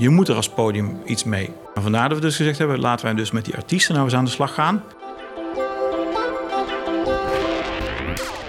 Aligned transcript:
Je 0.00 0.08
moet 0.08 0.28
er 0.28 0.34
als 0.34 0.48
podium 0.48 1.00
iets 1.04 1.24
mee. 1.24 1.50
En 1.74 1.82
vandaar 1.82 2.08
dat 2.08 2.18
we 2.18 2.24
dus 2.24 2.36
gezegd 2.36 2.58
hebben, 2.58 2.80
laten 2.80 3.04
wij 3.04 3.14
dus 3.14 3.30
met 3.30 3.44
die 3.44 3.54
artiesten 3.54 3.94
nou 3.94 4.06
eens 4.06 4.14
aan 4.14 4.24
de 4.24 4.30
slag 4.30 4.54
gaan. 4.54 4.82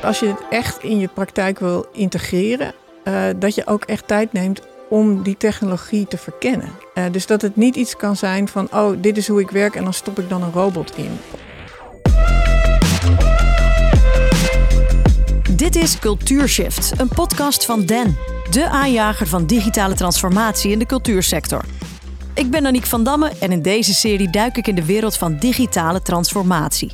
Als 0.03 0.19
je 0.19 0.27
het 0.27 0.41
echt 0.49 0.83
in 0.83 0.99
je 0.99 1.07
praktijk 1.07 1.59
wil 1.59 1.85
integreren, 1.93 2.73
uh, 3.03 3.23
dat 3.35 3.55
je 3.55 3.67
ook 3.67 3.83
echt 3.83 4.07
tijd 4.07 4.33
neemt 4.33 4.61
om 4.89 5.23
die 5.23 5.37
technologie 5.37 6.07
te 6.07 6.17
verkennen. 6.17 6.69
Uh, 6.95 7.03
dus 7.11 7.25
dat 7.25 7.41
het 7.41 7.55
niet 7.55 7.75
iets 7.75 7.95
kan 7.95 8.15
zijn 8.15 8.47
van, 8.47 8.67
oh, 8.71 8.91
dit 8.97 9.17
is 9.17 9.27
hoe 9.27 9.39
ik 9.39 9.51
werk 9.51 9.75
en 9.75 9.83
dan 9.83 9.93
stop 9.93 10.19
ik 10.19 10.29
dan 10.29 10.43
een 10.43 10.51
robot 10.51 10.97
in. 10.97 11.19
Dit 15.55 15.75
is 15.75 15.99
Cultuurshift, 15.99 16.99
een 16.99 17.07
podcast 17.07 17.65
van 17.65 17.85
Den, 17.85 18.17
de 18.51 18.69
aanjager 18.69 19.27
van 19.27 19.45
digitale 19.45 19.93
transformatie 19.93 20.71
in 20.71 20.79
de 20.79 20.85
cultuursector. 20.85 21.65
Ik 22.33 22.49
ben 22.49 22.65
Aniek 22.65 22.85
van 22.85 23.03
Damme 23.03 23.31
en 23.39 23.51
in 23.51 23.61
deze 23.61 23.93
serie 23.93 24.29
duik 24.29 24.57
ik 24.57 24.67
in 24.67 24.75
de 24.75 24.85
wereld 24.85 25.17
van 25.17 25.37
digitale 25.37 26.01
transformatie. 26.01 26.91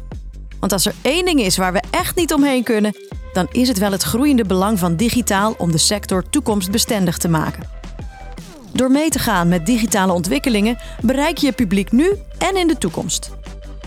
Want 0.60 0.72
als 0.72 0.86
er 0.86 0.94
één 1.02 1.26
ding 1.26 1.40
is 1.40 1.58
waar 1.58 1.74
we 1.74 1.82
echt 1.92 2.16
niet 2.16 2.34
omheen 2.34 2.64
kunnen, 2.64 2.96
dan 3.34 3.48
is 3.52 3.68
het 3.68 3.78
wel 3.78 3.92
het 3.92 4.04
groeiende 4.04 4.44
belang 4.44 4.80
van 4.80 4.96
digitaal 4.96 5.56
om 5.58 5.72
de 5.72 5.78
sector 5.78 6.30
toekomstbestendig 6.30 7.18
te 7.18 7.28
maken. 7.28 7.70
Door 8.74 8.92
mee 8.92 9.10
te 9.10 9.20
gaan 9.20 9.48
met 9.48 9.66
digitale 9.66 10.14
ontwikkelingen 10.14 10.78
bereik 11.02 11.38
je 11.38 11.46
je 11.46 11.52
publiek 11.54 11.92
nu 11.92 12.14
en 12.38 12.58
in 12.58 12.68
de 12.68 12.78
toekomst. 12.78 13.30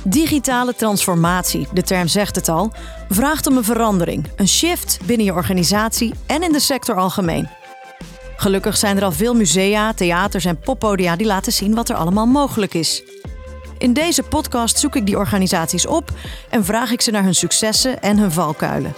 Digitale 0.02 0.74
transformatie, 0.74 1.68
de 1.72 1.82
term 1.82 2.08
zegt 2.08 2.36
het 2.36 2.48
al, 2.48 2.72
vraagt 3.08 3.46
om 3.46 3.56
een 3.56 3.64
verandering, 3.64 4.26
een 4.36 4.48
shift 4.48 4.98
binnen 5.04 5.26
je 5.26 5.34
organisatie 5.34 6.14
en 6.26 6.42
in 6.42 6.52
de 6.52 6.60
sector 6.60 6.96
algemeen. 6.96 7.59
Gelukkig 8.40 8.76
zijn 8.76 8.96
er 8.96 9.04
al 9.04 9.12
veel 9.12 9.34
musea, 9.34 9.92
theaters 9.92 10.44
en 10.44 10.58
poppodia 10.58 11.16
die 11.16 11.26
laten 11.26 11.52
zien 11.52 11.74
wat 11.74 11.88
er 11.88 11.96
allemaal 11.96 12.26
mogelijk 12.26 12.74
is. 12.74 13.02
In 13.78 13.92
deze 13.92 14.22
podcast 14.22 14.78
zoek 14.78 14.96
ik 14.96 15.06
die 15.06 15.16
organisaties 15.16 15.86
op 15.86 16.10
en 16.50 16.64
vraag 16.64 16.90
ik 16.90 17.00
ze 17.00 17.10
naar 17.10 17.22
hun 17.22 17.34
successen 17.34 18.02
en 18.02 18.18
hun 18.18 18.32
valkuilen. 18.32 18.94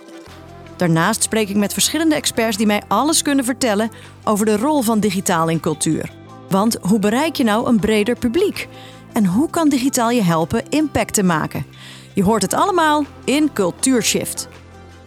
Daarnaast 0.76 1.22
spreek 1.22 1.48
ik 1.48 1.56
met 1.56 1.72
verschillende 1.72 2.14
experts 2.14 2.56
die 2.56 2.66
mij 2.66 2.82
alles 2.88 3.22
kunnen 3.22 3.44
vertellen 3.44 3.90
over 4.24 4.46
de 4.46 4.56
rol 4.56 4.82
van 4.82 5.00
digitaal 5.00 5.48
in 5.48 5.60
cultuur. 5.60 6.10
Want 6.48 6.78
hoe 6.80 6.98
bereik 6.98 7.36
je 7.36 7.44
nou 7.44 7.68
een 7.68 7.80
breder 7.80 8.18
publiek? 8.18 8.68
En 9.12 9.26
hoe 9.26 9.50
kan 9.50 9.68
digitaal 9.68 10.10
je 10.10 10.22
helpen 10.22 10.68
impact 10.68 11.14
te 11.14 11.22
maken? 11.22 11.66
Je 12.14 12.22
hoort 12.22 12.42
het 12.42 12.54
allemaal 12.54 13.04
in 13.24 13.52
Cultuurshift. 13.52 14.48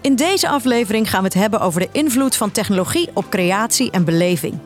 In 0.05 0.15
deze 0.15 0.47
aflevering 0.47 1.09
gaan 1.09 1.19
we 1.19 1.25
het 1.25 1.33
hebben 1.33 1.59
over 1.59 1.79
de 1.79 1.89
invloed 1.91 2.35
van 2.35 2.51
technologie 2.51 3.09
op 3.13 3.29
creatie 3.29 3.91
en 3.91 4.03
beleving. 4.03 4.59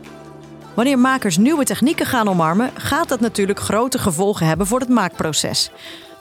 Wanneer 0.73 0.99
makers 0.99 1.37
nieuwe 1.37 1.63
technieken 1.63 2.05
gaan 2.05 2.29
omarmen, 2.29 2.71
gaat 2.73 3.09
dat 3.09 3.19
natuurlijk 3.19 3.59
grote 3.59 3.97
gevolgen 3.99 4.45
hebben 4.45 4.67
voor 4.67 4.79
het 4.79 4.89
maakproces. 4.89 5.71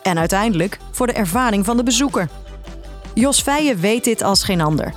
En 0.02 0.18
uiteindelijk 0.18 0.78
voor 0.90 1.06
de 1.06 1.12
ervaring 1.12 1.64
van 1.64 1.76
de 1.76 1.82
bezoeker. 1.82 2.28
Jos 3.14 3.42
Feijen 3.42 3.80
weet 3.80 4.04
dit 4.04 4.22
als 4.22 4.42
geen 4.42 4.60
ander. 4.60 4.92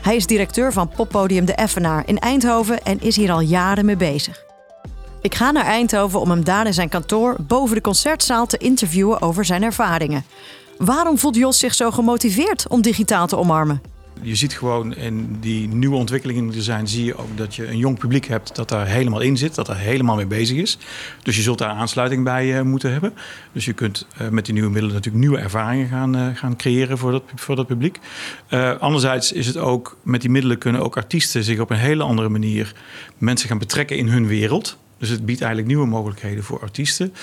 Hij 0.00 0.16
is 0.16 0.26
directeur 0.26 0.72
van 0.72 0.88
poppodium 0.88 1.44
De 1.44 1.54
Effenaar 1.54 2.02
in 2.06 2.18
Eindhoven 2.18 2.82
en 2.82 3.00
is 3.00 3.16
hier 3.16 3.32
al 3.32 3.40
jaren 3.40 3.84
mee 3.84 3.96
bezig. 3.96 4.44
Ik 5.22 5.34
ga 5.34 5.50
naar 5.50 5.64
Eindhoven 5.64 6.20
om 6.20 6.30
hem 6.30 6.44
daar 6.44 6.66
in 6.66 6.74
zijn 6.74 6.88
kantoor 6.88 7.36
boven 7.40 7.74
de 7.74 7.82
concertzaal 7.82 8.46
te 8.46 8.58
interviewen 8.58 9.22
over 9.22 9.44
zijn 9.44 9.62
ervaringen. 9.62 10.24
Waarom 10.80 11.18
voelt 11.18 11.36
Jos 11.36 11.58
zich 11.58 11.74
zo 11.74 11.90
gemotiveerd 11.90 12.68
om 12.68 12.82
digitaal 12.82 13.26
te 13.26 13.36
omarmen? 13.36 13.82
Je 14.22 14.34
ziet 14.34 14.52
gewoon 14.52 14.94
in 14.94 15.36
die 15.40 15.68
nieuwe 15.68 15.96
ontwikkelingen 15.96 16.46
die 16.46 16.56
er 16.56 16.62
zijn, 16.62 16.88
zie 16.88 17.04
je 17.04 17.16
ook 17.16 17.36
dat 17.36 17.54
je 17.54 17.68
een 17.68 17.78
jong 17.78 17.98
publiek 17.98 18.26
hebt 18.26 18.54
dat 18.54 18.68
daar 18.68 18.86
helemaal 18.86 19.20
in 19.20 19.36
zit, 19.36 19.54
dat 19.54 19.68
er 19.68 19.76
helemaal 19.76 20.16
mee 20.16 20.26
bezig 20.26 20.56
is. 20.56 20.78
Dus 21.22 21.36
je 21.36 21.42
zult 21.42 21.58
daar 21.58 21.68
aansluiting 21.68 22.24
bij 22.24 22.58
uh, 22.58 22.62
moeten 22.62 22.92
hebben. 22.92 23.12
Dus 23.52 23.64
je 23.64 23.72
kunt 23.72 24.06
uh, 24.20 24.28
met 24.28 24.44
die 24.44 24.54
nieuwe 24.54 24.70
middelen 24.70 24.94
natuurlijk 24.94 25.24
nieuwe 25.24 25.38
ervaringen 25.38 25.88
gaan, 25.88 26.16
uh, 26.16 26.26
gaan 26.34 26.56
creëren 26.56 26.98
voor 26.98 27.10
dat, 27.10 27.22
voor 27.34 27.56
dat 27.56 27.66
publiek. 27.66 27.98
anderzijds 28.78 29.32
is 29.32 29.46
het 29.46 29.56
ook, 29.56 29.96
met 30.02 30.20
die 30.20 30.30
middelen 30.30 30.58
kunnen 30.58 30.82
ook 30.82 30.96
artiesten 30.96 31.44
zich 31.44 31.58
op 31.60 31.70
een 31.70 31.76
hele 31.76 32.02
andere 32.02 32.28
manier 32.28 32.74
mensen 33.18 33.48
gaan 33.48 33.58
betrekken 33.58 33.96
in 33.96 34.08
hun 34.08 34.26
wereld. 34.26 34.78
Dus 35.00 35.08
het 35.08 35.24
biedt 35.24 35.40
eigenlijk 35.40 35.72
nieuwe 35.72 35.86
mogelijkheden 35.86 36.44
voor 36.44 36.60
artiesten. 36.60 37.14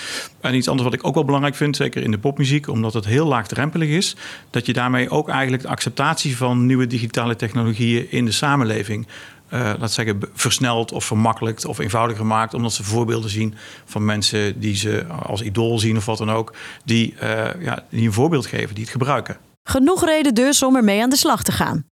En 0.41 0.55
iets 0.55 0.67
anders 0.67 0.89
wat 0.89 0.97
ik 0.99 1.07
ook 1.07 1.13
wel 1.13 1.25
belangrijk 1.25 1.55
vind, 1.55 1.75
zeker 1.75 2.03
in 2.03 2.11
de 2.11 2.17
popmuziek, 2.17 2.67
omdat 2.67 2.93
het 2.93 3.05
heel 3.05 3.27
laagdrempelig 3.27 3.89
is, 3.89 4.15
dat 4.49 4.65
je 4.65 4.73
daarmee 4.73 5.09
ook 5.09 5.29
eigenlijk 5.29 5.61
de 5.61 5.69
acceptatie 5.69 6.37
van 6.37 6.65
nieuwe 6.65 6.87
digitale 6.87 7.35
technologieën 7.35 8.11
in 8.11 8.25
de 8.25 8.31
samenleving 8.31 9.07
uh, 9.53 9.73
laat 9.79 9.91
zeggen, 9.91 10.19
versneld 10.33 10.91
of 10.91 11.05
vermakkelijkt 11.05 11.65
of 11.65 11.77
eenvoudiger 11.77 12.25
maakt. 12.25 12.53
Omdat 12.53 12.73
ze 12.73 12.83
voorbeelden 12.83 13.29
zien 13.29 13.53
van 13.85 14.05
mensen 14.05 14.59
die 14.59 14.75
ze 14.75 15.05
als 15.07 15.41
idool 15.41 15.79
zien 15.79 15.97
of 15.97 16.05
wat 16.05 16.17
dan 16.17 16.31
ook. 16.31 16.53
Die, 16.85 17.13
uh, 17.23 17.49
ja, 17.59 17.83
die 17.89 18.05
een 18.05 18.13
voorbeeld 18.13 18.45
geven, 18.45 18.75
die 18.75 18.83
het 18.83 18.91
gebruiken. 18.91 19.37
Genoeg 19.63 20.05
reden 20.05 20.33
dus 20.33 20.63
om 20.63 20.75
ermee 20.75 21.01
aan 21.01 21.09
de 21.09 21.15
slag 21.15 21.43
te 21.43 21.51
gaan. 21.51 21.85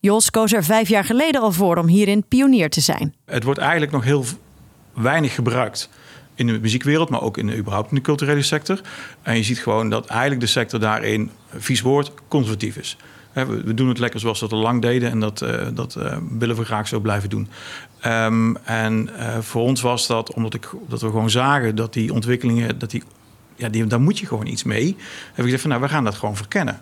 Jos 0.00 0.30
koos 0.30 0.52
er 0.52 0.64
vijf 0.64 0.88
jaar 0.88 1.04
geleden 1.04 1.40
al 1.40 1.52
voor 1.52 1.76
om 1.76 1.86
hierin 1.86 2.24
pionier 2.28 2.70
te 2.70 2.80
zijn. 2.80 3.14
Het 3.24 3.44
wordt 3.44 3.60
eigenlijk 3.60 3.92
nog 3.92 4.04
heel 4.04 4.24
weinig 4.94 5.34
gebruikt 5.34 5.88
in 6.34 6.46
de 6.46 6.58
muziekwereld, 6.60 7.08
maar 7.08 7.22
ook 7.22 7.38
in 7.38 7.46
de, 7.46 7.56
überhaupt 7.56 7.88
in 7.90 7.96
de 7.96 8.02
culturele 8.02 8.42
sector. 8.42 8.80
En 9.22 9.36
je 9.36 9.42
ziet 9.42 9.58
gewoon 9.58 9.90
dat 9.90 10.06
eigenlijk 10.06 10.40
de 10.40 10.46
sector 10.46 10.80
daarin, 10.80 11.30
vies 11.56 11.80
woord, 11.80 12.12
conservatief 12.28 12.76
is. 12.76 12.96
We 13.32 13.74
doen 13.74 13.88
het 13.88 13.98
lekker 13.98 14.20
zoals 14.20 14.40
we 14.40 14.44
het 14.44 14.54
al 14.54 14.60
lang 14.60 14.82
deden 14.82 15.10
en 15.10 15.20
dat, 15.20 15.42
uh, 15.42 15.66
dat 15.74 15.96
uh, 15.98 16.16
willen 16.38 16.56
we 16.56 16.64
graag 16.64 16.88
zo 16.88 17.00
blijven 17.00 17.30
doen. 17.30 17.48
Um, 18.06 18.56
en 18.56 19.10
uh, 19.18 19.38
voor 19.38 19.62
ons 19.62 19.80
was 19.80 20.06
dat, 20.06 20.34
omdat 20.34 20.54
ik, 20.54 20.70
dat 20.88 21.00
we 21.00 21.06
gewoon 21.06 21.30
zagen 21.30 21.74
dat 21.74 21.92
die 21.92 22.12
ontwikkelingen, 22.12 22.78
dat 22.78 22.90
die, 22.90 23.02
ja, 23.56 23.68
die, 23.68 23.86
daar 23.86 24.00
moet 24.00 24.18
je 24.18 24.26
gewoon 24.26 24.46
iets 24.46 24.62
mee. 24.62 24.86
Heb 24.86 25.36
ik 25.36 25.42
gezegd 25.44 25.60
van 25.60 25.70
nou, 25.70 25.82
we 25.82 25.88
gaan 25.88 26.04
dat 26.04 26.14
gewoon 26.14 26.36
verkennen. 26.36 26.80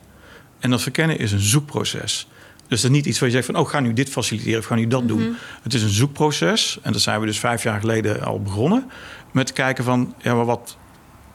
En 0.58 0.70
dat 0.70 0.82
verkennen 0.82 1.18
is 1.18 1.32
een 1.32 1.40
zoekproces. 1.40 2.28
Dus 2.68 2.80
dat 2.80 2.90
is 2.90 2.96
niet 2.96 3.06
iets 3.06 3.18
waar 3.18 3.28
je 3.28 3.34
zegt 3.34 3.46
van, 3.46 3.56
oh, 3.56 3.68
ga 3.68 3.80
nu 3.80 3.92
dit 3.92 4.08
faciliteren 4.08 4.58
of 4.58 4.64
ga 4.66 4.74
nu 4.74 4.86
dat 4.86 5.08
doen. 5.08 5.22
Mhm. 5.22 5.32
Het 5.62 5.74
is 5.74 5.82
een 5.82 5.88
zoekproces. 5.88 6.78
En 6.82 6.92
dat 6.92 7.00
zijn 7.00 7.20
we 7.20 7.26
dus 7.26 7.38
vijf 7.38 7.62
jaar 7.62 7.80
geleden 7.80 8.24
al 8.24 8.42
begonnen. 8.42 8.90
Met 9.30 9.52
kijken 9.52 9.84
van, 9.84 10.14
ja, 10.18 10.34
maar 10.34 10.44
wat 10.44 10.76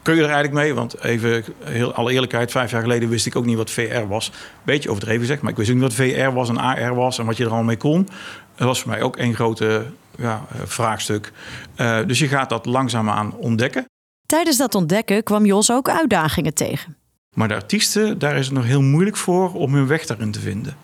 kun 0.02 0.14
je 0.14 0.22
er 0.22 0.30
eigenlijk 0.30 0.64
mee? 0.64 0.74
Want 0.74 1.02
even, 1.02 1.44
heel, 1.64 1.92
alle 1.92 2.12
eerlijkheid, 2.12 2.50
vijf 2.50 2.70
jaar 2.70 2.82
geleden 2.82 3.08
wist 3.08 3.26
ik 3.26 3.36
ook 3.36 3.44
niet 3.44 3.56
wat 3.56 3.70
VR 3.70 4.06
was. 4.08 4.32
Beetje 4.62 4.90
overdreven 4.90 5.20
gezegd, 5.20 5.42
maar 5.42 5.50
ik 5.50 5.56
wist 5.56 5.70
ook 5.70 5.76
niet 5.76 5.84
wat 5.84 5.94
VR 5.94 6.32
was 6.32 6.48
en 6.48 6.58
AR 6.58 6.94
was 6.94 7.18
en 7.18 7.26
wat 7.26 7.36
je 7.36 7.44
er 7.44 7.50
al 7.50 7.62
mee 7.62 7.76
kon. 7.76 8.08
Dat 8.54 8.66
was 8.66 8.80
voor 8.80 8.90
mij 8.90 9.02
ook 9.02 9.16
één 9.16 9.34
grote 9.34 9.86
ja, 10.16 10.46
eh, 10.52 10.60
vraagstuk. 10.64 11.32
Uh, 11.76 11.98
dus 12.06 12.18
je 12.18 12.28
gaat 12.28 12.48
dat 12.48 12.66
langzaamaan 12.66 13.34
ontdekken. 13.36 13.84
Tijdens 14.26 14.56
dat 14.56 14.74
ontdekken 14.74 15.22
kwam 15.22 15.44
Jos 15.44 15.70
ook 15.70 15.88
uitdagingen 15.88 16.54
tegen. 16.54 16.96
Maar 17.34 17.48
de 17.48 17.54
artiesten, 17.54 18.18
daar 18.18 18.36
is 18.36 18.46
het 18.46 18.54
nog 18.54 18.64
heel 18.64 18.82
moeilijk 18.82 19.16
voor 19.16 19.52
om 19.52 19.74
hun 19.74 19.86
weg 19.86 20.06
daarin 20.06 20.30
te 20.30 20.40
vinden. 20.40 20.76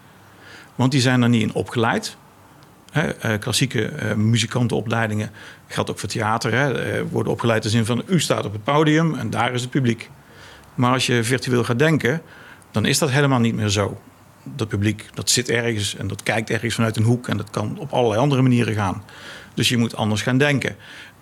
Want 0.75 0.93
die 0.93 1.01
zijn 1.01 1.23
er 1.23 1.29
niet 1.29 1.43
in 1.43 1.55
opgeleid. 1.55 2.17
He, 2.91 3.39
klassieke 3.39 3.93
uh, 3.93 4.13
muzikantenopleidingen 4.13 5.31
geldt 5.67 5.91
ook 5.91 5.99
voor 5.99 6.09
theater. 6.09 6.53
Hè, 6.53 6.99
uh, 6.99 7.05
worden 7.11 7.33
opgeleid 7.33 7.65
in 7.65 7.71
de 7.71 7.77
zin 7.77 7.85
van 7.85 8.03
u 8.07 8.21
staat 8.21 8.45
op 8.45 8.53
het 8.53 8.65
podium 8.65 9.15
en 9.15 9.31
daar 9.31 9.53
is 9.53 9.61
het 9.61 9.71
publiek. 9.71 10.11
Maar 10.75 10.93
als 10.93 11.07
je 11.07 11.25
virtueel 11.25 11.65
gaat 11.65 11.79
denken, 11.79 12.23
dan 12.71 12.85
is 12.85 12.99
dat 12.99 13.11
helemaal 13.11 13.41
niet 13.41 13.55
meer 13.55 13.69
zo. 13.69 14.01
Dat 14.43 14.69
publiek 14.69 15.09
dat 15.15 15.31
zit 15.31 15.51
ergens 15.51 15.97
en 15.97 16.07
dat 16.07 16.23
kijkt 16.23 16.51
ergens 16.51 16.75
vanuit 16.75 16.97
een 16.97 17.03
hoek 17.03 17.29
en 17.29 17.37
dat 17.37 17.51
kan 17.51 17.79
op 17.79 17.93
allerlei 17.93 18.21
andere 18.21 18.43
manieren 18.43 18.75
gaan. 18.75 19.05
Dus 19.55 19.69
je 19.69 19.77
moet 19.77 19.97
anders 19.97 20.23
gaan 20.23 20.39
denken. 20.39 20.77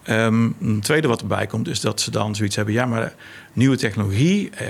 Um, 0.09 0.57
een 0.61 0.81
tweede 0.81 1.09
wat 1.09 1.21
erbij 1.21 1.47
komt 1.47 1.69
is 1.69 1.81
dat 1.81 2.01
ze 2.01 2.11
dan 2.11 2.35
zoiets 2.35 2.57
hebben: 2.57 2.75
ja, 2.75 2.87
maar 2.87 3.15
nieuwe 3.53 3.77
technologie, 3.77 4.51
eh, 4.51 4.67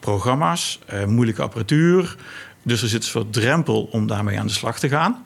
programma's, 0.00 0.78
eh, 0.86 1.04
moeilijke 1.04 1.42
apparatuur, 1.42 2.16
dus 2.62 2.82
er 2.82 2.88
zit 2.88 3.02
een 3.02 3.08
soort 3.08 3.32
drempel 3.32 3.88
om 3.90 4.06
daarmee 4.06 4.38
aan 4.38 4.46
de 4.46 4.52
slag 4.52 4.78
te 4.78 4.88
gaan. 4.88 5.24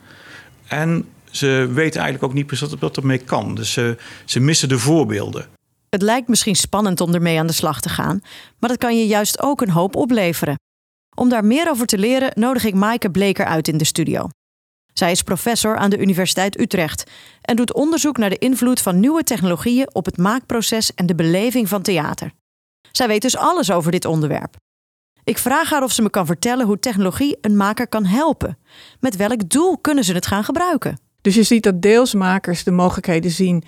En 0.66 1.08
ze 1.30 1.70
weten 1.72 2.00
eigenlijk 2.00 2.22
ook 2.22 2.34
niet 2.34 2.46
precies 2.46 2.74
wat 2.78 2.96
ermee 2.96 3.18
kan. 3.18 3.54
Dus 3.54 3.72
ze, 3.72 3.96
ze 4.24 4.40
missen 4.40 4.68
de 4.68 4.78
voorbeelden. 4.78 5.46
Het 5.88 6.02
lijkt 6.02 6.28
misschien 6.28 6.56
spannend 6.56 7.00
om 7.00 7.14
ermee 7.14 7.38
aan 7.38 7.46
de 7.46 7.52
slag 7.52 7.80
te 7.80 7.88
gaan, 7.88 8.20
maar 8.58 8.70
dat 8.70 8.78
kan 8.78 8.98
je 8.98 9.06
juist 9.06 9.42
ook 9.42 9.60
een 9.60 9.70
hoop 9.70 9.96
opleveren. 9.96 10.58
Om 11.16 11.28
daar 11.28 11.44
meer 11.44 11.70
over 11.70 11.86
te 11.86 11.98
leren, 11.98 12.32
nodig 12.34 12.64
ik 12.64 12.74
Maaike 12.74 13.10
Bleker 13.10 13.44
uit 13.44 13.68
in 13.68 13.78
de 13.78 13.84
studio. 13.84 14.28
Zij 14.92 15.10
is 15.10 15.22
professor 15.22 15.76
aan 15.76 15.90
de 15.90 15.98
Universiteit 15.98 16.60
Utrecht 16.60 17.10
en 17.40 17.56
doet 17.56 17.74
onderzoek 17.74 18.16
naar 18.16 18.30
de 18.30 18.38
invloed 18.38 18.80
van 18.80 19.00
nieuwe 19.00 19.22
technologieën 19.22 19.94
op 19.94 20.04
het 20.04 20.16
maakproces 20.16 20.94
en 20.94 21.06
de 21.06 21.14
beleving 21.14 21.68
van 21.68 21.82
theater. 21.82 22.32
Zij 22.92 23.06
weet 23.06 23.22
dus 23.22 23.36
alles 23.36 23.70
over 23.70 23.92
dit 23.92 24.04
onderwerp. 24.04 24.56
Ik 25.24 25.38
vraag 25.38 25.70
haar 25.70 25.82
of 25.82 25.92
ze 25.92 26.02
me 26.02 26.10
kan 26.10 26.26
vertellen 26.26 26.66
hoe 26.66 26.78
technologie 26.78 27.38
een 27.40 27.56
maker 27.56 27.88
kan 27.88 28.04
helpen. 28.04 28.58
Met 29.00 29.16
welk 29.16 29.48
doel 29.48 29.78
kunnen 29.78 30.04
ze 30.04 30.12
het 30.12 30.26
gaan 30.26 30.44
gebruiken? 30.44 30.98
Dus 31.20 31.34
je 31.34 31.42
ziet 31.42 31.62
dat 31.62 31.82
deels 31.82 32.14
makers 32.14 32.64
de 32.64 32.70
mogelijkheden 32.70 33.30
zien 33.30 33.64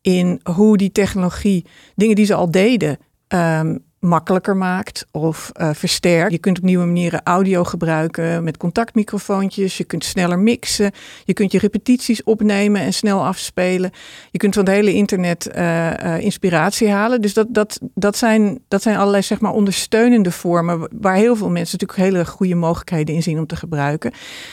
in 0.00 0.40
hoe 0.42 0.76
die 0.76 0.92
technologie, 0.92 1.66
dingen 1.94 2.16
die 2.16 2.26
ze 2.26 2.34
al 2.34 2.50
deden, 2.50 2.98
um, 3.28 3.84
makkelijker 4.02 4.56
maakt 4.56 5.06
of 5.10 5.50
uh, 5.60 5.70
versterkt. 5.72 6.32
Je 6.32 6.38
kunt 6.38 6.58
op 6.58 6.64
nieuwe 6.64 6.84
manieren 6.84 7.20
audio 7.24 7.64
gebruiken 7.64 8.44
met 8.44 8.56
contactmicrofoontjes. 8.56 9.76
Je 9.76 9.84
kunt 9.84 10.04
sneller 10.04 10.38
mixen. 10.38 10.92
Je 11.24 11.32
kunt 11.32 11.52
je 11.52 11.58
repetities 11.58 12.22
opnemen 12.22 12.80
en 12.80 12.92
snel 12.92 13.26
afspelen. 13.26 13.90
Je 14.30 14.38
kunt 14.38 14.54
van 14.54 14.64
het 14.64 14.74
hele 14.74 14.92
internet 14.92 15.50
uh, 15.56 15.90
uh, 15.90 16.20
inspiratie 16.20 16.90
halen. 16.90 17.20
Dus 17.20 17.34
dat, 17.34 17.46
dat, 17.50 17.78
dat, 17.94 18.16
zijn, 18.16 18.58
dat 18.68 18.82
zijn 18.82 18.96
allerlei 18.96 19.22
zeg 19.22 19.40
maar, 19.40 19.52
ondersteunende 19.52 20.30
vormen 20.30 20.88
waar 21.00 21.16
heel 21.16 21.36
veel 21.36 21.50
mensen 21.50 21.78
natuurlijk 21.80 22.08
hele 22.08 22.26
goede 22.26 22.54
mogelijkheden 22.54 23.14
in 23.14 23.22
zien 23.22 23.38
om 23.38 23.46
te 23.46 23.56
gebruiken. 23.56 24.12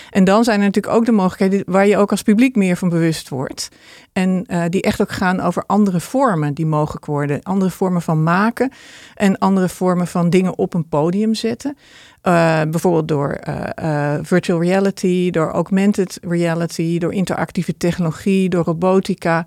En 0.09 0.23
dan 0.23 0.43
zijn 0.43 0.59
er 0.59 0.65
natuurlijk 0.65 0.95
ook 0.95 1.05
de 1.05 1.11
mogelijkheden 1.11 1.63
waar 1.73 1.87
je 1.87 1.97
ook 1.97 2.11
als 2.11 2.21
publiek 2.21 2.55
meer 2.55 2.77
van 2.77 2.89
bewust 2.89 3.29
wordt. 3.29 3.69
En 4.13 4.45
die 4.69 4.81
echt 4.81 5.01
ook 5.01 5.11
gaan 5.11 5.39
over 5.39 5.63
andere 5.65 5.99
vormen 5.99 6.53
die 6.53 6.65
mogelijk 6.65 7.05
worden. 7.05 7.43
Andere 7.43 7.71
vormen 7.71 8.01
van 8.01 8.23
maken 8.23 8.71
en 9.13 9.37
andere 9.37 9.69
vormen 9.69 10.07
van 10.07 10.29
dingen 10.29 10.57
op 10.57 10.73
een 10.73 10.87
podium 10.87 11.33
zetten. 11.33 11.77
Uh, 12.23 12.61
bijvoorbeeld 12.61 13.07
door 13.07 13.39
uh, 13.83 14.17
virtual 14.21 14.61
reality, 14.61 15.29
door 15.29 15.51
augmented 15.51 16.17
reality, 16.21 16.97
door 16.97 17.13
interactieve 17.13 17.77
technologie, 17.77 18.49
door 18.49 18.63
robotica. 18.63 19.45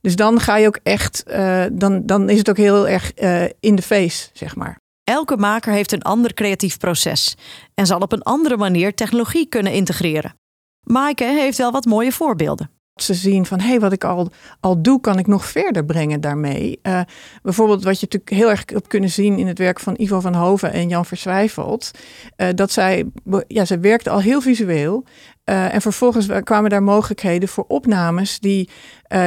Dus 0.00 0.16
dan 0.16 0.40
ga 0.40 0.56
je 0.56 0.66
ook 0.66 0.78
echt, 0.82 1.24
dan, 1.72 2.06
dan 2.06 2.28
is 2.28 2.38
het 2.38 2.50
ook 2.50 2.56
heel 2.56 2.88
erg 2.88 3.12
in 3.60 3.74
de 3.74 3.82
face, 3.82 4.28
zeg 4.32 4.56
maar. 4.56 4.78
Elke 5.04 5.36
maker 5.36 5.72
heeft 5.72 5.92
een 5.92 6.02
ander 6.02 6.34
creatief 6.34 6.78
proces 6.78 7.36
en 7.74 7.86
zal 7.86 7.98
op 7.98 8.12
een 8.12 8.22
andere 8.22 8.56
manier 8.56 8.94
technologie 8.94 9.46
kunnen 9.46 9.72
integreren. 9.72 10.34
Maaike 10.82 11.24
heeft 11.24 11.58
wel 11.58 11.72
wat 11.72 11.84
mooie 11.84 12.12
voorbeelden 12.12 12.70
ze 12.96 13.14
zien 13.14 13.46
van 13.46 13.60
hé, 13.60 13.68
hey, 13.68 13.80
wat 13.80 13.92
ik 13.92 14.04
al, 14.04 14.30
al 14.60 14.82
doe, 14.82 15.00
kan 15.00 15.18
ik 15.18 15.26
nog 15.26 15.44
verder 15.44 15.84
brengen 15.84 16.20
daarmee. 16.20 16.78
Uh, 16.82 17.00
bijvoorbeeld 17.42 17.84
wat 17.84 18.00
je 18.00 18.06
natuurlijk 18.10 18.42
heel 18.42 18.50
erg 18.50 18.64
op 18.74 18.88
kunnen 18.88 19.10
zien 19.10 19.38
in 19.38 19.46
het 19.46 19.58
werk 19.58 19.80
van 19.80 19.94
Ivo 19.96 20.20
van 20.20 20.34
Hoven 20.34 20.72
en 20.72 20.88
Jan 20.88 21.06
Verswijfeld. 21.06 21.90
Uh, 22.36 22.48
dat 22.54 22.72
zij, 22.72 23.04
ja, 23.46 23.64
zij 23.64 23.80
werkte 23.80 24.10
al 24.10 24.20
heel 24.20 24.40
visueel. 24.40 25.04
Uh, 25.44 25.74
en 25.74 25.80
vervolgens 25.80 26.28
kwamen 26.42 26.70
daar 26.70 26.82
mogelijkheden 26.82 27.48
voor 27.48 27.64
opnames 27.68 28.38
die, 28.38 28.68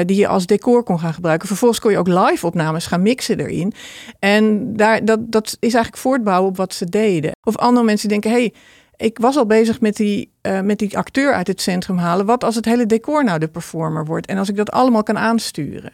die 0.06 0.18
je 0.18 0.28
als 0.28 0.46
decor 0.46 0.84
kon 0.84 1.00
gaan 1.00 1.14
gebruiken. 1.14 1.48
Vervolgens 1.48 1.80
kon 1.80 1.92
je 1.92 1.98
ook 1.98 2.08
live 2.08 2.46
opnames 2.46 2.86
gaan 2.86 3.02
mixen 3.02 3.40
erin. 3.40 3.74
En 4.20 4.74
daar, 4.76 5.06
dat, 5.06 5.32
dat 5.32 5.46
is 5.46 5.74
eigenlijk 5.74 5.98
voortbouwen 5.98 6.50
op 6.50 6.58
wat 6.58 6.74
ze 6.74 6.86
deden. 6.86 7.32
Of 7.44 7.58
andere 7.58 7.86
mensen 7.86 8.10
denken, 8.10 8.32
hey, 8.32 8.54
ik 9.00 9.18
was 9.18 9.38
al 9.38 9.46
bezig 9.46 9.82
met 9.82 9.96
die, 9.96 10.32
uh, 10.42 10.62
met 10.62 10.80
die 10.80 10.98
acteur 10.98 11.34
uit 11.34 11.48
het 11.48 11.62
centrum 11.62 11.98
halen. 11.98 12.26
Wat 12.26 12.44
als 12.44 12.56
het 12.56 12.66
hele 12.66 12.86
decor 12.86 13.24
nou 13.24 13.40
de 13.40 13.48
performer 13.48 14.06
wordt? 14.06 14.28
En 14.28 14.38
als 14.38 14.50
ik 14.50 14.56
dat 14.56 14.72
allemaal 14.72 15.04
kan 15.04 15.18
aansturen. 15.18 15.92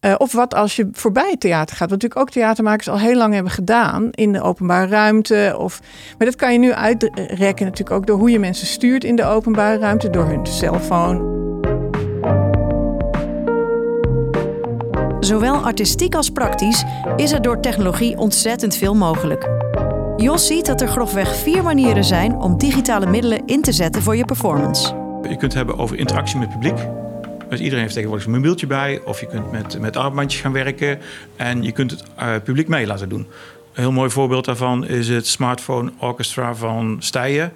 Uh, 0.00 0.14
of 0.18 0.32
wat 0.32 0.54
als 0.54 0.76
je 0.76 0.88
voorbij 0.92 1.30
het 1.30 1.40
theater 1.40 1.76
gaat. 1.76 1.90
Wat 1.90 2.02
natuurlijk 2.02 2.20
ook 2.20 2.30
theatermakers 2.30 2.88
al 2.88 2.98
heel 2.98 3.16
lang 3.16 3.34
hebben 3.34 3.52
gedaan. 3.52 4.08
In 4.10 4.32
de 4.32 4.42
openbare 4.42 4.86
ruimte. 4.86 5.54
Of, 5.58 5.80
maar 6.18 6.26
dat 6.26 6.36
kan 6.36 6.52
je 6.52 6.58
nu 6.58 6.72
uitrekken 6.72 7.64
natuurlijk 7.64 7.90
ook 7.90 8.06
door 8.06 8.18
hoe 8.18 8.30
je 8.30 8.38
mensen 8.38 8.66
stuurt 8.66 9.04
in 9.04 9.16
de 9.16 9.24
openbare 9.24 9.78
ruimte. 9.78 10.10
Door 10.10 10.26
hun 10.26 10.46
cellfoon. 10.46 11.38
Zowel 15.20 15.56
artistiek 15.56 16.14
als 16.14 16.30
praktisch 16.30 16.84
is 17.16 17.32
er 17.32 17.42
door 17.42 17.60
technologie 17.60 18.18
ontzettend 18.18 18.76
veel 18.76 18.94
mogelijk. 18.94 19.48
Jos 20.20 20.46
ziet 20.46 20.66
dat 20.66 20.80
er 20.80 20.88
grofweg 20.88 21.36
vier 21.36 21.62
manieren 21.62 22.04
zijn 22.04 22.34
om 22.34 22.58
digitale 22.58 23.06
middelen 23.06 23.46
in 23.46 23.62
te 23.62 23.72
zetten 23.72 24.02
voor 24.02 24.16
je 24.16 24.24
performance. 24.24 24.94
Je 25.22 25.28
kunt 25.28 25.42
het 25.42 25.54
hebben 25.54 25.78
over 25.78 25.96
interactie 25.96 26.38
met 26.38 26.48
het 26.48 26.60
publiek. 26.60 26.86
Dus 27.48 27.58
iedereen 27.58 27.80
heeft 27.80 27.94
tegenwoordig 27.94 28.26
een 28.26 28.32
mobieltje 28.32 28.66
bij. 28.66 29.00
Of 29.04 29.20
je 29.20 29.26
kunt 29.26 29.50
met, 29.52 29.80
met 29.80 29.96
armbandjes 29.96 30.40
gaan 30.40 30.52
werken. 30.52 30.98
En 31.36 31.62
je 31.62 31.72
kunt 31.72 31.90
het 31.90 32.04
uh, 32.18 32.34
publiek 32.44 32.68
mee 32.68 32.86
laten 32.86 33.08
doen. 33.08 33.20
Een 33.20 33.82
heel 33.82 33.92
mooi 33.92 34.10
voorbeeld 34.10 34.44
daarvan 34.44 34.86
is 34.86 35.08
het 35.08 35.26
Smartphone 35.26 35.92
Orchestra 35.98 36.54
van 36.54 36.96
Stijen. 36.98 37.52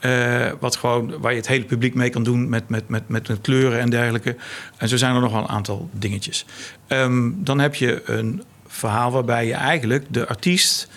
Uh, 0.00 0.46
wat 0.60 0.76
gewoon, 0.76 1.20
waar 1.20 1.30
je 1.30 1.38
het 1.38 1.48
hele 1.48 1.64
publiek 1.64 1.94
mee 1.94 2.10
kan 2.10 2.22
doen 2.22 2.48
met, 2.48 2.68
met, 2.68 2.88
met, 2.88 3.08
met, 3.08 3.30
kleuren 3.40 3.80
en 3.80 3.90
dergelijke. 3.90 4.36
En 4.76 4.88
zo 4.88 4.96
zijn 4.96 5.14
er 5.14 5.20
nog 5.20 5.32
wel 5.32 5.40
een 5.40 5.48
aantal 5.48 5.88
dingetjes. 5.92 6.46
Um, 6.88 7.36
dan 7.44 7.58
heb 7.58 7.74
je 7.74 8.02
een 8.04 8.42
verhaal 8.66 9.10
waarbij 9.10 9.46
je 9.46 9.54
eigenlijk 9.54 10.04
de 10.08 10.28
artiest 10.28 10.88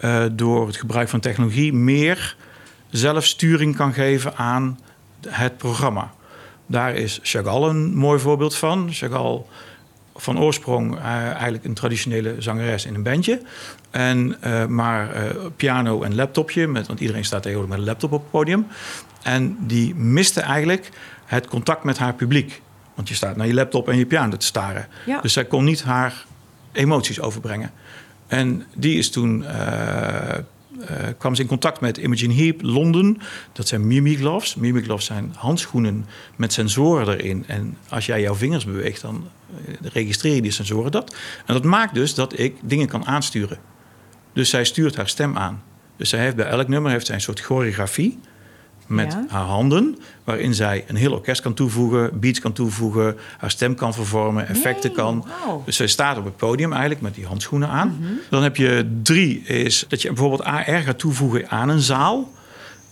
uh, 0.00 0.24
door 0.32 0.66
het 0.66 0.76
gebruik 0.76 1.08
van 1.08 1.20
technologie 1.20 1.72
meer 1.72 2.36
zelfsturing 2.90 3.76
kan 3.76 3.92
geven 3.92 4.36
aan 4.36 4.78
het 5.28 5.56
programma. 5.56 6.12
Daar 6.66 6.94
is 6.94 7.18
Chagall 7.22 7.68
een 7.68 7.94
mooi 7.94 8.18
voorbeeld 8.20 8.54
van. 8.56 8.88
Chagall 8.92 9.42
van 10.14 10.38
oorsprong 10.38 10.94
uh, 10.94 11.04
eigenlijk 11.04 11.64
een 11.64 11.74
traditionele 11.74 12.34
zangeres 12.38 12.86
in 12.86 12.94
een 12.94 13.02
bandje. 13.02 13.42
En, 13.90 14.36
uh, 14.44 14.66
maar 14.66 15.08
piano 15.56 16.02
en 16.02 16.14
laptopje, 16.14 16.66
met, 16.66 16.86
want 16.86 17.00
iedereen 17.00 17.24
staat 17.24 17.42
tegenwoordig 17.42 17.76
met 17.76 17.84
een 17.84 17.90
laptop 17.90 18.12
op 18.12 18.20
het 18.20 18.30
podium. 18.30 18.66
En 19.22 19.56
die 19.60 19.94
miste 19.94 20.40
eigenlijk 20.40 20.90
het 21.24 21.46
contact 21.46 21.84
met 21.84 21.98
haar 21.98 22.14
publiek. 22.14 22.62
Want 22.94 23.08
je 23.08 23.14
staat 23.14 23.36
naar 23.36 23.46
je 23.46 23.54
laptop 23.54 23.88
en 23.88 23.96
je 23.96 24.06
piano 24.06 24.36
te 24.36 24.46
staren. 24.46 24.86
Ja. 25.06 25.20
Dus 25.20 25.32
zij 25.32 25.44
kon 25.44 25.64
niet 25.64 25.82
haar 25.82 26.24
emoties 26.72 27.20
overbrengen. 27.20 27.72
En 28.28 28.64
die 28.74 28.98
is 28.98 29.10
toen. 29.10 29.42
Uh, 29.42 30.34
uh, 30.80 30.86
kwam 31.18 31.34
ze 31.34 31.42
in 31.42 31.48
contact 31.48 31.80
met 31.80 31.98
Imogen 31.98 32.30
Heap 32.30 32.62
Londen. 32.62 33.18
Dat 33.52 33.68
zijn 33.68 33.86
Mimi 33.86 34.16
Gloves. 34.16 34.54
Mimi 34.54 34.82
Gloves 34.82 35.04
zijn 35.04 35.32
handschoenen 35.36 36.06
met 36.36 36.52
sensoren 36.52 37.08
erin. 37.08 37.44
En 37.46 37.76
als 37.88 38.06
jij 38.06 38.20
jouw 38.20 38.34
vingers 38.34 38.64
beweegt, 38.64 39.00
dan 39.00 39.28
uh, 39.68 39.74
registreren 39.92 40.42
die 40.42 40.50
sensoren 40.50 40.90
dat. 40.90 41.16
En 41.46 41.54
dat 41.54 41.64
maakt 41.64 41.94
dus 41.94 42.14
dat 42.14 42.38
ik 42.38 42.56
dingen 42.62 42.88
kan 42.88 43.06
aansturen. 43.06 43.58
Dus 44.32 44.50
zij 44.50 44.64
stuurt 44.64 44.96
haar 44.96 45.08
stem 45.08 45.36
aan. 45.36 45.62
Dus 45.96 46.08
zij 46.08 46.20
heeft 46.20 46.36
bij 46.36 46.46
elk 46.46 46.68
nummer 46.68 46.90
heeft 46.90 47.06
zij 47.06 47.14
een 47.14 47.20
soort 47.20 47.40
choreografie 47.40 48.18
met 48.88 49.16
haar 49.28 49.44
handen, 49.44 49.98
waarin 50.24 50.54
zij 50.54 50.84
een 50.86 50.96
heel 50.96 51.12
orkest 51.12 51.40
kan 51.40 51.54
toevoegen, 51.54 52.20
beats 52.20 52.40
kan 52.40 52.52
toevoegen, 52.52 53.16
haar 53.38 53.50
stem 53.50 53.74
kan 53.74 53.94
vervormen, 53.94 54.48
effecten 54.48 54.92
kan. 54.92 55.26
Dus 55.64 55.76
zij 55.76 55.86
staat 55.86 56.18
op 56.18 56.24
het 56.24 56.36
podium 56.36 56.70
eigenlijk 56.70 57.00
met 57.00 57.14
die 57.14 57.26
handschoenen 57.26 57.68
aan. 57.68 57.96
Mhm. 58.00 58.12
Dan 58.30 58.42
heb 58.42 58.56
je 58.56 58.98
drie, 59.02 59.42
is 59.42 59.84
dat 59.88 60.02
je 60.02 60.08
bijvoorbeeld 60.08 60.42
AR 60.44 60.82
gaat 60.82 60.98
toevoegen 60.98 61.48
aan 61.50 61.68
een 61.68 61.80
zaal, 61.80 62.32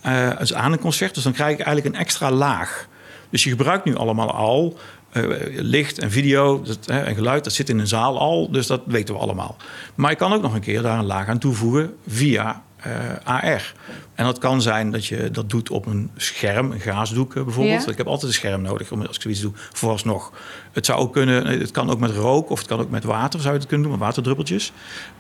uh, 0.06 0.38
dus 0.38 0.54
aan 0.54 0.72
een 0.72 0.78
concert. 0.78 1.14
Dus 1.14 1.22
dan 1.22 1.32
krijg 1.32 1.56
je 1.56 1.64
eigenlijk 1.64 1.94
een 1.94 2.00
extra 2.00 2.30
laag. 2.30 2.88
Dus 3.30 3.44
je 3.44 3.50
gebruikt 3.50 3.84
nu 3.84 3.96
allemaal 3.96 4.32
al 4.32 4.78
uh, 5.12 5.24
licht 5.60 5.98
en 5.98 6.10
video 6.10 6.62
dat, 6.62 6.86
en 6.86 7.14
geluid, 7.14 7.44
dat 7.44 7.52
zit 7.52 7.68
in 7.68 7.78
een 7.78 7.86
zaal 7.86 8.18
al, 8.18 8.50
dus 8.50 8.66
dat 8.66 8.82
weten 8.86 9.14
we 9.14 9.20
allemaal. 9.20 9.56
Maar 9.94 10.10
je 10.10 10.16
kan 10.16 10.32
ook 10.32 10.42
nog 10.42 10.54
een 10.54 10.60
keer 10.60 10.82
daar 10.82 10.98
een 10.98 11.04
laag 11.04 11.28
aan 11.28 11.38
toevoegen 11.38 11.94
via 12.06 12.62
uh, 12.86 12.92
AR. 13.24 13.74
En 14.16 14.24
dat 14.24 14.38
kan 14.38 14.62
zijn 14.62 14.90
dat 14.90 15.06
je 15.06 15.30
dat 15.30 15.50
doet 15.50 15.70
op 15.70 15.86
een 15.86 16.10
scherm, 16.16 16.70
een 16.72 16.80
gaasdoek 16.80 17.34
eh, 17.34 17.44
bijvoorbeeld. 17.44 17.84
Ja. 17.84 17.90
Ik 17.90 17.96
heb 17.96 18.06
altijd 18.06 18.28
een 18.28 18.36
scherm 18.36 18.62
nodig 18.62 18.92
als 18.92 19.16
ik 19.16 19.22
zoiets 19.22 19.40
doe, 19.40 19.52
vooralsnog. 19.72 20.32
Het 20.72 20.86
zou 20.86 20.98
ook 20.98 21.12
kunnen, 21.12 21.46
het 21.46 21.70
kan 21.70 21.90
ook 21.90 22.00
met 22.00 22.10
rook 22.10 22.50
of 22.50 22.58
het 22.58 22.68
kan 22.68 22.80
ook 22.80 22.90
met 22.90 23.04
water, 23.04 23.40
zou 23.40 23.52
je 23.52 23.58
het 23.58 23.68
kunnen 23.68 23.88
doen, 23.88 23.98
met 23.98 24.06
waterdruppeltjes. 24.06 24.72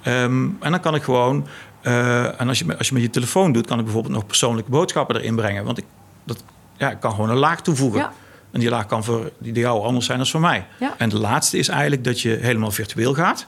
Um, 0.06 0.56
en 0.60 0.70
dan 0.70 0.80
kan 0.80 0.94
ik 0.94 1.02
gewoon, 1.02 1.46
uh, 1.82 2.40
en 2.40 2.48
als 2.48 2.58
je, 2.58 2.78
als 2.78 2.88
je 2.88 2.94
met 2.94 3.02
je 3.02 3.10
telefoon 3.10 3.52
doet, 3.52 3.66
kan 3.66 3.78
ik 3.78 3.84
bijvoorbeeld 3.84 4.14
nog 4.14 4.26
persoonlijke 4.26 4.70
boodschappen 4.70 5.16
erin 5.16 5.36
brengen. 5.36 5.64
Want 5.64 5.78
ik, 5.78 5.84
dat, 6.24 6.44
ja, 6.76 6.90
ik 6.90 7.00
kan 7.00 7.10
gewoon 7.10 7.30
een 7.30 7.36
laag 7.36 7.62
toevoegen. 7.62 8.00
Ja. 8.00 8.12
En 8.50 8.60
die 8.60 8.70
laag 8.70 8.86
kan 8.86 9.04
voor 9.04 9.30
die 9.38 9.54
jou 9.54 9.84
anders 9.84 10.06
zijn 10.06 10.18
dan 10.18 10.26
voor 10.26 10.40
mij. 10.40 10.66
Ja. 10.80 10.94
En 10.98 11.08
de 11.08 11.18
laatste 11.18 11.58
is 11.58 11.68
eigenlijk 11.68 12.04
dat 12.04 12.20
je 12.20 12.38
helemaal 12.40 12.70
virtueel 12.70 13.14
gaat. 13.14 13.46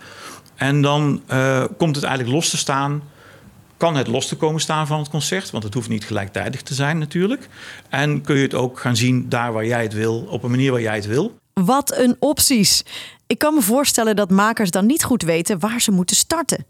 En 0.55 0.83
dan 0.83 1.23
uh, 1.33 1.65
komt 1.79 1.97
het 1.97 2.05
eigenlijk 2.05 2.35
los 2.35 2.49
te 2.51 2.57
staan 2.57 3.03
kan 3.79 3.97
het 3.97 4.07
los 4.07 4.27
te 4.27 4.37
komen 4.37 4.61
staan 4.61 4.87
van 4.87 4.99
het 4.99 5.09
concert, 5.09 5.51
want 5.51 5.65
het 5.65 5.75
hoeft 5.75 5.89
niet 5.89 6.05
gelijktijdig 6.05 6.63
te 6.63 6.75
zijn 6.75 6.99
natuurlijk. 6.99 7.49
En 7.89 8.23
kun 8.23 8.37
je 8.37 8.43
het 8.43 8.55
ook 8.55 8.79
gaan 8.79 8.97
zien 8.97 9.29
daar 9.29 9.53
waar 9.53 9.67
jij 9.67 9.83
het 9.83 9.93
wil, 9.93 10.27
op 10.31 10.43
een 10.43 10.51
manier 10.51 10.73
waar 10.73 10.81
jij 10.81 10.95
het 10.95 11.07
wil. 11.07 11.39
Wat 11.53 11.97
een 11.97 12.17
opties! 12.19 12.85
Ik 13.27 13.39
kan 13.39 13.55
me 13.55 13.63
voorstellen 13.63 14.17
dat 14.17 14.31
makers 14.31 14.71
dan 14.71 14.87
niet 14.87 15.05
goed 15.05 15.23
weten 15.23 15.59
waar 15.59 15.81
ze 15.81 15.91
moeten 15.91 16.17
starten. 16.17 16.67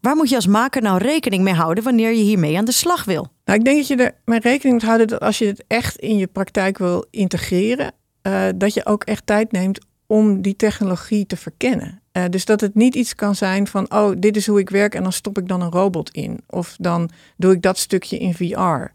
Waar 0.00 0.16
moet 0.16 0.28
je 0.28 0.34
als 0.34 0.46
maker 0.46 0.82
nou 0.82 0.98
rekening 0.98 1.42
mee 1.42 1.54
houden 1.54 1.84
wanneer 1.84 2.10
je 2.10 2.22
hiermee 2.22 2.58
aan 2.58 2.64
de 2.64 2.72
slag 2.72 3.04
wil? 3.04 3.28
Nou, 3.44 3.58
ik 3.58 3.64
denk 3.64 3.76
dat 3.76 3.86
je 3.86 3.96
er 3.96 4.14
mee 4.24 4.40
rekening 4.40 4.74
moet 4.74 4.86
houden 4.86 5.08
dat 5.08 5.20
als 5.20 5.38
je 5.38 5.46
het 5.46 5.64
echt 5.66 5.96
in 5.96 6.16
je 6.16 6.26
praktijk 6.26 6.78
wil 6.78 7.04
integreren, 7.10 7.92
uh, 8.22 8.44
dat 8.54 8.74
je 8.74 8.86
ook 8.86 9.04
echt 9.04 9.26
tijd 9.26 9.52
neemt 9.52 9.78
om 10.12 10.42
die 10.42 10.56
technologie 10.56 11.26
te 11.26 11.36
verkennen. 11.36 12.00
Uh, 12.12 12.24
dus 12.30 12.44
dat 12.44 12.60
het 12.60 12.74
niet 12.74 12.94
iets 12.94 13.14
kan 13.14 13.34
zijn 13.34 13.66
van, 13.66 13.92
oh, 13.92 14.12
dit 14.18 14.36
is 14.36 14.46
hoe 14.46 14.58
ik 14.58 14.70
werk 14.70 14.94
en 14.94 15.02
dan 15.02 15.12
stop 15.12 15.38
ik 15.38 15.48
dan 15.48 15.60
een 15.60 15.70
robot 15.70 16.10
in. 16.10 16.40
Of 16.46 16.76
dan 16.78 17.10
doe 17.36 17.52
ik 17.52 17.62
dat 17.62 17.78
stukje 17.78 18.18
in 18.18 18.34
VR. 18.34 18.92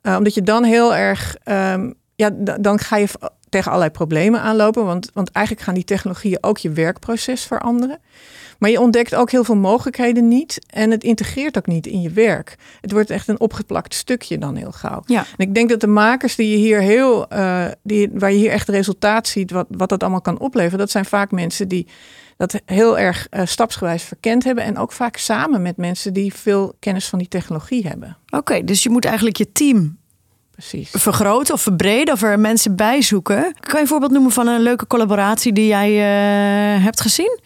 Eh, 0.00 0.16
omdat 0.16 0.34
je 0.34 0.42
dan 0.42 0.64
heel 0.64 0.94
erg, 0.94 1.36
um, 1.44 1.94
ja, 2.14 2.30
dan 2.60 2.78
ga 2.78 2.96
je 2.96 3.08
tegen 3.48 3.68
allerlei 3.68 3.90
problemen 3.90 4.40
aanlopen. 4.40 4.84
Want, 4.84 5.10
want 5.14 5.30
eigenlijk 5.30 5.66
gaan 5.66 5.74
die 5.74 5.84
technologieën 5.84 6.38
ook 6.40 6.58
je 6.58 6.70
werkproces 6.70 7.44
veranderen. 7.44 7.98
Maar 8.62 8.70
je 8.70 8.80
ontdekt 8.80 9.14
ook 9.14 9.30
heel 9.30 9.44
veel 9.44 9.56
mogelijkheden 9.56 10.28
niet. 10.28 10.58
En 10.66 10.90
het 10.90 11.04
integreert 11.04 11.56
ook 11.58 11.66
niet 11.66 11.86
in 11.86 12.00
je 12.00 12.10
werk. 12.10 12.56
Het 12.80 12.92
wordt 12.92 13.10
echt 13.10 13.28
een 13.28 13.40
opgeplakt 13.40 13.94
stukje 13.94 14.38
dan 14.38 14.56
heel 14.56 14.72
gauw. 14.72 15.02
Ja. 15.06 15.24
En 15.36 15.46
ik 15.46 15.54
denk 15.54 15.68
dat 15.68 15.80
de 15.80 15.86
makers 15.86 16.36
die 16.36 16.50
je 16.50 16.56
hier 16.56 16.80
heel, 16.80 17.26
uh, 17.32 17.64
die, 17.82 18.10
waar 18.12 18.32
je 18.32 18.38
hier 18.38 18.50
echt 18.50 18.68
resultaat 18.68 19.28
ziet, 19.28 19.50
wat, 19.50 19.66
wat 19.70 19.88
dat 19.88 20.02
allemaal 20.02 20.20
kan 20.20 20.38
opleveren, 20.38 20.78
dat 20.78 20.90
zijn 20.90 21.04
vaak 21.04 21.30
mensen 21.30 21.68
die 21.68 21.86
dat 22.36 22.60
heel 22.64 22.98
erg 22.98 23.26
uh, 23.30 23.40
stapsgewijs 23.44 24.02
verkend 24.02 24.44
hebben. 24.44 24.64
En 24.64 24.78
ook 24.78 24.92
vaak 24.92 25.16
samen 25.16 25.62
met 25.62 25.76
mensen 25.76 26.12
die 26.12 26.34
veel 26.34 26.74
kennis 26.78 27.08
van 27.08 27.18
die 27.18 27.28
technologie 27.28 27.86
hebben. 27.86 28.16
Oké, 28.30 28.64
dus 28.64 28.82
je 28.82 28.90
moet 28.90 29.04
eigenlijk 29.04 29.36
je 29.36 29.52
team 29.52 29.98
Precies. 30.50 30.90
vergroten 30.90 31.54
of 31.54 31.60
verbreden 31.60 32.14
of 32.14 32.22
er 32.22 32.40
mensen 32.40 32.76
bij 32.76 33.02
zoeken. 33.02 33.54
Kan 33.60 33.74
je 33.74 33.80
een 33.80 33.86
voorbeeld 33.86 34.12
noemen 34.12 34.32
van 34.32 34.46
een 34.46 34.62
leuke 34.62 34.86
collaboratie 34.86 35.52
die 35.52 35.66
jij 35.66 35.90
uh, 35.90 36.84
hebt 36.84 37.00
gezien? 37.00 37.40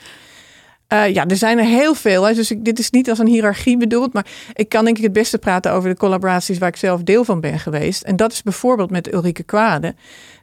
Uh, 0.93 1.15
ja, 1.15 1.27
er 1.27 1.37
zijn 1.37 1.59
er 1.59 1.65
heel 1.65 1.95
veel. 1.95 2.23
Hè. 2.23 2.35
Dus 2.35 2.55
dit 2.59 2.79
is 2.79 2.91
niet 2.91 3.09
als 3.09 3.19
een 3.19 3.27
hiërarchie 3.27 3.77
bedoeld. 3.77 4.13
Maar 4.13 4.27
ik 4.53 4.69
kan 4.69 4.85
denk 4.85 4.97
ik 4.97 5.03
het 5.03 5.13
beste 5.13 5.39
praten 5.39 5.73
over 5.73 5.91
de 5.91 5.97
collaboraties 5.97 6.59
waar 6.59 6.69
ik 6.69 6.77
zelf 6.77 7.03
deel 7.03 7.25
van 7.25 7.41
ben 7.41 7.59
geweest. 7.59 8.03
En 8.03 8.17
dat 8.17 8.33
is 8.33 8.43
bijvoorbeeld 8.43 8.91
met 8.91 9.13
Ulrike 9.13 9.43
Kwade. 9.43 9.95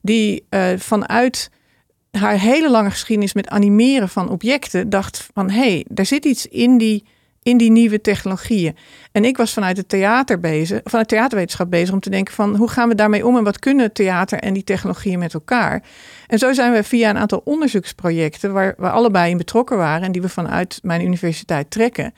Die 0.02 0.46
uh, 0.50 0.68
vanuit 0.78 1.50
haar 2.12 2.40
hele 2.40 2.70
lange 2.70 2.90
geschiedenis 2.90 3.34
met 3.34 3.50
animeren 3.50 4.10
van 4.10 4.30
objecten 4.30 4.90
dacht 4.90 5.30
van... 5.34 5.50
hé, 5.50 5.60
hey, 5.60 5.86
er 5.96 6.06
zit 6.06 6.26
iets 6.26 6.48
in 6.48 6.78
die 6.78 7.06
in 7.44 7.58
die 7.58 7.72
nieuwe 7.72 8.02
technologieën. 8.02 8.76
En 9.12 9.26
ik 9.26 9.38
was 9.38 9.54
vanuit 9.54 9.78
het 9.78 9.90
theater 9.90 10.40
bezig, 10.40 10.82
vanuit 10.84 11.08
theaterwetenschap 11.08 11.70
bezig 11.70 11.94
om 11.94 12.00
te 12.00 12.10
denken 12.10 12.34
van 12.34 12.56
hoe 12.56 12.70
gaan 12.70 12.90
we 12.90 12.96
daarmee 12.96 13.26
om 13.26 13.38
en 13.38 13.44
wat 13.44 13.60
kunnen 13.60 13.94
theater 13.94 14.40
en 14.40 14.54
die 14.54 14.64
technologieën 14.64 15.20
met 15.20 15.34
elkaar. 15.34 15.84
En 16.28 16.40
zo 16.40 16.54
zijn 16.54 16.74
we 16.74 16.84
via 16.84 17.10
een 17.10 17.18
aantal 17.18 17.42
onderzoeksprojecten 17.46 18.54
waar 18.54 18.74
we 18.78 18.90
allebei 18.90 19.32
in 19.32 19.38
betrokken 19.38 19.78
waren 19.78 20.06
en 20.06 20.12
die 20.12 20.22
we 20.22 20.30
vanuit 20.30 20.80
mijn 20.82 21.02
universiteit 21.02 21.72
trekken, 21.72 22.14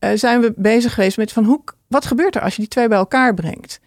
uh, 0.00 0.10
zijn 0.14 0.40
we 0.40 0.52
bezig 0.56 0.94
geweest 0.94 1.16
met 1.16 1.32
van 1.32 1.44
hoe, 1.44 1.60
wat 1.86 2.06
gebeurt 2.06 2.34
er 2.34 2.42
als 2.42 2.54
je 2.54 2.60
die 2.60 2.70
twee 2.70 2.88
bij 2.88 2.98
elkaar 2.98 3.34
brengt. 3.34 3.80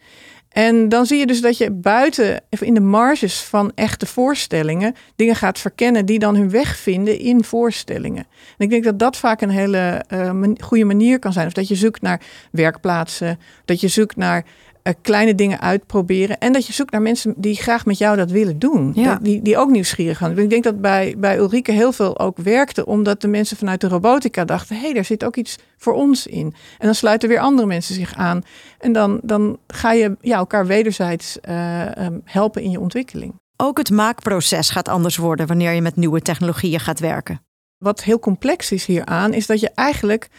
En 0.54 0.90
dan 0.90 1.06
zie 1.06 1.20
je 1.20 1.26
dus 1.26 1.42
dat 1.42 1.58
je 1.58 1.72
buiten, 1.72 2.42
in 2.50 2.74
de 2.74 2.80
marges 2.80 3.42
van 3.42 3.72
echte 3.76 4.06
voorstellingen, 4.06 4.96
dingen 5.16 5.36
gaat 5.36 5.60
verkennen 5.60 6.06
die 6.06 6.20
dan 6.20 6.36
hun 6.36 6.50
weg 6.50 6.78
vinden 6.78 7.20
in 7.20 7.44
voorstellingen. 7.44 8.26
En 8.58 8.66
ik 8.66 8.70
denk 8.70 8.84
dat 8.84 9.00
dat 9.00 9.18
vaak 9.18 9.42
een 9.42 9.50
hele 9.50 10.06
uh, 10.14 10.50
goede 10.60 10.86
manier 10.86 11.20
kan 11.20 11.34
zijn. 11.34 11.48
Of 11.48 11.54
dat 11.54 11.68
je 11.68 11.76
zoekt 11.76 12.02
naar 12.02 12.22
werkplaatsen, 12.52 13.40
dat 13.66 13.82
je 13.82 13.88
zoekt 13.88 14.16
naar 14.16 14.46
uh, 14.84 14.94
kleine 15.02 15.36
dingen 15.36 15.60
uitproberen. 15.60 16.38
En 16.38 16.54
dat 16.54 16.68
je 16.68 16.74
zoekt 16.74 16.92
naar 16.92 17.02
mensen 17.02 17.34
die 17.38 17.56
graag 17.56 17.86
met 17.86 17.98
jou 17.98 18.18
dat 18.18 18.32
willen 18.32 18.60
doen. 18.60 18.92
Ja. 18.96 19.20
Die, 19.22 19.42
die 19.42 19.58
ook 19.58 19.70
nieuwsgierig 19.70 20.18
gaan. 20.18 20.38
Ik 20.38 20.50
denk 20.50 20.64
dat 20.64 20.82
bij, 20.82 21.16
bij 21.18 21.38
Ulrike 21.38 21.72
heel 21.72 21.92
veel 21.92 22.20
ook 22.20 22.38
werkte. 22.38 22.86
Omdat 22.86 23.22
de 23.22 23.28
mensen 23.28 23.58
vanuit 23.58 23.82
de 23.82 23.88
robotica 23.88 24.46
dachten... 24.46 24.76
hé, 24.76 24.82
hey, 24.82 24.94
daar 24.94 25.06
zit 25.06 25.24
ook 25.24 25.36
iets 25.36 25.58
voor 25.78 25.94
ons 25.94 26.28
in. 26.28 26.54
En 26.78 26.86
dan 26.86 26.96
sluiten 26.96 27.30
weer 27.30 27.40
andere 27.40 27.68
mensen 27.68 27.96
zich 27.96 28.16
aan. 28.16 28.42
En 28.80 28.94
dan, 28.94 29.20
dan 29.24 29.58
ga 29.68 29.92
je 29.92 30.16
ja, 30.22 30.38
elkaar 30.38 30.66
wederzijds 30.66 31.38
uh, 31.50 31.86
um, 31.98 32.22
helpen 32.26 32.62
in 32.62 32.72
je 32.72 32.80
ontwikkeling. 32.80 33.34
Ook 33.58 33.78
het 33.78 33.90
maakproces 33.90 34.70
gaat 34.70 34.88
anders 34.88 35.18
worden... 35.18 35.48
wanneer 35.48 35.72
je 35.72 35.82
met 35.82 35.96
nieuwe 35.96 36.22
technologieën 36.22 36.80
gaat 36.80 37.00
werken. 37.00 37.42
Wat 37.78 38.04
heel 38.04 38.20
complex 38.20 38.72
is 38.72 38.86
hieraan... 38.86 39.34
is 39.34 39.46
dat 39.46 39.60
je 39.60 39.72
eigenlijk 39.76 40.30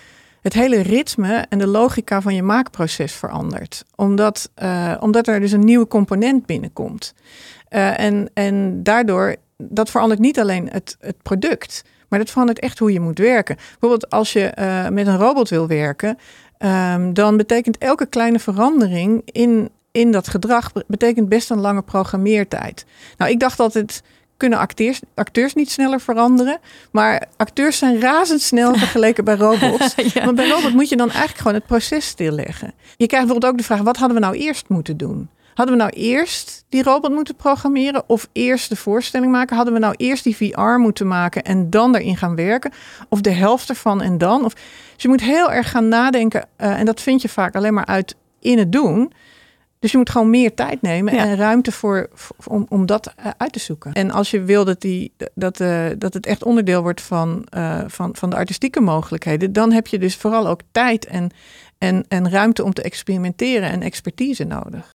het 0.45 0.53
hele 0.53 0.81
ritme 0.81 1.47
en 1.49 1.59
de 1.59 1.67
logica 1.67 2.21
van 2.23 2.35
je 2.35 2.43
maakproces 2.43 3.13
verandert. 3.13 3.85
Omdat, 3.95 4.51
uh, 4.63 4.95
omdat 5.01 5.27
er 5.27 5.41
dus 5.41 5.53
een 5.53 5.65
nieuwe 5.65 5.87
component 5.87 6.47
binnenkomt. 6.47 7.15
Uh, 7.71 8.01
en, 8.01 8.31
en 8.35 8.83
daardoor, 8.83 9.37
dat 9.57 9.91
verandert 9.91 10.21
niet 10.21 10.41
alleen 10.41 10.69
het, 10.71 10.97
het 11.01 11.23
product, 11.23 11.85
maar 12.09 12.19
dat 12.19 12.31
verandert 12.31 12.59
echt 12.59 12.79
hoe 12.79 12.93
je 12.93 13.01
moet 13.01 13.19
werken. 13.19 13.57
Bijvoorbeeld 13.57 14.11
als 14.11 14.33
je 14.33 14.53
uh, 14.59 14.89
met 14.89 15.07
een 15.07 15.19
robot 15.19 15.49
wil 15.49 15.67
werken, 15.67 16.19
um, 16.59 17.15
dan 17.15 17.37
betekent 17.37 17.79
elke 17.79 18.07
kleine 18.07 18.39
verandering 18.39 19.23
in, 19.25 19.71
in 19.93 20.13
dat 20.13 20.29
gedrag 20.29 20.73
betekent 20.87 21.29
best 21.29 21.51
een 21.51 21.61
lange 21.61 21.83
programmeertijd. 21.83 22.87
Nou, 23.17 23.31
ik 23.31 23.41
dacht 23.41 23.57
dat 23.57 23.75
het 23.75 24.03
kunnen 24.45 24.63
acteurs, 24.63 25.01
acteurs 25.15 25.55
niet 25.55 25.71
sneller 25.71 26.01
veranderen. 26.01 26.59
Maar 26.91 27.27
acteurs 27.37 27.79
zijn 27.79 28.01
razendsnel 28.01 28.75
vergeleken 28.85 29.25
bij 29.25 29.37
robots. 29.37 29.95
ja. 30.15 30.25
Maar 30.25 30.35
bij 30.35 30.49
robots 30.49 30.75
moet 30.75 30.89
je 30.89 30.97
dan 30.97 31.09
eigenlijk 31.09 31.39
gewoon 31.39 31.55
het 31.55 31.67
proces 31.67 32.07
stilleggen. 32.07 32.73
Je 32.97 33.07
krijgt 33.07 33.27
bijvoorbeeld 33.27 33.53
ook 33.53 33.59
de 33.59 33.65
vraag: 33.65 33.81
wat 33.81 33.97
hadden 33.97 34.17
we 34.17 34.23
nou 34.23 34.37
eerst 34.37 34.69
moeten 34.69 34.97
doen? 34.97 35.29
Hadden 35.55 35.77
we 35.77 35.83
nou 35.83 35.95
eerst 35.95 36.65
die 36.69 36.83
robot 36.83 37.11
moeten 37.11 37.35
programmeren 37.35 38.03
of 38.07 38.29
eerst 38.33 38.69
de 38.69 38.77
voorstelling 38.77 39.33
maken? 39.33 39.57
Hadden 39.57 39.75
we 39.75 39.81
nou 39.81 39.95
eerst 39.97 40.25
die 40.25 40.37
VR 40.37 40.79
moeten 40.79 41.07
maken 41.07 41.43
en 41.43 41.71
dan 41.71 41.95
erin 41.95 42.17
gaan 42.17 42.37
werken? 42.37 42.73
Of 43.09 43.21
de 43.21 43.31
helft 43.31 43.69
ervan 43.69 44.03
en 44.03 44.19
dan? 44.19 44.45
Of, 44.45 44.53
dus 44.53 45.03
je 45.03 45.09
moet 45.09 45.21
heel 45.21 45.53
erg 45.53 45.71
gaan 45.71 45.89
nadenken 45.89 46.47
uh, 46.59 46.79
en 46.79 46.85
dat 46.85 47.01
vind 47.01 47.23
je 47.23 47.29
vaak 47.29 47.55
alleen 47.55 47.75
maar 47.75 47.87
uit 47.87 48.17
in 48.41 48.59
het 48.59 48.73
doen. 48.73 49.13
Dus 49.85 49.93
je 49.93 49.99
moet 49.99 50.11
gewoon 50.11 50.31
meer 50.31 50.55
tijd 50.55 50.83
nemen 50.83 51.14
ja. 51.14 51.25
en 51.25 51.37
ruimte 51.37 51.73
voor, 51.73 52.09
voor, 52.12 52.37
om, 52.47 52.67
om 52.69 52.87
dat 52.87 53.14
uh, 53.19 53.26
uit 53.37 53.53
te 53.53 53.59
zoeken. 53.59 53.93
En 53.93 54.11
als 54.11 54.31
je 54.31 54.43
wil 54.43 54.64
dat, 54.64 54.81
die, 54.81 55.12
dat, 55.35 55.61
uh, 55.61 55.87
dat 55.99 56.14
het 56.14 56.26
echt 56.26 56.45
onderdeel 56.45 56.83
wordt 56.83 57.00
van, 57.00 57.47
uh, 57.57 57.81
van, 57.87 58.17
van 58.17 58.31
de 58.31 58.37
artistieke 58.37 58.81
mogelijkheden, 58.81 59.53
dan 59.53 59.73
heb 59.73 59.87
je 59.87 59.99
dus 59.99 60.17
vooral 60.17 60.49
ook 60.49 60.61
tijd 60.73 61.07
en, 61.07 61.31
en, 61.79 62.05
en 62.09 62.31
ruimte 62.31 62.64
om 62.64 62.73
te 62.73 62.83
experimenteren 62.83 63.71
en 63.71 63.83
expertise 63.83 64.45
nodig. 64.45 64.91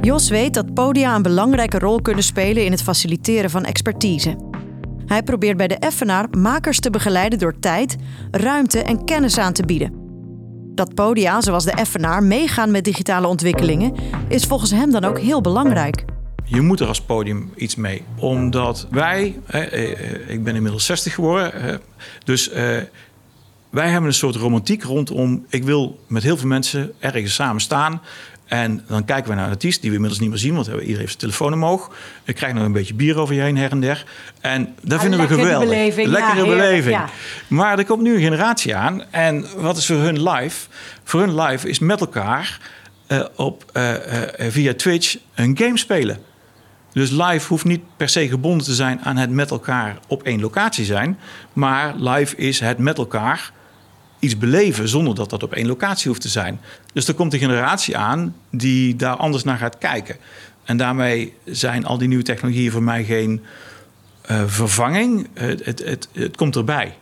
Jos 0.00 0.28
weet 0.28 0.54
dat 0.54 0.74
podia 0.74 1.14
een 1.14 1.22
belangrijke 1.22 1.78
rol 1.78 2.02
kunnen 2.02 2.24
spelen 2.24 2.64
in 2.64 2.70
het 2.70 2.82
faciliteren 2.82 3.50
van 3.50 3.64
expertise. 3.64 4.36
Hij 5.06 5.22
probeert 5.22 5.56
bij 5.56 5.68
de 5.68 5.76
Effenaar 5.76 6.26
makers 6.38 6.80
te 6.80 6.90
begeleiden 6.90 7.38
door 7.38 7.58
tijd, 7.58 7.96
ruimte 8.30 8.82
en 8.82 9.04
kennis 9.04 9.38
aan 9.38 9.52
te 9.52 9.62
bieden. 9.62 10.00
Dat 10.74 10.94
podia, 10.94 11.40
zoals 11.40 11.64
de 11.64 11.72
Effenaar, 11.72 12.22
meegaan 12.22 12.70
met 12.70 12.84
digitale 12.84 13.26
ontwikkelingen, 13.26 13.94
is 14.28 14.44
volgens 14.44 14.70
hem 14.70 14.90
dan 14.90 15.04
ook 15.04 15.18
heel 15.18 15.40
belangrijk. 15.40 16.04
Je 16.44 16.60
moet 16.60 16.80
er 16.80 16.86
als 16.86 17.00
podium 17.00 17.50
iets 17.56 17.74
mee. 17.74 18.02
Omdat 18.18 18.86
wij, 18.90 19.38
ik 20.26 20.44
ben 20.44 20.54
inmiddels 20.54 20.86
60 20.86 21.14
geworden, 21.14 21.80
dus 22.24 22.50
wij 23.70 23.88
hebben 23.88 24.08
een 24.08 24.14
soort 24.14 24.36
romantiek 24.36 24.82
rondom. 24.82 25.46
Ik 25.48 25.64
wil 25.64 26.00
met 26.06 26.22
heel 26.22 26.36
veel 26.36 26.48
mensen 26.48 26.92
ergens 26.98 27.34
samen 27.34 27.60
staan. 27.60 28.00
En 28.52 28.84
dan 28.86 29.04
kijken 29.04 29.30
we 29.30 29.36
naar 29.36 29.44
een 29.44 29.50
artiest 29.50 29.80
die 29.80 29.90
we 29.90 29.94
inmiddels 29.96 30.20
niet 30.20 30.30
meer 30.30 30.38
zien, 30.38 30.54
want 30.54 30.66
iedereen 30.66 30.86
heeft 30.86 31.06
zijn 31.06 31.18
telefoon 31.18 31.52
omhoog. 31.52 31.90
Ik 32.24 32.34
krijg 32.34 32.52
nog 32.52 32.64
een 32.64 32.72
beetje 32.72 32.94
bier 32.94 33.18
over 33.18 33.34
je 33.34 33.40
heen 33.40 33.56
her 33.56 33.70
en 33.70 33.80
der. 33.80 34.04
En 34.40 34.74
dat 34.82 35.00
vinden 35.00 35.20
we 35.20 35.26
geweldig. 35.26 35.68
Beleving, 35.68 36.08
lekkere 36.08 36.44
ja, 36.44 36.44
beleving. 36.44 36.96
Ja. 36.96 37.08
Maar 37.48 37.78
er 37.78 37.84
komt 37.84 38.02
nu 38.02 38.14
een 38.14 38.20
generatie 38.20 38.76
aan. 38.76 39.02
En 39.10 39.46
wat 39.56 39.76
is 39.76 39.86
voor 39.86 39.96
hun 39.96 40.22
live? 40.28 40.68
Voor 41.04 41.20
hun 41.20 41.40
live 41.40 41.68
is 41.68 41.78
met 41.78 42.00
elkaar 42.00 42.58
uh, 43.08 43.24
op, 43.36 43.64
uh, 43.72 43.90
uh, 43.90 43.96
via 44.48 44.74
Twitch 44.74 45.16
een 45.34 45.58
game 45.58 45.78
spelen. 45.78 46.18
Dus 46.92 47.10
live 47.10 47.48
hoeft 47.48 47.64
niet 47.64 47.82
per 47.96 48.08
se 48.08 48.28
gebonden 48.28 48.66
te 48.66 48.74
zijn 48.74 49.00
aan 49.00 49.16
het 49.16 49.30
met 49.30 49.50
elkaar 49.50 49.98
op 50.06 50.22
één 50.22 50.40
locatie 50.40 50.84
zijn. 50.84 51.18
Maar 51.52 51.94
live 51.96 52.36
is 52.36 52.60
het 52.60 52.78
met 52.78 52.98
elkaar 52.98 53.52
iets 54.22 54.38
beleven 54.38 54.88
zonder 54.88 55.14
dat 55.14 55.30
dat 55.30 55.42
op 55.42 55.52
één 55.52 55.66
locatie 55.66 56.08
hoeft 56.08 56.20
te 56.20 56.28
zijn. 56.28 56.60
Dus 56.92 57.08
er 57.08 57.14
komt 57.14 57.32
een 57.32 57.38
generatie 57.38 57.96
aan 57.96 58.34
die 58.50 58.96
daar 58.96 59.16
anders 59.16 59.44
naar 59.44 59.58
gaat 59.58 59.78
kijken. 59.78 60.16
En 60.64 60.76
daarmee 60.76 61.34
zijn 61.44 61.84
al 61.84 61.98
die 61.98 62.08
nieuwe 62.08 62.24
technologieën 62.24 62.70
voor 62.70 62.82
mij 62.82 63.04
geen 63.04 63.42
uh, 64.30 64.42
vervanging. 64.46 65.28
Het, 65.34 65.64
het, 65.64 65.84
het, 65.84 66.08
het, 66.12 66.36
komt 66.36 66.56
erbij. 66.56 66.96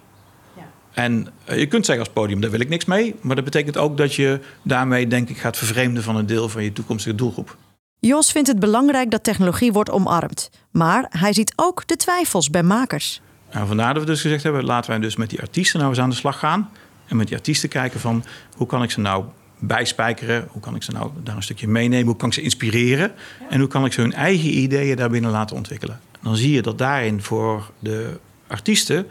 Ja. 0.57 0.63
En 0.93 1.29
uh, 1.49 1.59
je 1.59 1.67
kunt 1.67 1.87
zeggen 1.87 2.05
als 2.05 2.15
podium, 2.15 2.41
daar 2.41 2.51
wil 2.51 2.61
ik 2.61 2.69
niks 2.69 2.85
mee. 2.85 3.15
Maar 3.21 3.37
dat 3.37 3.45
betekent 3.45 3.77
ook 3.77 3.97
dat 3.97 4.15
je 4.15 4.41
daarmee, 4.63 5.07
denk 5.07 5.29
ik, 5.29 5.39
gaat 5.39 5.57
vervreemden 5.57 6.03
van 6.03 6.17
een 6.17 6.27
deel 6.27 6.49
van 6.49 6.63
je 6.63 6.73
toekomstige 6.73 7.15
doelgroep. 7.15 7.57
Jos 7.99 8.33
vindt 8.33 8.49
het 8.49 8.61
belangrijk 8.61 9.11
dat 9.11 9.25
technologie 9.25 9.73
wordt 9.73 9.91
omarmd. 9.91 10.51
Maar 10.71 11.07
hij 11.09 11.33
ziet 11.33 11.53
ook 11.57 11.87
de 11.87 11.97
twijfels 11.97 12.51
bij 12.51 12.63
makers. 12.63 13.21
Nou, 13.53 13.67
vandaar 13.67 13.95
dat 13.95 14.03
we 14.03 14.09
dus 14.09 14.21
gezegd 14.21 14.43
hebben, 14.43 14.65
laten 14.65 14.91
wij 14.91 15.01
dus 15.01 15.17
met 15.17 15.31
die 15.31 15.41
artiesten 15.41 15.79
nou 15.79 15.91
eens 15.91 16.01
aan 16.01 16.11
de 16.11 16.17
slag 16.17 16.39
gaan. 16.39 16.71
En 17.11 17.17
met 17.17 17.27
die 17.27 17.37
artiesten 17.37 17.69
kijken 17.69 18.01
van 18.01 18.25
hoe 18.57 18.67
kan 18.67 18.83
ik 18.83 18.91
ze 18.91 19.01
nou 19.01 19.25
bijspijkeren? 19.59 20.47
Hoe 20.51 20.63
kan 20.63 20.75
ik 20.75 20.83
ze 20.83 20.93
nou 20.93 21.11
daar 21.23 21.37
een 21.37 21.43
stukje 21.43 21.69
meenemen? 21.69 22.07
Hoe 22.07 22.17
kan 22.17 22.29
ik 22.29 22.35
ze 22.35 22.41
inspireren? 22.41 23.13
En 23.49 23.59
hoe 23.59 23.69
kan 23.69 23.85
ik 23.85 23.93
ze 23.93 24.01
hun 24.01 24.13
eigen 24.13 24.59
ideeën 24.59 24.97
daarbinnen 24.97 25.31
laten 25.31 25.57
ontwikkelen? 25.57 26.01
Dan 26.23 26.37
zie 26.37 26.53
je 26.53 26.63
dat 26.63 26.79
daarin 26.79 27.23
voor 27.23 27.71
de 27.79 28.19
artiesten 28.47 29.07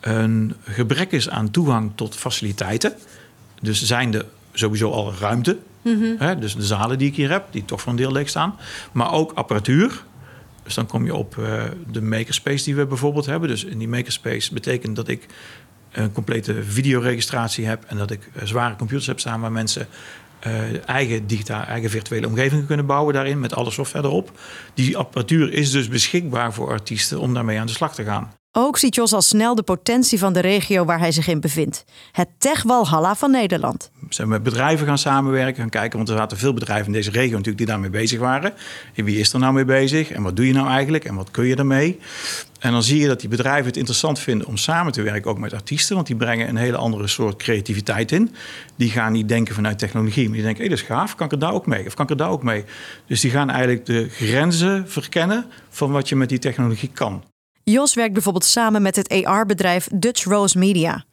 een 0.00 0.54
gebrek 0.64 1.12
is 1.12 1.28
aan 1.28 1.50
toegang 1.50 1.92
tot 1.94 2.16
faciliteiten. 2.16 2.94
Dus 3.60 3.82
zijn 3.82 4.14
er 4.14 4.24
sowieso 4.52 4.90
al 4.90 5.14
ruimte. 5.14 5.58
Mm-hmm. 5.82 6.14
Hè? 6.18 6.38
Dus 6.38 6.54
de 6.54 6.62
zalen 6.62 6.98
die 6.98 7.08
ik 7.08 7.16
hier 7.16 7.30
heb, 7.30 7.46
die 7.50 7.64
toch 7.64 7.80
voor 7.80 7.90
een 7.90 7.98
deel 7.98 8.12
leeg 8.12 8.28
staan. 8.28 8.56
Maar 8.92 9.12
ook 9.12 9.32
apparatuur. 9.32 10.04
Dus 10.62 10.74
dan 10.74 10.86
kom 10.86 11.04
je 11.04 11.14
op 11.14 11.36
uh, 11.36 11.62
de 11.90 12.02
makerspace 12.02 12.64
die 12.64 12.74
we 12.74 12.86
bijvoorbeeld 12.86 13.26
hebben. 13.26 13.48
Dus 13.48 13.64
in 13.64 13.78
die 13.78 13.88
makerspace 13.88 14.54
betekent 14.54 14.96
dat 14.96 15.08
ik 15.08 15.26
een 15.92 16.12
complete 16.12 16.62
videoregistratie 16.62 17.66
heb 17.66 17.84
en 17.86 17.96
dat 17.96 18.10
ik 18.10 18.30
zware 18.42 18.76
computers 18.76 19.06
heb 19.06 19.20
staan 19.20 19.40
waar 19.40 19.52
mensen 19.52 19.88
uh, 20.46 20.88
eigen 20.88 21.26
digitale, 21.26 21.64
eigen 21.64 21.90
virtuele 21.90 22.26
omgevingen 22.26 22.66
kunnen 22.66 22.86
bouwen 22.86 23.14
daarin 23.14 23.40
met 23.40 23.54
alle 23.54 23.70
software 23.70 24.06
erop. 24.06 24.32
Die 24.74 24.96
apparatuur 24.96 25.52
is 25.52 25.70
dus 25.70 25.88
beschikbaar 25.88 26.52
voor 26.52 26.68
artiesten 26.68 27.20
om 27.20 27.34
daarmee 27.34 27.58
aan 27.58 27.66
de 27.66 27.72
slag 27.72 27.94
te 27.94 28.04
gaan. 28.04 28.32
Ook 28.52 28.78
ziet 28.78 28.94
Jos 28.94 29.12
al 29.12 29.22
snel 29.22 29.54
de 29.54 29.62
potentie 29.62 30.18
van 30.18 30.32
de 30.32 30.40
regio 30.40 30.84
waar 30.84 30.98
hij 30.98 31.12
zich 31.12 31.28
in 31.28 31.40
bevindt. 31.40 31.84
Het 32.12 32.28
tech-walhalla 32.38 33.14
van 33.14 33.30
Nederland. 33.30 33.90
Zijn 34.14 34.28
met 34.28 34.42
bedrijven 34.42 34.86
gaan 34.86 34.98
samenwerken, 34.98 35.54
gaan 35.54 35.68
kijken. 35.68 35.96
Want 35.96 36.08
er 36.08 36.16
zaten 36.16 36.38
veel 36.38 36.54
bedrijven 36.54 36.86
in 36.86 36.92
deze 36.92 37.10
regio 37.10 37.30
natuurlijk 37.30 37.58
die 37.58 37.66
daarmee 37.66 37.90
bezig 37.90 38.18
waren. 38.18 38.52
En 38.94 39.04
wie 39.04 39.18
is 39.18 39.32
er 39.32 39.38
nou 39.38 39.52
mee 39.52 39.64
bezig? 39.64 40.10
En 40.10 40.22
wat 40.22 40.36
doe 40.36 40.46
je 40.46 40.52
nou 40.52 40.68
eigenlijk? 40.68 41.04
En 41.04 41.14
wat 41.14 41.30
kun 41.30 41.44
je 41.44 41.56
ermee? 41.56 41.98
En 42.58 42.72
dan 42.72 42.82
zie 42.82 43.00
je 43.00 43.06
dat 43.06 43.20
die 43.20 43.28
bedrijven 43.28 43.66
het 43.66 43.76
interessant 43.76 44.18
vinden 44.18 44.46
om 44.46 44.56
samen 44.56 44.92
te 44.92 45.02
werken, 45.02 45.30
ook 45.30 45.38
met 45.38 45.54
artiesten. 45.54 45.94
Want 45.94 46.06
die 46.06 46.16
brengen 46.16 46.48
een 46.48 46.56
hele 46.56 46.76
andere 46.76 47.06
soort 47.06 47.36
creativiteit 47.36 48.12
in. 48.12 48.34
Die 48.76 48.90
gaan 48.90 49.12
niet 49.12 49.28
denken 49.28 49.54
vanuit 49.54 49.78
technologie, 49.78 50.24
maar 50.24 50.34
die 50.34 50.44
denken: 50.44 50.62
hé, 50.62 50.68
hey, 50.68 50.76
dat 50.76 50.88
is 50.88 50.94
gaaf, 50.94 51.14
kan 51.14 51.26
ik 51.26 51.32
er 51.32 51.38
daar 51.38 51.52
ook 51.52 51.66
mee? 51.66 51.86
Of 51.86 51.94
kan 51.94 52.04
ik 52.04 52.10
er 52.10 52.16
daar 52.16 52.30
ook 52.30 52.42
mee? 52.42 52.64
Dus 53.06 53.20
die 53.20 53.30
gaan 53.30 53.50
eigenlijk 53.50 53.86
de 53.86 54.08
grenzen 54.08 54.88
verkennen 54.88 55.46
van 55.68 55.90
wat 55.90 56.08
je 56.08 56.16
met 56.16 56.28
die 56.28 56.38
technologie 56.38 56.90
kan. 56.94 57.24
Jos 57.62 57.94
werkt 57.94 58.12
bijvoorbeeld 58.12 58.44
samen 58.44 58.82
met 58.82 58.96
het 58.96 59.24
AR-bedrijf 59.24 59.88
Dutch 59.92 60.24
Rose 60.24 60.58
Media. 60.58 61.04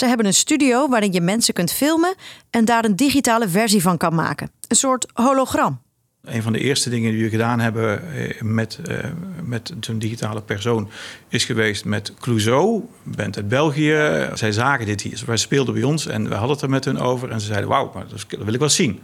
Zij 0.00 0.08
hebben 0.08 0.26
een 0.26 0.34
studio 0.34 0.88
waarin 0.88 1.12
je 1.12 1.20
mensen 1.20 1.54
kunt 1.54 1.72
filmen 1.72 2.14
en 2.50 2.64
daar 2.64 2.84
een 2.84 2.96
digitale 2.96 3.48
versie 3.48 3.82
van 3.82 3.96
kan 3.96 4.14
maken. 4.14 4.50
Een 4.68 4.76
soort 4.76 5.06
hologram. 5.12 5.80
Een 6.24 6.42
van 6.42 6.52
de 6.52 6.58
eerste 6.58 6.90
dingen 6.90 7.12
die 7.12 7.22
we 7.22 7.28
gedaan 7.28 7.60
hebben 7.60 8.12
eh, 8.12 8.42
met, 8.42 8.78
uh, 8.88 8.98
met 9.44 9.72
zo'n 9.80 9.98
digitale 9.98 10.42
persoon 10.42 10.90
is 11.28 11.44
geweest 11.44 11.84
met 11.84 12.14
Clouseau, 12.20 12.84
band 13.02 13.36
uit 13.36 13.48
België. 13.48 14.28
Zij 14.34 14.52
zagen 14.52 14.86
dit 14.86 15.00
hier. 15.00 15.22
Wij 15.26 15.36
speelden 15.36 15.74
bij 15.74 15.82
ons 15.82 16.06
en 16.06 16.28
we 16.28 16.34
hadden 16.34 16.50
het 16.50 16.62
er 16.62 16.70
met 16.70 16.84
hun 16.84 16.98
over. 16.98 17.30
En 17.30 17.40
ze 17.40 17.46
zeiden: 17.46 17.68
Wauw, 17.68 17.92
dat 18.08 18.26
wil 18.44 18.54
ik 18.54 18.60
wel 18.60 18.68
zien. 18.68 19.00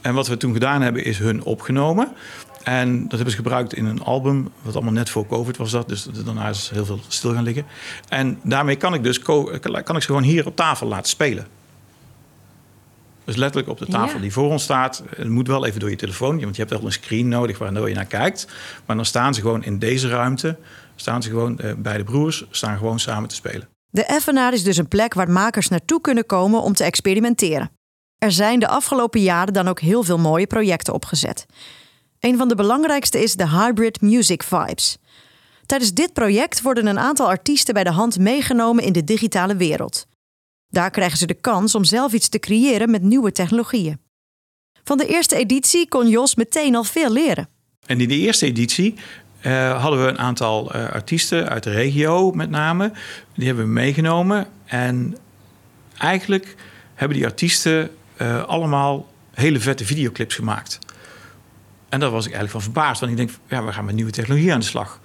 En 0.00 0.14
wat 0.14 0.28
we 0.28 0.36
toen 0.36 0.52
gedaan 0.52 0.82
hebben, 0.82 1.04
is 1.04 1.18
hun 1.18 1.44
opgenomen. 1.44 2.12
En 2.64 3.02
dat 3.02 3.10
hebben 3.10 3.30
ze 3.30 3.36
gebruikt 3.36 3.74
in 3.74 3.84
een 3.84 4.02
album, 4.02 4.48
wat 4.62 4.74
allemaal 4.74 4.92
net 4.92 5.10
voor 5.10 5.26
COVID 5.26 5.56
was 5.56 5.70
dat. 5.70 5.88
Dus 5.88 6.04
daarna 6.24 6.48
is 6.48 6.70
heel 6.72 6.84
veel 6.84 7.00
stil 7.08 7.32
gaan 7.32 7.44
liggen. 7.44 7.64
En 8.08 8.38
daarmee 8.42 8.76
kan 8.76 8.94
ik 8.94 9.02
dus 9.02 9.18
kan 9.22 9.60
ik 9.72 9.86
ze 9.86 10.00
gewoon 10.00 10.22
hier 10.22 10.46
op 10.46 10.56
tafel 10.56 10.86
laten 10.86 11.08
spelen. 11.08 11.46
Dus 13.24 13.36
letterlijk 13.36 13.70
op 13.70 13.78
de 13.78 13.86
tafel 13.86 14.20
die 14.20 14.32
voor 14.32 14.50
ons 14.50 14.62
staat. 14.62 15.02
Het 15.16 15.28
moet 15.28 15.46
wel 15.46 15.66
even 15.66 15.80
door 15.80 15.90
je 15.90 15.96
telefoon, 15.96 16.40
want 16.40 16.56
je 16.56 16.62
hebt 16.62 16.74
wel 16.74 16.84
een 16.84 16.92
screen 16.92 17.28
nodig 17.28 17.58
waar 17.58 17.88
je 17.88 17.94
naar 17.94 18.04
kijkt. 18.04 18.46
Maar 18.86 18.96
dan 18.96 19.04
staan 19.04 19.34
ze 19.34 19.40
gewoon 19.40 19.64
in 19.64 19.78
deze 19.78 20.08
ruimte, 20.08 20.56
staan 20.96 21.22
ze 21.22 21.28
gewoon, 21.28 21.58
eh, 21.58 21.72
beide 21.76 22.04
broers 22.04 22.44
staan 22.50 22.76
gewoon 22.76 23.00
samen 23.00 23.28
te 23.28 23.34
spelen. 23.34 23.68
De 23.90 24.04
Effenaar 24.04 24.52
is 24.52 24.62
dus 24.62 24.76
een 24.76 24.88
plek 24.88 25.14
waar 25.14 25.30
makers 25.30 25.68
naartoe 25.68 26.00
kunnen 26.00 26.26
komen 26.26 26.62
om 26.62 26.72
te 26.72 26.84
experimenteren. 26.84 27.70
Er 28.18 28.32
zijn 28.32 28.58
de 28.58 28.68
afgelopen 28.68 29.20
jaren 29.20 29.52
dan 29.52 29.68
ook 29.68 29.80
heel 29.80 30.02
veel 30.02 30.18
mooie 30.18 30.46
projecten 30.46 30.94
opgezet. 30.94 31.46
Een 32.22 32.36
van 32.36 32.48
de 32.48 32.54
belangrijkste 32.54 33.22
is 33.22 33.34
de 33.34 33.48
Hybrid 33.48 34.00
Music 34.00 34.42
Vibes. 34.42 34.96
Tijdens 35.66 35.92
dit 35.92 36.12
project 36.12 36.62
worden 36.62 36.86
een 36.86 36.98
aantal 36.98 37.28
artiesten 37.28 37.74
bij 37.74 37.84
de 37.84 37.90
hand 37.90 38.18
meegenomen 38.18 38.84
in 38.84 38.92
de 38.92 39.04
digitale 39.04 39.56
wereld. 39.56 40.06
Daar 40.68 40.90
krijgen 40.90 41.18
ze 41.18 41.26
de 41.26 41.34
kans 41.34 41.74
om 41.74 41.84
zelf 41.84 42.12
iets 42.12 42.28
te 42.28 42.38
creëren 42.38 42.90
met 42.90 43.02
nieuwe 43.02 43.32
technologieën. 43.32 44.00
Van 44.84 44.98
de 44.98 45.06
eerste 45.06 45.36
editie 45.36 45.88
kon 45.88 46.08
Jos 46.08 46.34
meteen 46.34 46.74
al 46.74 46.84
veel 46.84 47.12
leren. 47.12 47.48
En 47.86 48.00
in 48.00 48.08
de 48.08 48.16
eerste 48.16 48.46
editie 48.46 48.94
uh, 49.46 49.80
hadden 49.80 50.04
we 50.04 50.08
een 50.08 50.18
aantal 50.18 50.76
uh, 50.76 50.90
artiesten 50.90 51.48
uit 51.48 51.62
de 51.62 51.70
regio 51.70 52.30
met 52.30 52.50
name. 52.50 52.92
Die 53.34 53.46
hebben 53.46 53.64
we 53.64 53.70
meegenomen. 53.70 54.46
En 54.64 55.16
eigenlijk 55.98 56.54
hebben 56.94 57.16
die 57.16 57.26
artiesten 57.26 57.90
uh, 58.20 58.44
allemaal 58.44 59.06
hele 59.30 59.60
vette 59.60 59.84
videoclips 59.84 60.34
gemaakt. 60.34 60.78
En 61.92 62.00
daar 62.00 62.10
was 62.10 62.26
ik 62.26 62.32
eigenlijk 62.32 62.64
van 62.64 62.72
verbaasd. 62.72 63.00
Want 63.00 63.12
ik 63.12 63.18
denk, 63.18 63.30
ja, 63.48 63.64
we 63.64 63.72
gaan 63.72 63.84
met 63.84 63.94
nieuwe 63.94 64.10
technologie 64.10 64.52
aan 64.52 64.60
de 64.60 64.66
slag. 64.66 65.00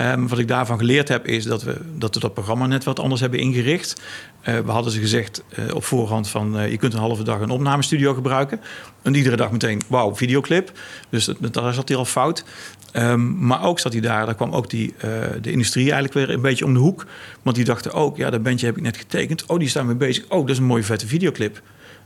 Um, 0.00 0.28
wat 0.28 0.38
ik 0.38 0.48
daarvan 0.48 0.78
geleerd 0.78 1.08
heb, 1.08 1.26
is 1.26 1.44
dat 1.44 1.62
we 1.62 1.80
dat, 1.96 2.14
we 2.14 2.20
dat 2.20 2.34
programma 2.34 2.66
net 2.66 2.84
wat 2.84 3.00
anders 3.00 3.20
hebben 3.20 3.38
ingericht. 3.38 4.00
Uh, 4.48 4.58
we 4.58 4.70
hadden 4.70 4.92
ze 4.92 5.00
gezegd 5.00 5.42
uh, 5.58 5.74
op 5.74 5.84
voorhand 5.84 6.28
van 6.28 6.58
uh, 6.58 6.70
je 6.70 6.76
kunt 6.76 6.92
een 6.92 6.98
halve 6.98 7.22
dag 7.22 7.40
een 7.40 7.50
opnamestudio 7.50 8.14
gebruiken. 8.14 8.60
En 9.02 9.14
iedere 9.14 9.36
dag 9.36 9.50
meteen, 9.50 9.80
wauw, 9.88 10.16
videoclip. 10.16 10.72
Dus 11.08 11.24
dat, 11.24 11.54
daar 11.54 11.74
zat 11.74 11.88
hij 11.88 11.96
al 11.96 12.04
fout. 12.04 12.44
Um, 12.92 13.46
maar 13.46 13.64
ook 13.64 13.80
zat 13.80 13.92
hij 13.92 14.00
daar, 14.00 14.26
daar 14.26 14.34
kwam 14.34 14.52
ook 14.52 14.70
die, 14.70 14.94
de 15.40 15.50
industrie 15.50 15.92
eigenlijk 15.92 16.14
weer 16.14 16.30
een 16.30 16.42
beetje 16.42 16.64
om 16.64 16.72
de 16.72 16.80
hoek. 16.80 17.06
Want 17.42 17.56
die 17.56 17.64
dachten 17.64 17.92
ook, 17.92 18.16
ja, 18.16 18.30
dat 18.30 18.42
bandje 18.42 18.66
heb 18.66 18.76
ik 18.76 18.82
net 18.82 18.96
getekend. 18.96 19.46
Oh, 19.46 19.58
die 19.58 19.68
staan 19.68 19.86
mee 19.86 19.94
bezig. 19.94 20.24
Oh, 20.28 20.40
dat 20.40 20.50
is 20.50 20.58
een 20.58 20.64
mooie 20.64 20.82
vette 20.82 21.06
videoclip. 21.06 21.62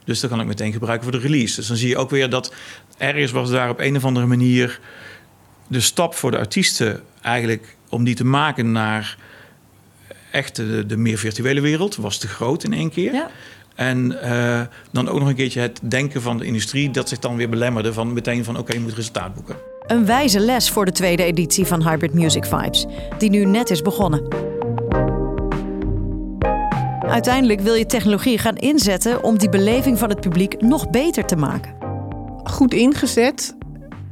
Dus 0.07 0.21
dat 0.21 0.31
kan 0.31 0.41
ik 0.41 0.47
meteen 0.47 0.73
gebruiken 0.73 1.11
voor 1.11 1.21
de 1.21 1.27
release. 1.27 1.57
Dus 1.57 1.67
dan 1.67 1.77
zie 1.77 1.89
je 1.89 1.97
ook 1.97 2.11
weer 2.11 2.31
dat 2.31 2.55
ergens 2.99 3.33
was 3.33 3.51
daar 3.51 3.71
op 3.71 3.81
een 3.81 3.97
of 3.97 4.05
andere 4.05 4.27
manier 4.27 4.81
de 5.67 5.81
stap 5.81 6.15
voor 6.15 6.31
de 6.31 6.39
artiesten 6.39 7.01
eigenlijk 7.23 7.77
om 7.89 8.05
die 8.05 8.15
te 8.15 8.25
maken 8.25 8.73
naar 8.73 9.17
echt 10.31 10.57
de, 10.57 10.87
de 10.87 10.97
meer 10.97 11.19
virtuele 11.19 11.61
wereld 11.61 11.97
was 11.97 12.19
te 12.19 12.29
groot 12.29 12.65
in 12.65 12.73
één 12.73 12.91
keer. 12.91 13.13
Ja. 13.13 13.31
En 13.75 14.19
uh, 14.25 14.61
dan 14.91 15.09
ook 15.09 15.19
nog 15.19 15.29
een 15.29 15.35
keertje 15.35 15.61
het 15.61 15.81
denken 15.83 16.23
van 16.23 16.39
de 16.39 16.45
industrie 16.45 16.91
dat 16.91 17.09
zich 17.09 17.19
dan 17.19 17.37
weer 17.37 17.49
belemmerde 17.49 17.93
van 17.93 18.13
meteen 18.13 18.45
van 18.45 18.59
oké, 18.59 18.73
je 18.73 18.81
moet 18.81 18.95
resultaat 18.95 19.35
boeken. 19.35 19.57
Een 19.87 20.07
wijze 20.07 20.41
les 20.41 20.71
voor 20.71 20.85
de 20.85 20.93
tweede 20.93 21.25
editie 21.25 21.65
van 21.65 21.89
Hybrid 21.89 22.15
Music 22.15 22.45
Vibes, 22.45 22.87
die 23.19 23.31
nu 23.31 23.45
net 23.45 23.71
is 23.71 23.83
begonnen. 23.83 24.56
Uiteindelijk 27.09 27.61
wil 27.61 27.75
je 27.75 27.87
technologie 27.87 28.39
gaan 28.39 28.57
inzetten 28.57 29.23
om 29.23 29.39
die 29.39 29.49
beleving 29.49 29.99
van 29.99 30.09
het 30.09 30.21
publiek 30.21 30.61
nog 30.61 30.91
beter 30.91 31.25
te 31.25 31.37
maken. 31.37 31.75
Goed 32.45 32.75
ingezet 32.75 33.57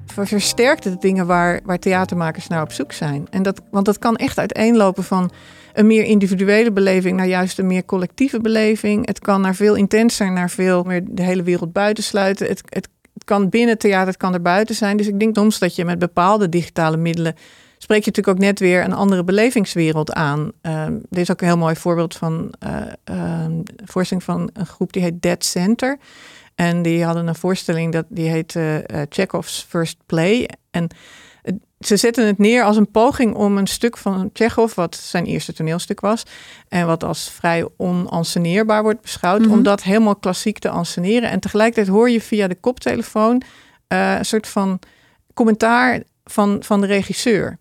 versterkt 0.07 0.85
het 0.85 1.01
dingen 1.01 1.27
waar, 1.27 1.61
waar 1.65 1.79
theatermakers 1.79 2.47
naar 2.47 2.63
op 2.63 2.73
zoek 2.73 2.93
zijn. 2.93 3.27
En 3.31 3.43
dat, 3.43 3.61
want 3.71 3.85
dat 3.85 3.99
kan 3.99 4.17
echt 4.17 4.39
uiteenlopen 4.39 5.05
van 5.05 5.31
een 5.73 5.87
meer 5.87 6.05
individuele 6.05 6.73
beleving 6.73 7.17
naar 7.17 7.27
juist 7.27 7.59
een 7.59 7.67
meer 7.67 7.85
collectieve 7.85 8.41
beleving. 8.41 9.07
Het 9.07 9.19
kan 9.19 9.41
naar 9.41 9.55
veel 9.55 9.75
intenser, 9.75 10.33
naar 10.33 10.51
veel 10.51 10.83
meer 10.83 11.03
de 11.05 11.23
hele 11.23 11.43
wereld 11.43 11.73
buitensluiten. 11.73 12.47
Het, 12.47 12.63
het, 12.69 12.89
het 13.15 13.25
kan 13.25 13.49
binnen 13.49 13.79
theater, 13.79 14.07
het 14.07 14.17
kan 14.17 14.35
er 14.35 14.43
buiten 14.43 14.75
zijn. 14.75 14.97
Dus 14.97 15.09
ik 15.09 15.21
denk 15.21 15.37
soms 15.37 15.59
dat 15.59 15.77
je 15.77 15.85
met 15.85 15.99
bepaalde 15.99 16.49
digitale 16.49 16.97
middelen 16.97 17.35
spreek 17.85 18.05
je 18.05 18.11
natuurlijk 18.11 18.37
ook 18.37 18.45
net 18.45 18.59
weer 18.59 18.85
een 18.85 18.93
andere 18.93 19.25
belevingswereld 19.25 20.13
aan. 20.13 20.53
Uh, 20.63 20.87
dit 20.87 21.19
is 21.19 21.31
ook 21.31 21.41
een 21.41 21.47
heel 21.47 21.57
mooi 21.57 21.77
voorbeeld 21.77 22.17
van 22.17 22.55
uh, 22.67 22.83
uh, 23.11 23.47
voorstelling 23.85 24.25
van 24.25 24.51
een 24.53 24.67
groep 24.67 24.93
die 24.93 25.03
heet 25.03 25.23
Dead 25.23 25.45
Center. 25.45 25.99
En 26.55 26.83
die 26.83 27.05
hadden 27.05 27.27
een 27.27 27.35
voorstelling 27.35 27.93
dat 27.93 28.05
die 28.09 28.29
heet 28.29 28.55
uh, 28.55 28.77
Chekhov's 29.09 29.67
First 29.69 29.97
Play. 30.07 30.49
En 30.71 30.89
ze 31.81 31.97
zetten 31.97 32.27
het 32.27 32.39
neer 32.39 32.65
als 32.65 32.77
een 32.77 32.91
poging 32.91 33.35
om 33.35 33.59
een 33.59 33.67
stuk 33.67 33.97
van 33.97 34.31
Chekhov, 34.33 34.75
wat 34.75 34.97
zijn 34.97 35.25
eerste 35.25 35.53
toneelstuk 35.53 36.01
was, 36.01 36.23
en 36.69 36.87
wat 36.87 37.05
als 37.05 37.31
vrij 37.31 37.69
onanceneerbaar 37.77 38.83
wordt 38.83 39.01
beschouwd, 39.01 39.41
mm 39.47 39.53
om 39.53 39.63
dat 39.63 39.83
helemaal 39.83 40.17
klassiek 40.17 40.59
te 40.59 40.69
anseneren. 40.69 41.31
En 41.31 41.41
tegelijkertijd 41.41 41.89
hoor 41.89 42.11
je 42.11 42.21
via 42.21 42.49
de 42.49 42.55
koptelefoon 42.61 43.43
uh, 43.89 44.15
een 44.19 44.25
soort 44.25 44.49
van 44.49 44.79
commentaar 45.35 46.03
van, 46.25 46.63
van 46.63 46.81
de 46.81 46.87
regisseur. 46.87 47.59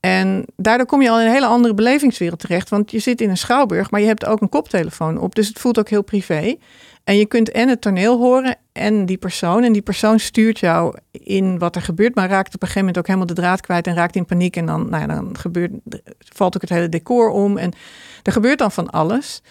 En 0.00 0.44
daardoor 0.56 0.86
kom 0.86 1.02
je 1.02 1.10
al 1.10 1.20
in 1.20 1.26
een 1.26 1.32
hele 1.32 1.46
andere 1.46 1.74
belevingswereld 1.74 2.40
terecht. 2.40 2.68
Want 2.68 2.90
je 2.90 2.98
zit 2.98 3.20
in 3.20 3.30
een 3.30 3.36
schouwburg, 3.36 3.90
maar 3.90 4.00
je 4.00 4.06
hebt 4.06 4.26
ook 4.26 4.40
een 4.40 4.48
koptelefoon 4.48 5.18
op. 5.18 5.34
Dus 5.34 5.48
het 5.48 5.58
voelt 5.58 5.78
ook 5.78 5.88
heel 5.88 6.02
privé. 6.02 6.56
En 7.04 7.16
je 7.16 7.26
kunt 7.26 7.50
en 7.50 7.68
het 7.68 7.80
toneel 7.80 8.18
horen 8.18 8.56
en 8.72 9.06
die 9.06 9.16
persoon. 9.16 9.64
En 9.64 9.72
die 9.72 9.82
persoon 9.82 10.18
stuurt 10.18 10.58
jou 10.58 10.96
in 11.10 11.58
wat 11.58 11.76
er 11.76 11.82
gebeurt, 11.82 12.14
maar 12.14 12.28
raakt 12.28 12.54
op 12.54 12.62
een 12.62 12.68
gegeven 12.68 12.80
moment 12.80 12.98
ook 12.98 13.06
helemaal 13.06 13.26
de 13.26 13.40
draad 13.40 13.60
kwijt 13.60 13.86
en 13.86 13.94
raakt 13.94 14.16
in 14.16 14.24
paniek. 14.24 14.56
En 14.56 14.66
dan, 14.66 14.90
nou 14.90 15.02
ja, 15.02 15.14
dan 15.14 15.38
gebeurt, 15.38 15.70
valt 16.18 16.54
ook 16.54 16.60
het 16.60 16.70
hele 16.70 16.88
decor 16.88 17.30
om. 17.30 17.58
En 17.58 17.72
er 18.22 18.32
gebeurt 18.32 18.58
dan 18.58 18.72
van 18.72 18.90
alles. 18.90 19.42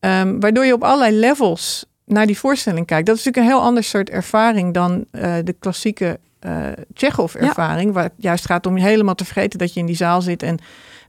Um, 0.00 0.40
waardoor 0.40 0.64
je 0.64 0.72
op 0.72 0.84
allerlei 0.84 1.16
levels 1.16 1.86
naar 2.04 2.26
die 2.26 2.38
voorstelling 2.38 2.86
kijkt. 2.86 3.06
Dat 3.06 3.16
is 3.16 3.24
natuurlijk 3.24 3.52
een 3.52 3.58
heel 3.58 3.66
ander 3.66 3.84
soort 3.84 4.10
ervaring 4.10 4.74
dan 4.74 5.04
uh, 5.12 5.34
de 5.44 5.54
klassieke 5.58 6.18
uh, 6.46 6.66
Chekhov-ervaring. 6.94 7.92
Waar 7.92 8.02
het 8.02 8.12
juist 8.16 8.46
gaat 8.46 8.66
om 8.66 8.76
je 8.76 8.84
helemaal 8.84 9.14
te 9.14 9.24
vergeten 9.24 9.58
dat 9.58 9.74
je 9.74 9.80
in 9.80 9.86
die 9.86 9.96
zaal 9.96 10.22
zit 10.22 10.42
en 10.42 10.58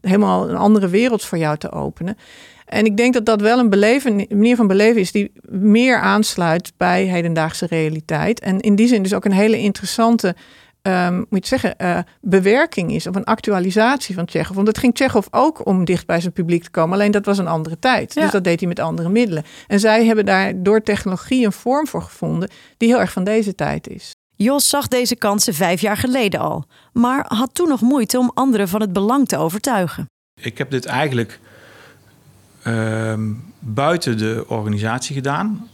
helemaal 0.02 0.50
een 0.50 0.56
andere 0.56 0.88
wereld 0.88 1.26
voor 1.26 1.38
jou 1.38 1.58
te 1.58 1.72
openen. 1.72 2.18
En 2.66 2.86
ik 2.86 2.98
denk 2.98 3.14
dat 3.14 3.26
dat 3.26 3.42
wel 3.42 3.60
een, 3.60 3.70
beleven, 3.70 4.20
een 4.20 4.28
manier 4.30 4.56
van 4.56 4.68
beleven 4.68 5.02
is 5.02 5.12
die 5.12 5.32
meer 5.50 6.00
aansluit 6.00 6.74
bij 6.78 7.04
hedendaagse 7.04 7.66
realiteit. 7.66 8.40
En 8.40 8.60
in 8.60 8.76
die 8.76 8.88
zin 8.88 9.04
dus 9.04 9.14
ook 9.14 9.26
een 9.26 9.32
hele 9.32 9.60
interessante 9.60 10.36
um, 10.82 11.26
moet 11.30 11.48
je 11.48 11.58
zeggen, 11.58 11.76
uh, 11.82 12.00
bewerking 12.22 12.92
is 12.92 13.08
of 13.08 13.16
een 13.16 13.24
actualisatie 13.24 14.16
van 14.16 14.26
Tsjechov. 14.26 14.56
Want 14.56 14.68
het 14.68 14.78
ging 14.78 14.94
Tsjechov 14.94 15.28
ook 15.32 15.66
om 15.66 15.86
dicht 15.86 16.06
bij 16.06 16.20
zijn 16.20 16.34
publiek 16.34 16.64
te 16.64 16.70
komen, 16.70 16.94
alleen 16.94 17.12
dat 17.12 17.26
was 17.26 17.38
een 17.38 17.48
andere 17.48 17.80
tijd. 17.80 18.14
Dus 18.14 18.32
dat 18.32 18.44
deed 18.44 18.60
hij 18.60 18.68
met 18.68 18.80
andere 18.80 19.10
middelen. 19.10 19.44
En 19.68 19.80
zij 19.80 20.06
hebben 20.06 20.26
daar 20.26 20.64
door 20.64 20.82
technologie 20.82 21.46
een 21.46 21.52
vorm 21.52 21.88
voor 21.88 22.02
gevonden 22.02 22.50
die 22.78 22.90
heel 22.90 23.00
erg 23.00 23.12
van 23.12 23.24
deze 23.24 23.56
tijd 23.56 23.88
is. 23.88 24.12
Jos 24.44 24.70
zag 24.70 24.88
deze 24.88 25.16
kansen 25.16 25.54
vijf 25.54 25.82
jaar 25.82 25.98
geleden 25.98 26.40
al, 26.40 26.64
maar 26.94 27.26
had 27.28 27.50
toen 27.54 27.68
nog 27.68 27.82
moeite 27.82 28.18
om 28.18 28.32
anderen 28.34 28.68
van 28.68 28.82
het 28.82 28.94
belang 28.94 29.28
te 29.28 29.38
overtuigen. 29.38 30.06
Ik 30.42 30.58
heb 30.58 30.72
dit 30.72 30.86
eigenlijk 30.86 31.40
uh, 32.68 33.14
buiten 33.60 34.18
de 34.18 34.46
organisatie 34.48 35.16
gedaan. 35.16 35.68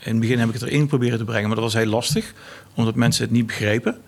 In 0.00 0.10
het 0.10 0.20
begin 0.20 0.38
heb 0.38 0.48
ik 0.48 0.54
het 0.54 0.62
erin 0.62 0.86
proberen 0.86 1.18
te 1.18 1.24
brengen, 1.24 1.46
maar 1.46 1.56
dat 1.56 1.64
was 1.64 1.74
heel 1.74 1.86
lastig, 1.86 2.34
omdat 2.74 2.94
mensen 2.94 3.24
het 3.24 3.32
niet 3.32 3.46
begrepen. 3.46 4.00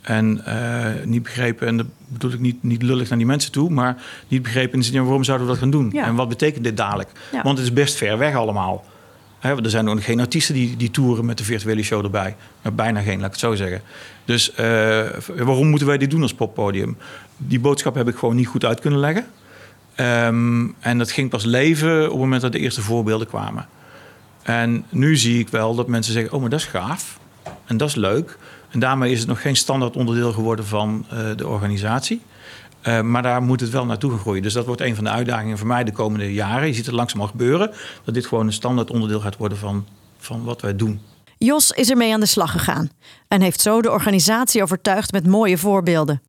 En 0.00 0.44
uh, 0.48 1.04
niet 1.04 1.22
begrepen, 1.22 1.66
en 1.66 1.76
dat 1.76 1.86
bedoel 2.06 2.32
ik 2.32 2.40
niet, 2.40 2.62
niet 2.62 2.82
lullig 2.82 3.08
naar 3.08 3.18
die 3.18 3.26
mensen 3.26 3.52
toe, 3.52 3.70
maar 3.70 4.02
niet 4.28 4.42
begrepen 4.42 4.72
in 4.72 4.78
de 4.78 4.84
zin, 4.84 5.02
waarom 5.02 5.24
zouden 5.24 5.46
we 5.46 5.52
dat 5.52 5.62
gaan 5.62 5.70
doen? 5.70 5.90
Ja. 5.92 6.04
En 6.04 6.14
wat 6.14 6.28
betekent 6.28 6.64
dit 6.64 6.76
dadelijk? 6.76 7.10
Ja. 7.32 7.42
Want 7.42 7.58
het 7.58 7.66
is 7.66 7.72
best 7.72 7.96
ver 7.96 8.18
weg 8.18 8.34
allemaal. 8.34 8.84
Er 9.44 9.70
zijn 9.70 9.84
nog 9.84 10.04
geen 10.04 10.20
artiesten 10.20 10.54
die, 10.54 10.76
die 10.76 10.90
toeren 10.90 11.24
met 11.24 11.38
de 11.38 11.44
virtuele 11.44 11.82
show 11.82 12.04
erbij. 12.04 12.36
Bijna 12.72 13.00
geen, 13.00 13.16
laat 13.16 13.26
ik 13.26 13.30
het 13.30 13.40
zo 13.40 13.54
zeggen. 13.54 13.82
Dus 14.24 14.50
uh, 14.50 14.56
waarom 15.36 15.68
moeten 15.68 15.86
wij 15.86 15.98
dit 15.98 16.10
doen 16.10 16.22
als 16.22 16.34
poppodium? 16.34 16.96
Die 17.36 17.60
boodschap 17.60 17.94
heb 17.94 18.08
ik 18.08 18.16
gewoon 18.16 18.36
niet 18.36 18.46
goed 18.46 18.64
uit 18.64 18.80
kunnen 18.80 19.00
leggen. 19.00 19.26
Um, 19.96 20.74
en 20.80 20.98
dat 20.98 21.10
ging 21.10 21.30
pas 21.30 21.44
leven 21.44 22.04
op 22.04 22.10
het 22.10 22.20
moment 22.20 22.42
dat 22.42 22.52
de 22.52 22.58
eerste 22.58 22.82
voorbeelden 22.82 23.26
kwamen. 23.26 23.68
En 24.42 24.84
nu 24.88 25.16
zie 25.16 25.38
ik 25.38 25.48
wel 25.48 25.74
dat 25.74 25.88
mensen 25.88 26.12
zeggen: 26.12 26.32
Oh, 26.32 26.40
maar 26.40 26.50
dat 26.50 26.60
is 26.60 26.66
gaaf. 26.66 27.18
En 27.64 27.76
dat 27.76 27.88
is 27.88 27.94
leuk. 27.94 28.38
En 28.70 28.78
daarmee 28.80 29.12
is 29.12 29.18
het 29.18 29.28
nog 29.28 29.40
geen 29.40 29.56
standaard 29.56 29.96
onderdeel 29.96 30.32
geworden 30.32 30.66
van 30.66 31.06
uh, 31.12 31.18
de 31.36 31.46
organisatie. 31.46 32.20
Uh, 32.88 33.00
maar 33.00 33.22
daar 33.22 33.42
moet 33.42 33.60
het 33.60 33.70
wel 33.70 33.86
naartoe 33.86 34.18
groeien. 34.18 34.42
Dus 34.42 34.52
dat 34.52 34.66
wordt 34.66 34.80
een 34.80 34.94
van 34.94 35.04
de 35.04 35.10
uitdagingen 35.10 35.58
voor 35.58 35.66
mij 35.66 35.84
de 35.84 35.92
komende 35.92 36.32
jaren. 36.32 36.66
Je 36.66 36.74
ziet 36.74 36.86
het 36.86 36.94
langzaam 36.94 37.20
al 37.20 37.26
gebeuren. 37.26 37.70
Dat 38.04 38.14
dit 38.14 38.26
gewoon 38.26 38.46
een 38.46 38.52
standaard 38.52 38.90
onderdeel 38.90 39.20
gaat 39.20 39.36
worden 39.36 39.58
van, 39.58 39.86
van 40.18 40.44
wat 40.44 40.60
wij 40.60 40.76
doen. 40.76 41.00
Jos 41.38 41.70
is 41.70 41.90
ermee 41.90 42.12
aan 42.12 42.20
de 42.20 42.26
slag 42.26 42.50
gegaan. 42.50 42.90
En 43.28 43.40
heeft 43.40 43.60
zo 43.60 43.82
de 43.82 43.90
organisatie 43.90 44.62
overtuigd 44.62 45.12
met 45.12 45.26
mooie 45.26 45.58
voorbeelden. 45.58 46.22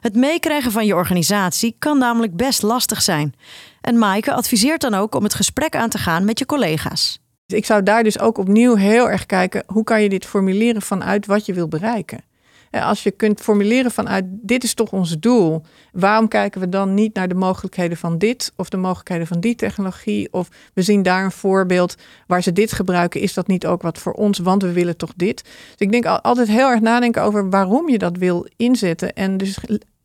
Het 0.00 0.14
meekrijgen 0.14 0.72
van 0.72 0.86
je 0.86 0.94
organisatie 0.94 1.76
kan 1.78 1.98
namelijk 1.98 2.36
best 2.36 2.62
lastig 2.62 3.02
zijn. 3.02 3.34
En 3.80 3.98
Maaike 3.98 4.32
adviseert 4.32 4.80
dan 4.80 4.94
ook 4.94 5.14
om 5.14 5.22
het 5.22 5.34
gesprek 5.34 5.76
aan 5.76 5.88
te 5.88 5.98
gaan 5.98 6.24
met 6.24 6.38
je 6.38 6.46
collega's. 6.46 7.20
Ik 7.46 7.66
zou 7.66 7.82
daar 7.82 8.02
dus 8.02 8.18
ook 8.18 8.38
opnieuw 8.38 8.74
heel 8.74 9.10
erg 9.10 9.26
kijken, 9.26 9.62
hoe 9.66 9.84
kan 9.84 10.02
je 10.02 10.08
dit 10.08 10.26
formuleren 10.26 10.82
vanuit 10.82 11.26
wat 11.26 11.46
je 11.46 11.54
wil 11.54 11.68
bereiken? 11.68 12.20
Als 12.70 13.02
je 13.02 13.10
kunt 13.10 13.40
formuleren 13.40 13.90
vanuit 13.90 14.24
dit 14.28 14.64
is 14.64 14.74
toch 14.74 14.92
ons 14.92 15.16
doel, 15.18 15.62
waarom 15.92 16.28
kijken 16.28 16.60
we 16.60 16.68
dan 16.68 16.94
niet 16.94 17.14
naar 17.14 17.28
de 17.28 17.34
mogelijkheden 17.34 17.96
van 17.96 18.18
dit 18.18 18.52
of 18.56 18.68
de 18.68 18.76
mogelijkheden 18.76 19.26
van 19.26 19.40
die 19.40 19.54
technologie? 19.54 20.32
Of 20.32 20.48
we 20.74 20.82
zien 20.82 21.02
daar 21.02 21.24
een 21.24 21.30
voorbeeld 21.30 21.94
waar 22.26 22.42
ze 22.42 22.52
dit 22.52 22.72
gebruiken, 22.72 23.20
is 23.20 23.34
dat 23.34 23.46
niet 23.46 23.66
ook 23.66 23.82
wat 23.82 23.98
voor 23.98 24.12
ons, 24.12 24.38
want 24.38 24.62
we 24.62 24.72
willen 24.72 24.96
toch 24.96 25.12
dit? 25.16 25.42
Dus 25.42 25.74
ik 25.78 25.92
denk 25.92 26.06
altijd 26.06 26.48
heel 26.48 26.68
erg 26.68 26.80
nadenken 26.80 27.22
over 27.22 27.50
waarom 27.50 27.88
je 27.88 27.98
dat 27.98 28.16
wil 28.16 28.46
inzetten 28.56 29.12
en 29.12 29.36
dus 29.36 29.58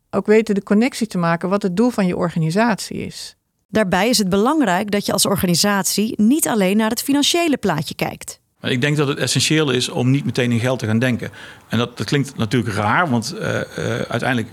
ook 0.10 0.26
weten 0.26 0.56
de 0.56 0.64
connectie 0.64 1.08
te 1.08 1.18
maken 1.18 1.50
wat 1.50 1.62
het 1.62 1.78
doel 1.78 1.90
van 1.90 2.08
je 2.08 2.18
organisatie 2.18 2.98
is. 2.98 3.36
Daarbij 3.68 4.10
is 4.10 4.18
het 4.18 4.30
belangrijk 4.30 4.92
dat 4.92 5.06
je 5.06 5.12
als 5.12 5.26
organisatie 5.26 6.22
niet 6.22 6.48
alleen 6.48 6.78
naar 6.78 6.90
het 6.90 7.02
financiële 7.02 7.58
plaatje 7.58 7.96
kijkt. 7.96 8.40
Ik 8.66 8.82
denk 8.82 8.98
dat 8.98 9.08
het 9.08 9.18
essentieel 9.18 9.72
is 9.72 9.90
om 9.90 10.10
niet 10.10 10.26
meteen 10.26 10.52
in 10.52 10.60
geld 10.60 10.80
te 10.80 10.86
gaan 10.86 11.00
denken. 11.00 11.32
En 11.68 11.78
dat, 11.78 11.98
dat 11.98 12.06
klinkt 12.06 12.38
natuurlijk 12.38 12.76
raar, 12.76 13.10
want 13.10 13.36
uh, 13.36 13.42
uh, 13.42 13.62
uiteindelijk 13.86 14.50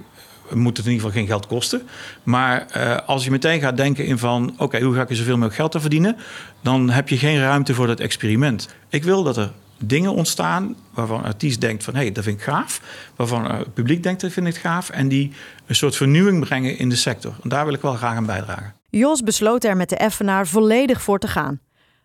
moet 0.51 0.77
het 0.77 0.87
in 0.87 0.93
ieder 0.93 1.07
geval 1.07 1.21
geen 1.21 1.31
geld 1.31 1.47
kosten. 1.47 1.83
Maar 2.23 2.67
uh, 2.77 2.97
als 3.07 3.25
je 3.25 3.31
meteen 3.31 3.61
gaat 3.61 3.77
denken 3.77 4.07
in 4.07 4.19
van... 4.19 4.55
oké, 4.59 4.81
hoe 4.81 4.95
ga 4.95 5.03
ik 5.03 5.11
er 5.11 5.17
zoveel 5.17 5.33
mogelijk 5.33 5.57
geld 5.57 5.73
te 5.73 5.81
verdienen... 5.81 6.17
dan 6.63 6.91
heb 6.91 7.09
je 7.09 7.19
geen 7.19 7.39
ruimte 7.39 7.75
voor 7.75 7.87
dat 7.87 8.01
experiment. 8.01 8.69
Ik 8.89 9.05
wil 9.05 9.23
dat 9.23 9.37
er 9.37 9.53
dingen 9.79 10.13
ontstaan 10.13 10.75
waarvan 10.91 11.25
artiest 11.25 11.61
denkt 11.61 11.85
van... 11.85 11.95
hé, 11.95 12.01
hey, 12.01 12.13
dat 12.13 12.25
vind 12.25 12.37
ik 12.37 12.43
gaaf. 12.43 12.81
Waarvan 13.17 13.51
het 13.51 13.75
publiek 13.75 14.03
denkt, 14.03 14.21
dat 14.21 14.33
vind 14.33 14.47
ik 14.47 14.57
gaaf. 14.57 14.91
En 14.91 15.09
die 15.09 15.33
een 15.67 15.75
soort 15.75 15.97
vernieuwing 15.97 16.41
brengen 16.45 16.79
in 16.79 16.89
de 16.89 16.97
sector. 16.97 17.35
En 17.43 17.49
daar 17.49 17.65
wil 17.65 17.75
ik 17.75 17.81
wel 17.81 17.95
graag 17.95 18.17
aan 18.17 18.27
bijdragen. 18.27 18.75
Jos 18.91 19.23
besloot 19.23 19.65
er 19.65 19.77
met 19.77 19.89
de 19.89 19.97
Effenaar 19.97 20.47
volledig 20.47 21.03
voor 21.03 21.19
te 21.19 21.29
gaan. 21.29 21.61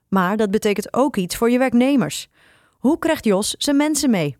Maar 0.07 0.37
dat 0.37 0.51
betekent 0.51 0.93
ook 0.93 1.15
iets 1.15 1.35
voor 1.35 1.49
je 1.49 1.57
werknemers. 1.57 2.27
Hoe 2.77 2.99
krijgt 2.99 3.25
Jos 3.25 3.55
zijn 3.57 3.77
mensen 3.77 4.09
mee? 4.09 4.37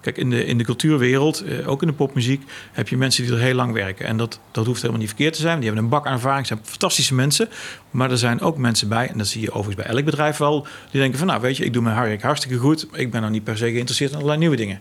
Kijk, 0.00 0.18
in 0.18 0.30
de, 0.30 0.44
in 0.44 0.58
de 0.58 0.64
cultuurwereld, 0.64 1.40
eh, 1.40 1.68
ook 1.68 1.82
in 1.82 1.88
de 1.88 1.94
popmuziek, 1.94 2.42
heb 2.72 2.88
je 2.88 2.96
mensen 2.96 3.24
die 3.24 3.32
er 3.32 3.38
heel 3.38 3.54
lang 3.54 3.72
werken. 3.72 4.06
En 4.06 4.16
dat, 4.16 4.40
dat 4.50 4.66
hoeft 4.66 4.78
helemaal 4.80 5.00
niet 5.00 5.08
verkeerd 5.08 5.34
te 5.34 5.40
zijn. 5.40 5.56
Die 5.56 5.64
hebben 5.64 5.84
een 5.84 5.90
bak 5.90 6.06
ervaring, 6.06 6.46
zijn 6.46 6.58
fantastische 6.62 7.14
mensen. 7.14 7.48
Maar 7.90 8.10
er 8.10 8.18
zijn 8.18 8.40
ook 8.40 8.56
mensen 8.56 8.88
bij, 8.88 9.08
en 9.08 9.18
dat 9.18 9.26
zie 9.26 9.40
je 9.40 9.50
overigens 9.50 9.86
bij 9.86 9.94
elk 9.94 10.04
bedrijf 10.04 10.36
wel, 10.36 10.66
die 10.90 11.00
denken 11.00 11.18
van, 11.18 11.26
nou 11.26 11.40
weet 11.40 11.56
je, 11.56 11.64
ik 11.64 11.72
doe 11.72 11.82
mijn 11.82 12.00
werk 12.00 12.22
hartstikke 12.22 12.56
goed. 12.56 12.86
Ik 12.92 13.10
ben 13.10 13.22
nog 13.22 13.30
niet 13.30 13.44
per 13.44 13.56
se 13.56 13.70
geïnteresseerd 13.70 14.10
in 14.10 14.16
allerlei 14.16 14.38
nieuwe 14.38 14.56
dingen. 14.56 14.80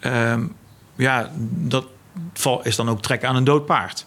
Um, 0.00 0.54
ja, 0.96 1.30
dat 1.48 1.86
is 2.62 2.76
dan 2.76 2.88
ook 2.88 3.02
trekken 3.02 3.28
aan 3.28 3.36
een 3.36 3.44
dood 3.44 3.66
paard. 3.66 4.06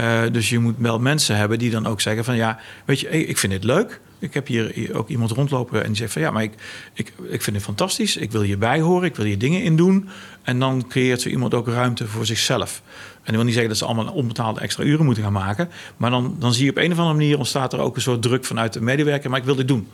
Uh, 0.00 0.22
dus 0.32 0.48
je 0.48 0.58
moet 0.58 0.74
wel 0.78 0.98
mensen 0.98 1.36
hebben 1.36 1.58
die 1.58 1.70
dan 1.70 1.86
ook 1.86 2.00
zeggen 2.00 2.24
van 2.24 2.36
ja, 2.36 2.58
weet 2.84 3.00
je, 3.00 3.08
ik 3.08 3.38
vind 3.38 3.52
dit 3.52 3.64
leuk. 3.64 4.00
Ik 4.24 4.34
heb 4.34 4.46
hier 4.46 4.94
ook 4.94 5.08
iemand 5.08 5.30
rondlopen 5.30 5.80
en 5.80 5.86
die 5.86 5.96
zegt 5.96 6.12
van 6.12 6.22
ja, 6.22 6.30
maar 6.30 6.42
ik, 6.42 6.52
ik, 6.92 7.12
ik 7.28 7.42
vind 7.42 7.56
het 7.56 7.64
fantastisch. 7.64 8.16
Ik 8.16 8.32
wil 8.32 8.42
hierbij 8.42 8.80
horen, 8.80 9.08
ik 9.08 9.16
wil 9.16 9.24
hier 9.24 9.38
dingen 9.38 9.62
in 9.62 9.76
doen. 9.76 10.08
En 10.42 10.58
dan 10.58 10.86
creëert 10.88 11.20
zo 11.20 11.28
iemand 11.28 11.54
ook 11.54 11.68
ruimte 11.68 12.06
voor 12.06 12.26
zichzelf. 12.26 12.82
En 13.14 13.20
dat 13.24 13.34
wil 13.34 13.44
niet 13.44 13.52
zeggen 13.52 13.68
dat 13.68 13.78
ze 13.78 13.84
allemaal 13.84 14.12
onbetaalde 14.12 14.60
extra 14.60 14.84
uren 14.84 15.04
moeten 15.04 15.22
gaan 15.22 15.32
maken. 15.32 15.68
Maar 15.96 16.10
dan, 16.10 16.36
dan 16.38 16.54
zie 16.54 16.64
je 16.64 16.70
op 16.70 16.76
een 16.76 16.92
of 16.92 16.98
andere 16.98 17.16
manier 17.16 17.38
ontstaat 17.38 17.72
er 17.72 17.78
ook 17.78 17.96
een 17.96 18.02
soort 18.02 18.22
druk 18.22 18.44
vanuit 18.44 18.72
de 18.72 18.80
medewerker. 18.80 19.30
Maar 19.30 19.38
ik 19.38 19.44
wil 19.44 19.54
dit 19.54 19.68
doen. 19.68 19.88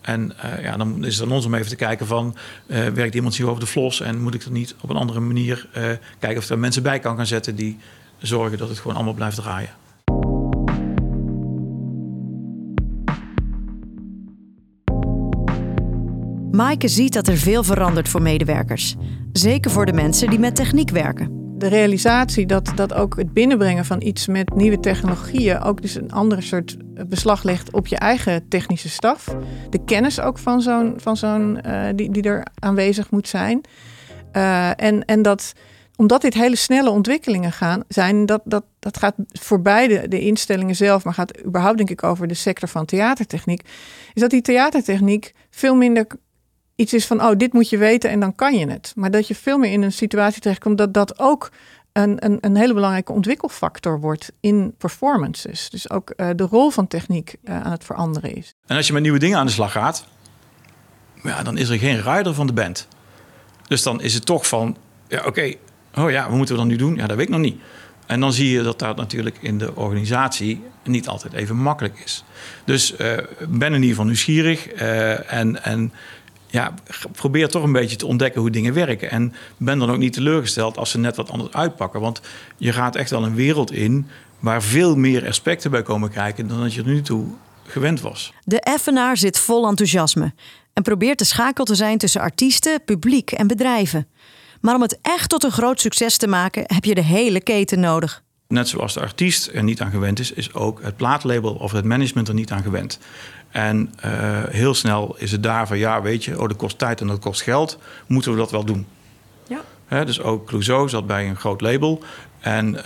En 0.00 0.32
uh, 0.44 0.62
ja, 0.62 0.76
dan 0.76 1.04
is 1.04 1.16
het 1.16 1.24
aan 1.26 1.32
ons 1.32 1.44
om 1.44 1.54
even 1.54 1.68
te 1.68 1.76
kijken 1.76 2.06
van... 2.06 2.36
Uh, 2.66 2.86
werkt 2.86 3.14
iemand 3.14 3.36
hier 3.36 3.48
over 3.48 3.60
de 3.60 3.66
flos... 3.66 4.00
en 4.00 4.22
moet 4.22 4.34
ik 4.34 4.42
er 4.42 4.50
niet 4.50 4.74
op 4.80 4.90
een 4.90 4.96
andere 4.96 5.20
manier 5.20 5.68
uh, 5.76 5.82
kijken 6.18 6.38
of 6.38 6.48
er 6.48 6.58
mensen 6.58 6.82
bij 6.82 6.98
kan 6.98 7.16
gaan 7.16 7.26
zetten... 7.26 7.54
die 7.54 7.78
zorgen 8.18 8.58
dat 8.58 8.68
het 8.68 8.78
gewoon 8.78 8.96
allemaal 8.96 9.14
blijft 9.14 9.36
draaien. 9.36 9.70
Maaike 16.52 16.88
ziet 16.88 17.12
dat 17.12 17.28
er 17.28 17.36
veel 17.36 17.64
verandert 17.64 18.08
voor 18.08 18.22
medewerkers. 18.22 18.94
Zeker 19.32 19.70
voor 19.70 19.86
de 19.86 19.92
mensen 19.92 20.30
die 20.30 20.38
met 20.38 20.56
techniek 20.56 20.90
werken. 20.90 21.56
De 21.58 21.66
realisatie 21.68 22.46
dat, 22.46 22.72
dat 22.74 22.94
ook 22.94 23.16
het 23.16 23.32
binnenbrengen 23.32 23.84
van 23.84 24.02
iets 24.02 24.26
met 24.26 24.54
nieuwe 24.54 24.80
technologieën 24.80 25.60
ook 25.60 25.82
dus 25.82 25.94
een 25.94 26.12
andere 26.12 26.40
soort 26.40 26.76
beslag 27.08 27.42
legt 27.42 27.72
op 27.72 27.86
je 27.86 27.96
eigen 27.96 28.48
technische 28.48 28.88
staf. 28.88 29.36
De 29.70 29.84
kennis 29.84 30.20
ook 30.20 30.38
van 30.38 30.60
zo'n, 30.60 30.94
van 30.96 31.16
zo'n 31.16 31.58
uh, 31.66 31.84
die, 31.94 32.10
die 32.10 32.22
er 32.22 32.46
aanwezig 32.58 33.10
moet 33.10 33.28
zijn. 33.28 33.60
Uh, 34.32 34.80
en, 34.80 35.04
en 35.04 35.22
dat 35.22 35.52
omdat 35.96 36.22
dit 36.22 36.34
hele 36.34 36.56
snelle 36.56 36.90
ontwikkelingen 36.90 37.52
gaan, 37.52 37.82
zijn, 37.88 38.26
dat, 38.26 38.40
dat, 38.44 38.64
dat 38.78 38.98
gaat 38.98 39.14
voor 39.28 39.62
beide 39.62 40.08
de 40.08 40.20
instellingen 40.20 40.76
zelf, 40.76 41.04
maar 41.04 41.14
gaat 41.14 41.44
überhaupt 41.44 41.76
denk 41.76 41.90
ik 41.90 42.02
over 42.02 42.26
de 42.28 42.34
sector 42.34 42.68
van 42.68 42.84
theatertechniek, 42.84 43.62
is 44.14 44.20
dat 44.20 44.30
die 44.30 44.42
theatertechniek 44.42 45.32
veel 45.50 45.74
minder 45.74 46.06
iets 46.76 46.92
is 46.92 47.06
van, 47.06 47.22
oh, 47.22 47.36
dit 47.36 47.52
moet 47.52 47.68
je 47.68 47.78
weten 47.78 48.10
en 48.10 48.20
dan 48.20 48.34
kan 48.34 48.54
je 48.54 48.70
het. 48.70 48.92
Maar 48.96 49.10
dat 49.10 49.28
je 49.28 49.34
veel 49.34 49.58
meer 49.58 49.72
in 49.72 49.82
een 49.82 49.92
situatie 49.92 50.40
terechtkomt 50.40 50.78
dat 50.78 50.94
dat 50.94 51.18
ook 51.18 51.50
een, 51.92 52.24
een, 52.24 52.38
een 52.40 52.56
hele 52.56 52.74
belangrijke 52.74 53.12
ontwikkelfactor 53.12 54.00
wordt 54.00 54.32
in 54.40 54.74
performances. 54.78 55.70
Dus 55.70 55.90
ook 55.90 56.12
uh, 56.16 56.28
de 56.36 56.44
rol 56.44 56.70
van 56.70 56.86
techniek 56.86 57.34
uh, 57.44 57.60
aan 57.60 57.70
het 57.70 57.84
veranderen 57.84 58.34
is. 58.34 58.54
En 58.66 58.76
als 58.76 58.86
je 58.86 58.92
met 58.92 59.02
nieuwe 59.02 59.18
dingen 59.18 59.38
aan 59.38 59.46
de 59.46 59.52
slag 59.52 59.72
gaat, 59.72 60.06
ja, 61.22 61.42
dan 61.42 61.56
is 61.56 61.68
er 61.68 61.78
geen 61.78 62.02
rider 62.02 62.34
van 62.34 62.46
de 62.46 62.52
band. 62.52 62.88
Dus 63.66 63.82
dan 63.82 64.00
is 64.00 64.14
het 64.14 64.26
toch 64.26 64.46
van, 64.46 64.76
ja, 65.08 65.24
oké, 65.26 65.54
oh 65.94 66.10
ja, 66.10 66.28
wat 66.28 66.36
moeten 66.36 66.54
we 66.54 66.60
dan 66.60 66.70
nu 66.70 66.76
doen? 66.76 66.96
Ja, 66.96 67.06
dat 67.06 67.16
weet 67.16 67.26
ik 67.26 67.32
nog 67.32 67.40
niet. 67.40 67.60
En 68.06 68.20
dan 68.20 68.32
zie 68.32 68.50
je 68.50 68.62
dat 68.62 68.78
dat 68.78 68.96
natuurlijk 68.96 69.38
in 69.40 69.58
de 69.58 69.74
organisatie 69.76 70.64
niet 70.84 71.08
altijd 71.08 71.32
even 71.32 71.56
makkelijk 71.56 71.98
is. 72.04 72.24
Dus 72.64 72.92
uh, 72.92 72.98
ben 73.48 73.68
in 73.68 73.74
ieder 73.74 73.88
geval 73.88 74.04
nieuwsgierig 74.04 74.66
en, 74.66 75.64
en 75.64 75.92
ja, 76.52 76.74
probeer 77.12 77.48
toch 77.48 77.62
een 77.62 77.72
beetje 77.72 77.96
te 77.96 78.06
ontdekken 78.06 78.40
hoe 78.40 78.50
dingen 78.50 78.74
werken. 78.74 79.10
En 79.10 79.34
ben 79.56 79.78
dan 79.78 79.90
ook 79.90 79.98
niet 79.98 80.12
teleurgesteld 80.12 80.76
als 80.76 80.90
ze 80.90 80.98
net 80.98 81.16
wat 81.16 81.30
anders 81.30 81.52
uitpakken. 81.52 82.00
Want 82.00 82.20
je 82.56 82.72
gaat 82.72 82.96
echt 82.96 83.10
wel 83.10 83.24
een 83.24 83.34
wereld 83.34 83.72
in 83.72 84.06
waar 84.38 84.62
veel 84.62 84.96
meer 84.96 85.26
aspecten 85.26 85.70
bij 85.70 85.82
komen 85.82 86.10
kijken 86.10 86.48
dan 86.48 86.60
dat 86.60 86.74
je 86.74 86.80
er 86.80 86.86
nu 86.86 87.02
toe 87.02 87.26
gewend 87.66 88.00
was. 88.00 88.32
De 88.44 88.60
Effenaar 88.60 89.16
zit 89.16 89.38
vol 89.38 89.68
enthousiasme 89.68 90.32
en 90.72 90.82
probeert 90.82 91.18
de 91.18 91.24
schakel 91.24 91.64
te 91.64 91.74
zijn 91.74 91.98
tussen 91.98 92.20
artiesten, 92.20 92.84
publiek 92.84 93.30
en 93.30 93.46
bedrijven. 93.46 94.06
Maar 94.60 94.74
om 94.74 94.82
het 94.82 94.98
echt 95.02 95.28
tot 95.28 95.44
een 95.44 95.52
groot 95.52 95.80
succes 95.80 96.16
te 96.16 96.26
maken, 96.26 96.64
heb 96.66 96.84
je 96.84 96.94
de 96.94 97.04
hele 97.04 97.40
keten 97.40 97.80
nodig. 97.80 98.22
Net 98.48 98.68
zoals 98.68 98.94
de 98.94 99.00
artiest 99.00 99.50
er 99.52 99.62
niet 99.62 99.80
aan 99.80 99.90
gewend 99.90 100.18
is, 100.18 100.32
is 100.32 100.54
ook 100.54 100.82
het 100.82 100.96
plaatlabel 100.96 101.54
of 101.54 101.72
het 101.72 101.84
management 101.84 102.28
er 102.28 102.34
niet 102.34 102.50
aan 102.50 102.62
gewend. 102.62 102.98
En 103.52 103.94
uh, 104.04 104.10
heel 104.48 104.74
snel 104.74 105.14
is 105.18 105.32
het 105.32 105.42
daar 105.42 105.66
van, 105.66 105.78
ja, 105.78 106.02
weet 106.02 106.24
je, 106.24 106.40
oh, 106.40 106.48
dat 106.48 106.56
kost 106.56 106.78
tijd 106.78 107.00
en 107.00 107.06
dat 107.06 107.18
kost 107.18 107.42
geld. 107.42 107.78
Moeten 108.06 108.30
we 108.32 108.38
dat 108.38 108.50
wel 108.50 108.64
doen? 108.64 108.86
Ja. 109.48 109.60
He, 109.86 110.04
dus 110.04 110.22
ook 110.22 110.46
Clouseau 110.46 110.88
zat 110.88 111.06
bij 111.06 111.28
een 111.28 111.36
groot 111.36 111.60
label. 111.60 112.02
En 112.40 112.74
uh, 112.74 112.82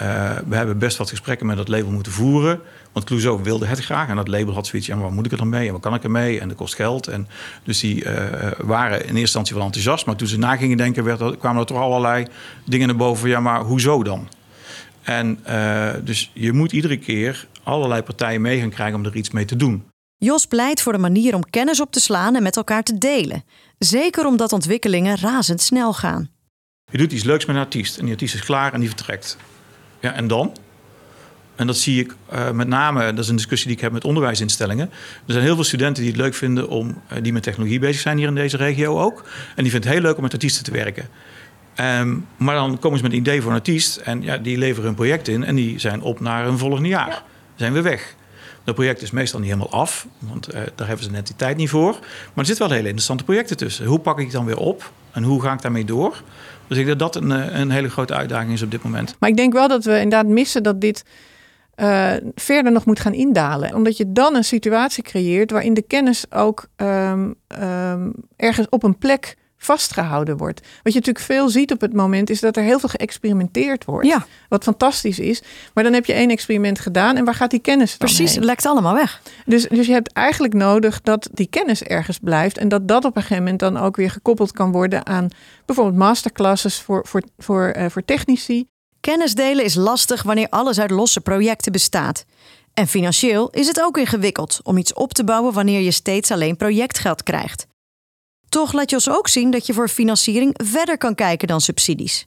we 0.47 0.57
hebben 0.57 0.79
best 0.79 0.97
wat 0.97 1.09
gesprekken 1.09 1.47
met 1.47 1.57
dat 1.57 1.69
label 1.69 1.91
moeten 1.91 2.13
voeren. 2.13 2.61
Want 2.93 3.07
Clouseau 3.07 3.43
wilde 3.43 3.67
het 3.67 3.85
graag. 3.85 4.09
En 4.09 4.17
dat 4.17 4.29
label 4.29 4.55
had 4.55 4.67
zoiets, 4.67 4.89
ja, 4.89 4.95
maar 4.95 5.05
wat 5.05 5.13
moet 5.13 5.27
ik 5.27 5.33
er 5.33 5.39
dan 5.39 5.49
mee? 5.49 5.67
En 5.67 5.73
wat 5.73 5.83
kan 5.83 5.95
ik 5.95 6.05
ermee? 6.05 6.41
En 6.41 6.49
dat 6.49 6.57
kost 6.57 6.75
geld. 6.75 7.07
En 7.07 7.29
dus 7.65 7.81
die 7.81 8.05
uh, 8.05 8.13
waren 8.59 8.99
in 8.99 9.05
eerste 9.05 9.21
instantie 9.21 9.55
wel 9.55 9.65
enthousiast. 9.65 10.07
Maar 10.07 10.17
toen 10.17 10.29
ze 10.29 10.39
na 10.39 10.57
gingen 10.57 10.77
denken, 10.77 11.05
werd, 11.05 11.39
kwamen 11.39 11.61
er 11.61 11.67
toch 11.67 11.79
allerlei 11.79 12.27
dingen 12.65 12.87
naar 12.87 12.97
boven. 12.97 13.29
Ja, 13.29 13.41
maar 13.41 13.61
hoezo 13.61 14.03
dan? 14.03 14.29
En 15.03 15.39
uh, 15.49 15.89
dus 16.05 16.31
je 16.35 16.53
moet 16.53 16.73
iedere 16.73 16.97
keer 16.97 17.47
allerlei 17.63 18.03
partijen 18.03 18.41
mee 18.41 18.61
gaan 18.61 18.71
krijgen 18.71 18.99
om 18.99 19.05
er 19.05 19.17
iets 19.17 19.31
mee 19.31 19.45
te 19.45 19.57
doen. 19.57 19.85
Jos 20.19 20.47
pleit 20.47 20.83
voor 20.83 20.93
de 20.93 20.99
manier 20.99 21.35
om 21.35 21.51
kennis 21.51 21.81
op 21.81 21.93
te 21.93 22.01
slaan 22.01 22.35
en 22.35 22.43
met 22.43 22.57
elkaar 22.57 22.83
te 22.83 22.99
delen. 22.99 23.45
Zeker 23.79 24.27
omdat 24.27 24.53
ontwikkelingen 24.53 25.17
razendsnel 25.17 25.93
gaan. 25.93 26.31
Je 26.91 26.99
doet 26.99 27.13
iets 27.13 27.25
leuks 27.25 27.45
met 27.45 27.57
een 27.57 27.63
artiest 27.63 27.97
en 27.97 28.03
die 28.03 28.13
artiest 28.13 28.35
is 28.35 28.45
klaar 28.45 28.73
en 28.73 28.81
die 28.81 28.89
vertrekt. 28.89 29.37
Ja, 30.01 30.13
en 30.13 30.27
dan? 30.27 30.57
En 31.57 31.67
dat 31.67 31.77
zie 31.77 32.01
ik 32.01 32.15
uh, 32.33 32.51
met 32.51 32.69
name, 32.69 33.13
dat 33.13 33.25
is 33.25 33.29
een 33.29 33.37
discussie 33.37 33.67
die 33.67 33.77
ik 33.77 33.83
heb 33.83 33.93
met 33.93 34.05
onderwijsinstellingen. 34.05 34.91
Er 35.27 35.33
zijn 35.33 35.45
heel 35.45 35.55
veel 35.55 35.65
studenten 35.65 36.03
die 36.03 36.13
het 36.13 36.21
leuk 36.21 36.35
vinden 36.35 36.69
om, 36.69 37.03
uh, 37.13 37.19
die 37.23 37.33
met 37.33 37.43
technologie 37.43 37.79
bezig 37.79 38.01
zijn 38.01 38.19
hier 38.19 38.29
in 38.29 38.35
deze 38.35 38.57
regio 38.57 39.01
ook. 39.01 39.25
En 39.57 39.63
die 39.63 39.71
vinden 39.73 39.91
het 39.91 39.99
heel 39.99 40.09
leuk 40.09 40.17
om 40.17 40.23
met 40.23 40.33
artiesten 40.33 40.65
te 40.65 40.71
werken. 40.71 41.09
Um, 41.81 42.27
maar 42.37 42.55
dan 42.55 42.79
komen 42.79 42.99
ze 42.99 43.05
met 43.05 43.13
een 43.13 43.19
idee 43.19 43.41
voor 43.41 43.51
een 43.51 43.57
artiest 43.57 43.97
en 43.97 44.23
ja, 44.23 44.37
die 44.37 44.59
leveren 44.59 44.89
een 44.89 44.95
project 44.95 45.29
in 45.29 45.45
en 45.45 45.55
die 45.55 45.79
zijn 45.79 46.03
op 46.03 46.21
naar 46.21 46.47
een 46.47 46.59
volgend 46.59 46.87
jaar. 46.87 47.09
Ja. 47.09 47.23
Zijn 47.55 47.73
we 47.73 47.81
weg. 47.81 48.15
Dat 48.67 48.75
project 48.75 49.03
is 49.03 49.11
meestal 49.11 49.41
niet 49.41 49.49
helemaal 49.49 49.73
af, 49.73 50.07
want 50.19 50.55
uh, 50.55 50.61
daar 50.75 50.87
hebben 50.87 51.05
ze 51.05 51.11
net 51.11 51.27
die 51.27 51.37
tijd 51.37 51.57
niet 51.57 51.69
voor. 51.69 51.93
Maar 51.93 52.33
er 52.35 52.47
zitten 52.47 52.67
wel 52.67 52.75
hele 52.77 52.89
interessante 52.89 53.25
projecten 53.25 53.57
tussen. 53.57 53.87
Hoe 53.87 53.99
pak 53.99 54.19
ik 54.19 54.25
het 54.25 54.33
dan 54.33 54.45
weer 54.45 54.59
op 54.59 54.93
en 55.13 55.23
hoe 55.23 55.43
ga 55.43 55.53
ik 55.53 55.63
daarmee 55.63 55.85
door? 55.85 56.23
Dus 56.67 56.79
ik 56.79 56.87
denk 56.87 56.99
dat 56.99 57.13
dat 57.13 57.23
een, 57.23 57.61
een 57.61 57.71
hele 57.71 57.89
grote 57.89 58.15
uitdaging 58.15 58.53
is 58.53 58.63
op 58.63 58.71
dit 58.71 58.83
moment. 58.83 59.17
Maar 59.19 59.31
ik 59.31 59.37
denk 59.37 59.53
wel 59.53 59.69
dat 59.69 59.85
we 59.85 59.95
inderdaad 59.95 60.27
missen 60.27 60.63
dat 60.63 60.81
dit 60.81 61.05
uh, 61.77 62.13
verder 62.35 62.73
nog 62.73 62.85
moet 62.85 63.01
gaan 63.01 63.15
indalen. 63.15 63.75
Omdat 63.75 63.97
je 63.97 64.13
dan 64.13 64.35
een 64.35 64.45
situatie 64.45 65.03
creëert 65.03 65.51
waarin 65.51 65.75
de 65.75 65.83
kennis 65.83 66.33
ook 66.33 66.67
um, 66.77 67.35
um, 67.63 68.13
ergens 68.37 68.69
op 68.69 68.83
een 68.83 68.99
plek 68.99 69.37
vastgehouden 69.59 70.37
wordt. 70.37 70.61
Wat 70.61 70.93
je 70.93 70.99
natuurlijk 70.99 71.25
veel 71.25 71.49
ziet 71.49 71.73
op 71.73 71.81
het 71.81 71.93
moment 71.93 72.31
is 72.31 72.41
dat 72.41 72.57
er 72.57 72.63
heel 72.63 72.79
veel 72.79 72.89
geëxperimenteerd 72.89 73.85
wordt. 73.85 74.07
Ja. 74.07 74.27
Wat 74.49 74.63
fantastisch 74.63 75.19
is. 75.19 75.43
Maar 75.75 75.85
dan 75.85 75.93
heb 75.93 76.05
je 76.05 76.13
één 76.13 76.31
experiment 76.31 76.81
gedaan 76.81 77.17
en 77.17 77.25
waar 77.25 77.35
gaat 77.35 77.51
die 77.51 77.61
kennis 77.61 77.99
dan 77.99 78.09
Precies, 78.09 78.29
heen? 78.31 78.39
het 78.39 78.45
lekt 78.45 78.67
allemaal 78.67 78.95
weg. 78.95 79.23
Dus, 79.45 79.69
dus 79.69 79.87
je 79.87 79.93
hebt 79.93 80.13
eigenlijk 80.13 80.55
nodig 80.55 81.01
dat 81.01 81.29
die 81.33 81.47
kennis 81.47 81.83
ergens 81.83 82.19
blijft 82.19 82.59
en 82.59 82.69
dat 82.69 82.89
dat 82.89 83.05
op 83.05 83.17
een 83.17 83.23
gegeven 83.23 83.43
moment 83.43 83.61
dan 83.61 83.77
ook 83.77 83.97
weer 83.97 84.11
gekoppeld 84.11 84.53
kan 84.53 84.73
worden 84.73 85.07
aan 85.07 85.29
bijvoorbeeld 85.65 85.97
masterclasses 85.97 86.81
voor, 86.81 87.07
voor, 87.07 87.23
voor, 87.39 87.75
uh, 87.77 87.87
voor 87.89 88.05
technici. 88.05 88.67
Kennis 89.01 89.35
delen 89.35 89.65
is 89.65 89.75
lastig 89.75 90.23
wanneer 90.23 90.49
alles 90.49 90.81
uit 90.81 90.91
losse 90.91 91.21
projecten 91.21 91.73
bestaat. 91.73 92.25
En 92.75 92.87
financieel 92.87 93.51
is 93.51 93.67
het 93.67 93.83
ook 93.83 93.99
ingewikkeld 93.99 94.61
om 94.63 94.77
iets 94.77 94.95
op 94.95 95.13
te 95.13 95.25
bouwen 95.25 95.53
wanneer 95.53 95.81
je 95.81 95.91
steeds 95.91 96.31
alleen 96.31 96.57
projectgeld 96.57 97.23
krijgt. 97.23 97.67
Toch 98.49 98.73
laat 98.73 98.91
je 98.91 98.97
ons 98.97 99.11
ook 99.11 99.29
zien 99.29 99.51
dat 99.51 99.67
je 99.67 99.73
voor 99.73 99.89
financiering 99.89 100.61
verder 100.65 100.99
kan 100.99 101.15
kijken 101.15 101.49
dan 101.49 101.61
subsidies. 101.61 102.27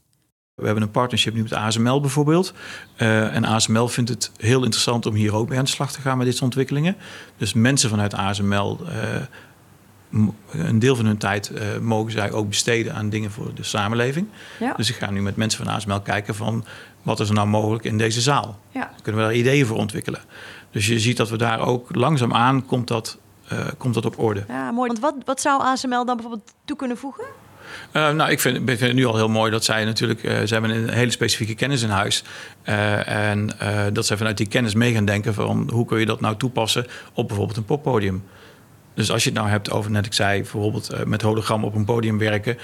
We 0.60 0.65
hebben 0.65 0.84
een 0.84 0.91
partnership 0.91 1.34
nu 1.34 1.41
met 1.41 1.53
ASML 1.53 2.01
bijvoorbeeld. 2.01 2.53
Uh, 2.97 3.36
en 3.36 3.45
ASML 3.45 3.88
vindt 3.88 4.10
het 4.10 4.32
heel 4.38 4.63
interessant 4.63 5.05
om 5.05 5.13
hier 5.13 5.36
ook 5.36 5.49
mee 5.49 5.58
aan 5.58 5.63
de 5.63 5.69
slag 5.69 5.91
te 5.91 6.01
gaan 6.01 6.17
met 6.17 6.25
dit 6.25 6.36
soort 6.36 6.45
ontwikkelingen. 6.45 6.95
Dus 7.38 7.53
mensen 7.53 7.89
vanuit 7.89 8.13
ASML, 8.13 8.79
uh, 10.12 10.32
een 10.51 10.79
deel 10.79 10.95
van 10.95 11.05
hun 11.05 11.17
tijd 11.17 11.51
uh, 11.53 11.77
mogen 11.82 12.12
zij 12.12 12.32
ook 12.32 12.49
besteden 12.49 12.95
aan 12.95 13.10
dingen 13.10 13.32
voor 13.32 13.53
de 13.53 13.63
samenleving. 13.63 14.27
Ja. 14.60 14.73
Dus 14.73 14.89
ik 14.89 14.95
ga 14.95 15.12
nu 15.12 15.21
met 15.21 15.36
mensen 15.36 15.65
van 15.65 15.73
ASML 15.73 16.01
kijken 16.01 16.36
van 16.36 16.65
wat 17.01 17.19
is 17.19 17.27
er 17.29 17.36
nou 17.36 17.47
mogelijk 17.47 17.84
in 17.84 17.97
deze 17.97 18.21
zaal. 18.21 18.60
Ja. 18.71 18.91
Kunnen 19.01 19.21
we 19.21 19.27
daar 19.27 19.38
ideeën 19.38 19.65
voor 19.65 19.77
ontwikkelen. 19.77 20.21
Dus 20.71 20.88
je 20.88 20.99
ziet 20.99 21.17
dat 21.17 21.29
we 21.29 21.38
daar 21.38 21.60
ook 21.60 21.95
langzaamaan 21.95 22.65
komt 22.65 22.88
dat 22.88 23.17
komt 23.77 23.93
dat 23.93 24.05
op 24.05 24.19
orde. 24.19 24.43
Ja, 24.47 24.71
mooi. 24.71 24.88
Want 24.88 24.99
wat, 24.99 25.15
wat 25.25 25.41
zou 25.41 25.62
ASML 25.62 26.05
dan 26.05 26.15
bijvoorbeeld 26.15 26.53
toe 26.65 26.77
kunnen 26.77 26.97
voegen? 26.97 27.25
Uh, 27.93 28.12
nou, 28.12 28.31
ik 28.31 28.39
vind, 28.39 28.57
ik 28.57 28.63
vind, 28.65 28.79
het 28.79 28.93
nu 28.93 29.05
al 29.05 29.15
heel 29.15 29.29
mooi 29.29 29.51
dat 29.51 29.63
zij 29.63 29.85
natuurlijk... 29.85 30.23
Uh, 30.23 30.31
ze 30.45 30.53
hebben 30.53 30.71
een 30.71 30.89
hele 30.89 31.12
specifieke 31.12 31.55
kennis 31.55 31.81
in 31.81 31.89
huis. 31.89 32.23
Uh, 32.65 33.07
en 33.07 33.49
dat 33.93 34.05
zij 34.05 34.17
vanuit 34.17 34.38
die 34.38 34.47
kennis 34.47 34.73
mee 34.73 34.93
gaan 34.93 35.05
denken 35.05 35.33
van... 35.33 35.69
hoe 35.73 35.85
kun 35.85 35.99
je 35.99 36.05
dat 36.05 36.21
nou 36.21 36.35
toepassen 36.38 36.85
op 37.13 37.27
bijvoorbeeld 37.27 37.57
een 37.57 37.65
poppodium. 37.65 38.23
Dus 38.99 39.12
als 39.12 39.23
je 39.23 39.29
het 39.29 39.38
nou 39.38 39.49
hebt 39.49 39.71
over, 39.71 39.91
net 39.91 40.05
ik 40.05 40.13
zei, 40.13 40.41
bijvoorbeeld 40.41 41.05
met 41.05 41.21
hologram 41.21 41.63
op 41.63 41.75
een 41.75 41.85
podium 41.85 42.17
werken. 42.17 42.57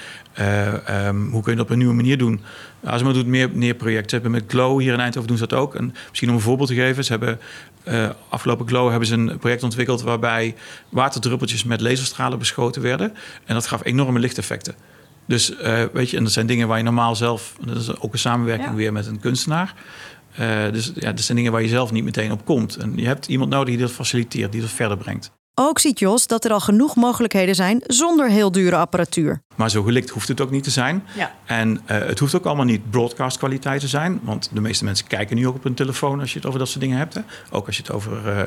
Um, 1.08 1.30
hoe 1.32 1.42
kun 1.42 1.52
je 1.52 1.58
dat 1.58 1.66
op 1.66 1.72
een 1.72 1.78
nieuwe 1.78 1.94
manier 1.94 2.18
doen? 2.18 2.42
ASML 2.84 3.14
doet 3.14 3.28
meer, 3.28 3.50
meer 3.54 3.74
projecten. 3.74 4.10
Ze 4.10 4.16
hebben 4.16 4.32
met 4.32 4.44
Glow 4.48 4.80
hier 4.80 4.94
in 4.94 5.00
Eindhoven 5.00 5.28
doen 5.28 5.38
ze 5.38 5.48
dat 5.48 5.60
ook. 5.60 5.76
En 5.76 5.96
misschien 6.10 6.30
om 6.30 6.36
een 6.36 6.42
voorbeeld 6.42 6.68
te 6.70 6.76
geven. 6.76 7.04
Ze 7.04 7.12
hebben 7.12 7.40
uh, 7.88 8.10
afgelopen 8.30 8.68
Glow 8.68 8.90
hebben 8.90 9.08
ze 9.08 9.16
een 9.16 9.38
project 9.38 9.64
ontwikkeld 9.64 10.02
waarbij 10.02 10.56
waterdruppeltjes 10.90 11.64
met 11.64 11.82
laserstralen 11.82 12.40
beschoten 12.40 12.82
werden. 12.82 13.14
En 13.46 13.54
dat 13.54 13.68
gaf 13.68 13.86
enorme 13.86 14.20
lichteffecten. 14.20 14.76
Dus 15.26 15.54
weet 15.94 16.10
je, 16.10 16.18
en 16.18 16.24
dat 16.24 16.32
zijn 16.32 16.48
dingen 16.48 16.68
waar 16.68 16.78
je 16.78 16.84
normaal 16.84 17.16
zelf, 17.16 17.56
dat 17.66 17.78
is 17.78 18.00
ook 18.00 18.14
een 18.14 18.20
samenwerking 18.20 18.70
ja. 18.70 18.76
weer 18.76 18.94
met 18.94 19.08
een 19.08 19.20
kunstenaar. 19.20 19.74
Uh, 20.40 20.72
dus 20.72 20.92
ja, 20.96 21.12
dat 21.12 21.24
zijn 21.24 21.38
dingen 21.38 21.52
waar 21.52 21.62
je 21.62 21.68
zelf 21.68 21.92
niet 21.92 22.04
meteen 22.04 22.32
op 22.32 22.46
komt. 22.46 22.76
En 22.76 22.94
je 22.96 23.06
hebt 23.06 23.28
iemand 23.28 23.50
nodig 23.50 23.70
die 23.70 23.78
dat 23.78 23.92
faciliteert, 23.92 24.52
die 24.52 24.62
dat 24.62 24.70
verder 24.70 24.98
brengt. 24.98 25.32
Ook 25.58 25.80
ziet 25.80 26.00
Jos 26.00 26.28
dat 26.28 26.46
er 26.46 26.52
al 26.52 26.60
genoeg 26.60 26.96
mogelijkheden 26.96 27.56
zijn 27.56 27.82
zonder 27.86 28.30
heel 28.30 28.52
dure 28.52 28.76
apparatuur. 28.76 29.44
Maar 29.56 29.70
zo 29.70 29.84
gelikt 29.84 30.10
hoeft 30.10 30.28
het 30.28 30.42
ook 30.42 30.52
niet 30.52 30.64
te 30.64 30.70
zijn. 30.70 31.04
Ja. 31.16 31.36
En 31.46 31.72
uh, 31.72 31.78
het 31.88 32.20
hoeft 32.20 32.36
ook 32.36 32.46
allemaal 32.46 32.66
niet 32.66 32.90
broadcast 32.90 33.38
kwaliteit 33.38 33.82
te 33.82 33.88
zijn. 33.88 34.20
Want 34.24 34.50
de 34.54 34.62
meeste 34.62 34.84
mensen 34.84 35.08
kijken 35.08 35.36
nu 35.36 35.48
ook 35.48 35.56
op 35.56 35.64
hun 35.64 35.74
telefoon 35.74 36.20
als 36.20 36.32
je 36.32 36.38
het 36.38 36.48
over 36.48 36.60
dat 36.60 36.68
soort 36.68 36.80
dingen 36.80 36.98
hebt. 36.98 37.14
Hè. 37.14 37.22
Ook 37.52 37.66
als 37.68 37.76
je 37.76 37.82
het 37.82 37.92
over 37.92 38.38
uh, 38.38 38.42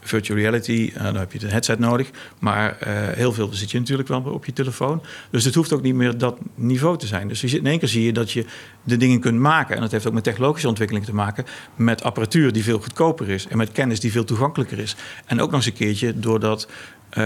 virtual 0.00 0.38
reality, 0.38 0.92
uh, 0.96 1.02
dan 1.02 1.16
heb 1.16 1.32
je 1.32 1.42
een 1.42 1.50
headset 1.50 1.78
nodig. 1.78 2.10
Maar 2.38 2.76
heel 3.14 3.32
veel 3.32 3.48
zit 3.52 3.70
je 3.70 3.78
natuurlijk 3.78 4.08
wel 4.08 4.22
op 4.22 4.44
je 4.44 4.52
telefoon. 4.52 5.02
Dus 5.30 5.44
het 5.44 5.54
hoeft 5.54 5.72
ook 5.72 5.82
niet 5.82 5.94
meer 5.94 6.18
dat 6.18 6.38
niveau 6.54 6.98
te 6.98 7.06
zijn. 7.06 7.28
Dus 7.28 7.44
in 7.44 7.66
één 7.66 7.78
keer 7.78 7.88
zie 7.88 8.04
je 8.04 8.12
dat 8.12 8.32
je 8.32 8.44
de 8.82 8.96
dingen 8.96 9.20
kunt 9.20 9.38
maken. 9.38 9.74
En 9.74 9.80
dat 9.80 9.90
heeft 9.90 10.06
ook 10.06 10.12
met 10.12 10.24
technologische 10.24 10.68
ontwikkeling 10.68 11.06
te 11.06 11.14
maken. 11.14 11.44
Met 11.74 12.02
apparatuur 12.02 12.52
die 12.52 12.64
veel 12.64 12.78
goedkoper 12.78 13.28
is. 13.28 13.46
En 13.46 13.56
met 13.56 13.72
kennis 13.72 14.00
die 14.00 14.12
veel 14.12 14.24
toegankelijker 14.24 14.78
is. 14.78 14.96
En 15.26 15.40
ook 15.40 15.50
nog 15.50 15.56
eens 15.56 15.66
een 15.66 15.72
keertje 15.72 16.18
doordat 16.18 16.68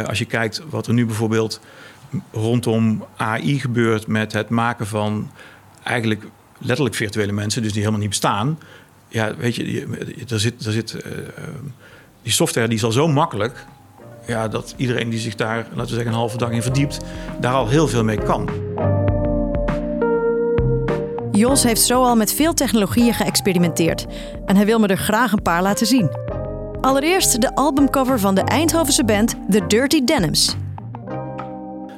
als 0.06 0.18
je 0.18 0.24
kijkt 0.24 0.62
wat 0.70 0.86
er 0.86 0.94
nu 0.94 1.06
bijvoorbeeld 1.06 1.60
rondom 2.32 3.04
AI 3.16 3.60
gebeurt 3.60 4.06
met 4.06 4.32
het 4.32 4.48
maken 4.48 4.86
van 4.86 5.30
eigenlijk 5.82 6.24
letterlijk 6.58 6.96
virtuele 6.96 7.32
mensen, 7.32 7.62
dus 7.62 7.70
die 7.70 7.80
helemaal 7.80 8.00
niet 8.00 8.08
bestaan. 8.08 8.58
Ja, 9.08 9.36
weet 9.36 9.54
je, 9.54 9.86
er 10.28 10.40
zit, 10.40 10.66
er 10.66 10.72
zit, 10.72 10.94
uh, 10.94 11.12
die 12.22 12.32
software 12.32 12.68
die 12.68 12.76
is 12.76 12.84
al 12.84 12.92
zo 12.92 13.08
makkelijk. 13.08 13.64
Ja, 14.26 14.48
dat 14.48 14.74
iedereen 14.76 15.10
die 15.10 15.18
zich 15.18 15.34
daar, 15.34 15.56
laten 15.56 15.76
we 15.76 15.86
zeggen, 15.86 16.06
een 16.06 16.18
halve 16.18 16.38
dag 16.38 16.50
in 16.50 16.62
verdiept, 16.62 16.98
daar 17.40 17.54
al 17.54 17.68
heel 17.68 17.88
veel 17.88 18.04
mee 18.04 18.18
kan. 18.18 18.48
Jos 21.32 21.62
heeft 21.62 21.82
zo 21.82 22.02
al 22.02 22.16
met 22.16 22.32
veel 22.32 22.54
technologieën 22.54 23.14
geëxperimenteerd. 23.14 24.06
En 24.46 24.56
hij 24.56 24.64
wil 24.64 24.78
me 24.78 24.86
er 24.86 24.96
graag 24.96 25.32
een 25.32 25.42
paar 25.42 25.62
laten 25.62 25.86
zien. 25.86 26.10
Allereerst 26.80 27.40
de 27.40 27.54
albumcover 27.54 28.20
van 28.20 28.34
de 28.34 28.40
Eindhovense 28.40 29.04
band 29.04 29.34
The 29.50 29.66
Dirty 29.66 30.04
Denims. 30.04 30.56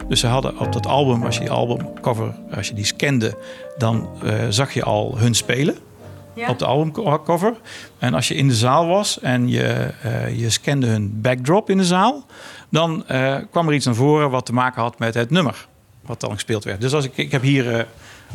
Dus 0.09 0.21
ze 0.21 0.27
hadden 0.27 0.59
op 0.59 0.73
dat 0.73 0.87
album, 0.87 1.25
als 1.25 1.35
je 1.35 1.40
die 1.40 1.51
albumcover, 1.51 2.35
als 2.55 2.69
je 2.69 2.75
die 2.75 2.85
scande, 2.85 3.38
dan 3.77 4.09
uh, 4.25 4.33
zag 4.49 4.73
je 4.73 4.83
al 4.83 5.19
hun 5.19 5.35
spelen 5.35 5.77
ja. 6.35 6.49
op 6.49 6.59
de 6.59 6.64
albumcover. 6.64 7.55
En 7.99 8.14
als 8.14 8.29
je 8.29 8.35
in 8.35 8.49
de 8.49 8.55
zaal 8.55 8.87
was 8.87 9.21
en 9.21 9.49
je, 9.49 9.90
uh, 10.05 10.38
je 10.38 10.51
scande 10.51 10.87
hun 10.87 11.21
backdrop 11.21 11.71
in 11.71 11.77
de 11.77 11.85
zaal, 11.85 12.27
dan 12.69 13.05
uh, 13.11 13.37
kwam 13.51 13.69
er 13.69 13.75
iets 13.75 13.85
naar 13.85 13.95
voren 13.95 14.31
wat 14.31 14.47
te 14.47 14.53
maken 14.53 14.83
had 14.83 14.99
met 14.99 15.14
het 15.14 15.31
nummer 15.31 15.66
wat 16.01 16.21
dan 16.21 16.33
gespeeld 16.33 16.64
werd. 16.64 16.81
Dus 16.81 16.95
als 16.95 17.05
ik, 17.05 17.16
ik 17.16 17.33
heb 17.33 17.42
hier 17.42 17.87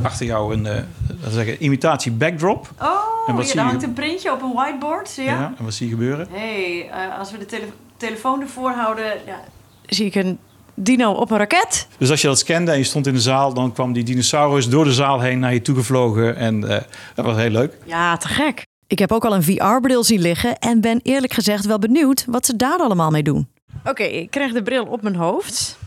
achter 0.01 0.25
jou 0.25 0.53
een 0.53 0.86
zeggen, 1.29 1.63
imitatie 1.63 2.12
backdrop. 2.12 2.69
Oh, 2.81 2.89
en 3.27 3.36
wat 3.36 3.51
daar 3.53 3.65
hangt 3.65 3.84
een 3.84 3.93
printje 3.93 4.31
op 4.31 4.41
een 4.41 4.53
whiteboard. 4.53 5.15
Ja, 5.15 5.23
ja 5.23 5.53
en 5.57 5.63
wat 5.63 5.73
zie 5.73 5.88
je 5.88 5.93
gebeuren? 5.93 6.27
hey, 6.31 6.89
als 7.19 7.31
we 7.31 7.38
de 7.38 7.45
tele 7.45 7.65
telefoon 7.97 8.41
ervoor 8.41 8.71
houden, 8.71 9.05
ja, 9.25 9.39
zie 9.86 10.05
ik 10.05 10.15
een 10.15 10.39
dino 10.83 11.11
op 11.11 11.31
een 11.31 11.37
raket. 11.37 11.87
Dus 11.97 12.09
als 12.09 12.21
je 12.21 12.27
dat 12.27 12.39
scande 12.39 12.71
en 12.71 12.77
je 12.77 12.83
stond 12.83 13.07
in 13.07 13.13
de 13.13 13.19
zaal, 13.19 13.53
dan 13.53 13.73
kwam 13.73 13.93
die 13.93 14.03
dinosaurus 14.03 14.69
door 14.69 14.83
de 14.83 14.93
zaal 14.93 15.19
heen 15.19 15.39
naar 15.39 15.53
je 15.53 15.61
toe 15.61 15.75
gevlogen. 15.75 16.35
En 16.35 16.61
uh, 16.61 16.77
dat 17.15 17.25
was 17.25 17.35
heel 17.37 17.49
leuk. 17.49 17.77
Ja, 17.85 18.17
te 18.17 18.27
gek. 18.27 18.65
Ik 18.87 18.99
heb 18.99 19.11
ook 19.11 19.25
al 19.25 19.35
een 19.35 19.43
VR-bril 19.43 20.03
zien 20.03 20.21
liggen 20.21 20.57
en 20.57 20.81
ben 20.81 20.99
eerlijk 21.03 21.33
gezegd 21.33 21.65
wel 21.65 21.79
benieuwd 21.79 22.25
wat 22.27 22.45
ze 22.45 22.55
daar 22.55 22.79
allemaal 22.79 23.09
mee 23.09 23.23
doen. 23.23 23.49
Oké, 23.79 23.89
okay, 23.89 24.07
ik 24.07 24.31
krijg 24.31 24.53
de 24.53 24.63
bril 24.63 24.85
op 24.85 25.01
mijn 25.01 25.15
hoofd. 25.15 25.77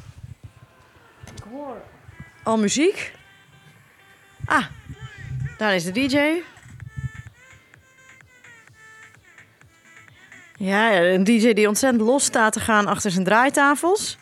Ik 1.37 1.43
hoor 1.53 1.77
al 2.43 2.59
muziek. 2.59 3.13
Ah, 4.45 4.65
daar 5.59 5.75
is 5.75 5.85
de 5.85 5.93
DJ. 5.93 6.19
Ja, 10.57 11.03
een 11.03 11.25
DJ 11.25 11.53
die 11.53 11.69
ontzettend 11.69 12.03
los 12.03 12.25
staat 12.25 12.53
te 12.53 12.61
gaan 12.61 12.87
achter 12.87 13.11
zijn 13.11 13.25
draaitafels. 13.25 14.19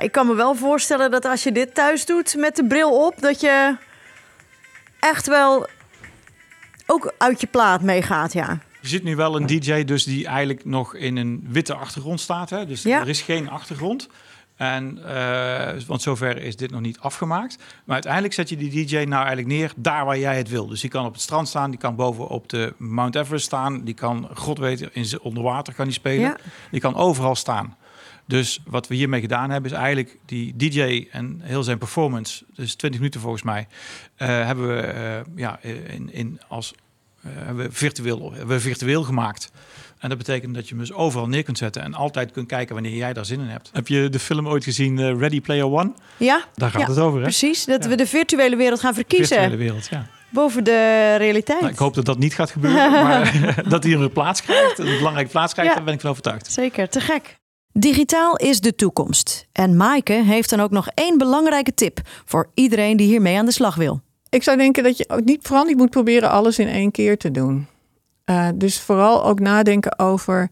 Ja, 0.00 0.06
ik 0.06 0.12
kan 0.12 0.26
me 0.26 0.34
wel 0.34 0.54
voorstellen 0.54 1.10
dat 1.10 1.24
als 1.24 1.42
je 1.42 1.52
dit 1.52 1.74
thuis 1.74 2.06
doet 2.06 2.36
met 2.36 2.56
de 2.56 2.66
bril 2.66 3.06
op, 3.06 3.20
dat 3.20 3.40
je 3.40 3.76
echt 5.00 5.26
wel 5.26 5.66
ook 6.86 7.12
uit 7.18 7.40
je 7.40 7.46
plaat 7.46 7.82
meegaat, 7.82 8.32
ja. 8.32 8.58
Je 8.80 8.88
ziet 8.88 9.02
nu 9.02 9.16
wel 9.16 9.36
een 9.36 9.46
DJ 9.46 9.84
dus 9.84 10.04
die 10.04 10.26
eigenlijk 10.26 10.64
nog 10.64 10.94
in 10.94 11.16
een 11.16 11.46
witte 11.48 11.74
achtergrond 11.74 12.20
staat. 12.20 12.50
Hè? 12.50 12.66
Dus 12.66 12.82
ja. 12.82 13.00
er 13.00 13.08
is 13.08 13.22
geen 13.22 13.48
achtergrond. 13.48 14.08
En, 14.60 14.98
uh, 15.06 15.80
want 15.86 16.02
zover 16.02 16.42
is 16.42 16.56
dit 16.56 16.70
nog 16.70 16.80
niet 16.80 16.98
afgemaakt. 16.98 17.56
Maar 17.84 17.94
uiteindelijk 17.94 18.34
zet 18.34 18.48
je 18.48 18.56
die 18.56 18.86
DJ 18.86 18.96
nou 18.96 19.14
eigenlijk 19.14 19.46
neer 19.46 19.72
daar 19.76 20.04
waar 20.04 20.18
jij 20.18 20.36
het 20.36 20.48
wil. 20.48 20.66
Dus 20.66 20.80
die 20.80 20.90
kan 20.90 21.06
op 21.06 21.12
het 21.12 21.22
strand 21.22 21.48
staan, 21.48 21.70
die 21.70 21.78
kan 21.78 21.96
boven 21.96 22.28
op 22.28 22.48
de 22.48 22.74
Mount 22.76 23.14
Everest 23.14 23.44
staan. 23.44 23.84
Die 23.84 23.94
kan, 23.94 24.28
god 24.34 24.58
weet, 24.58 24.80
in 24.80 25.20
onder 25.20 25.42
water 25.42 25.74
kan 25.74 25.84
die 25.84 25.94
spelen. 25.94 26.20
Ja. 26.20 26.36
Die 26.70 26.80
kan 26.80 26.94
overal 26.94 27.34
staan. 27.34 27.76
Dus 28.26 28.60
wat 28.66 28.88
we 28.88 28.94
hiermee 28.94 29.20
gedaan 29.20 29.50
hebben, 29.50 29.70
is 29.70 29.76
eigenlijk 29.76 30.18
die 30.24 30.56
DJ 30.56 31.08
en 31.10 31.40
heel 31.42 31.62
zijn 31.62 31.78
performance, 31.78 32.44
dus 32.54 32.74
20 32.74 33.00
minuten 33.00 33.20
volgens 33.20 33.42
mij, 33.42 33.66
uh, 34.18 34.26
hebben 34.28 34.68
we 34.68 34.94
uh, 34.94 35.36
ja, 35.36 35.58
in, 35.62 36.12
in 36.12 36.40
als 36.48 36.74
hebben 37.28 37.64
we 37.66 37.72
virtueel, 37.72 38.32
hebben 38.32 38.56
we 38.56 38.60
virtueel 38.60 39.02
gemaakt. 39.02 39.52
En 39.98 40.08
dat 40.08 40.18
betekent 40.18 40.54
dat 40.54 40.68
je 40.68 40.74
hem 40.74 40.84
dus 40.84 40.92
overal 40.92 41.28
neer 41.28 41.42
kunt 41.42 41.58
zetten 41.58 41.82
en 41.82 41.94
altijd 41.94 42.32
kunt 42.32 42.46
kijken 42.46 42.74
wanneer 42.74 42.96
jij 42.96 43.12
daar 43.12 43.24
zin 43.24 43.40
in 43.40 43.46
hebt. 43.46 43.70
Heb 43.72 43.88
je 43.88 44.08
de 44.08 44.18
film 44.18 44.48
ooit 44.48 44.64
gezien 44.64 45.18
Ready 45.18 45.40
Player 45.40 45.66
One? 45.66 45.92
Ja. 46.16 46.44
Daar 46.54 46.70
gaat 46.70 46.80
ja, 46.80 46.88
het 46.88 46.98
over. 46.98 47.18
Hè? 47.18 47.24
Precies, 47.24 47.64
dat 47.64 47.86
we 47.86 47.94
de 47.94 48.06
virtuele 48.06 48.56
wereld 48.56 48.80
gaan 48.80 48.94
verkiezen. 48.94 49.36
De 49.36 49.42
virtuele 49.42 49.62
wereld, 49.62 49.88
ja 49.90 50.08
boven 50.30 50.64
de 50.64 51.14
realiteit. 51.18 51.60
Nou, 51.60 51.72
ik 51.72 51.78
hoop 51.78 51.94
dat 51.94 52.04
dat 52.04 52.18
niet 52.18 52.34
gaat 52.34 52.50
gebeuren, 52.50 52.90
maar 53.04 53.54
dat 53.68 53.82
hij 53.82 53.92
een 53.92 54.12
plaats 54.12 54.42
krijgt, 54.42 54.78
een 54.78 54.96
belangrijke 54.96 55.30
plaats 55.30 55.52
krijgt, 55.52 55.70
ja, 55.70 55.76
daar 55.76 55.86
ben 55.86 55.94
ik 55.94 56.00
van 56.00 56.10
overtuigd. 56.10 56.52
Zeker, 56.52 56.88
te 56.88 57.00
gek. 57.00 57.38
Digitaal 57.72 58.36
is 58.36 58.60
de 58.60 58.74
toekomst. 58.74 59.46
En 59.52 59.76
Maaike 59.76 60.12
heeft 60.12 60.50
dan 60.50 60.60
ook 60.60 60.70
nog 60.70 60.88
één 60.94 61.18
belangrijke 61.18 61.74
tip 61.74 62.00
voor 62.24 62.50
iedereen 62.54 62.96
die 62.96 63.06
hiermee 63.06 63.38
aan 63.38 63.46
de 63.46 63.52
slag 63.52 63.74
wil. 63.74 64.00
Ik 64.30 64.42
zou 64.42 64.56
denken 64.56 64.82
dat 64.82 64.96
je 64.96 65.08
ook 65.08 65.24
niet, 65.24 65.46
vooral 65.46 65.64
niet 65.64 65.76
moet 65.76 65.90
proberen 65.90 66.30
alles 66.30 66.58
in 66.58 66.68
één 66.68 66.90
keer 66.90 67.18
te 67.18 67.30
doen. 67.30 67.66
Uh, 68.26 68.48
dus 68.54 68.80
vooral 68.80 69.24
ook 69.24 69.40
nadenken 69.40 69.98
over 69.98 70.50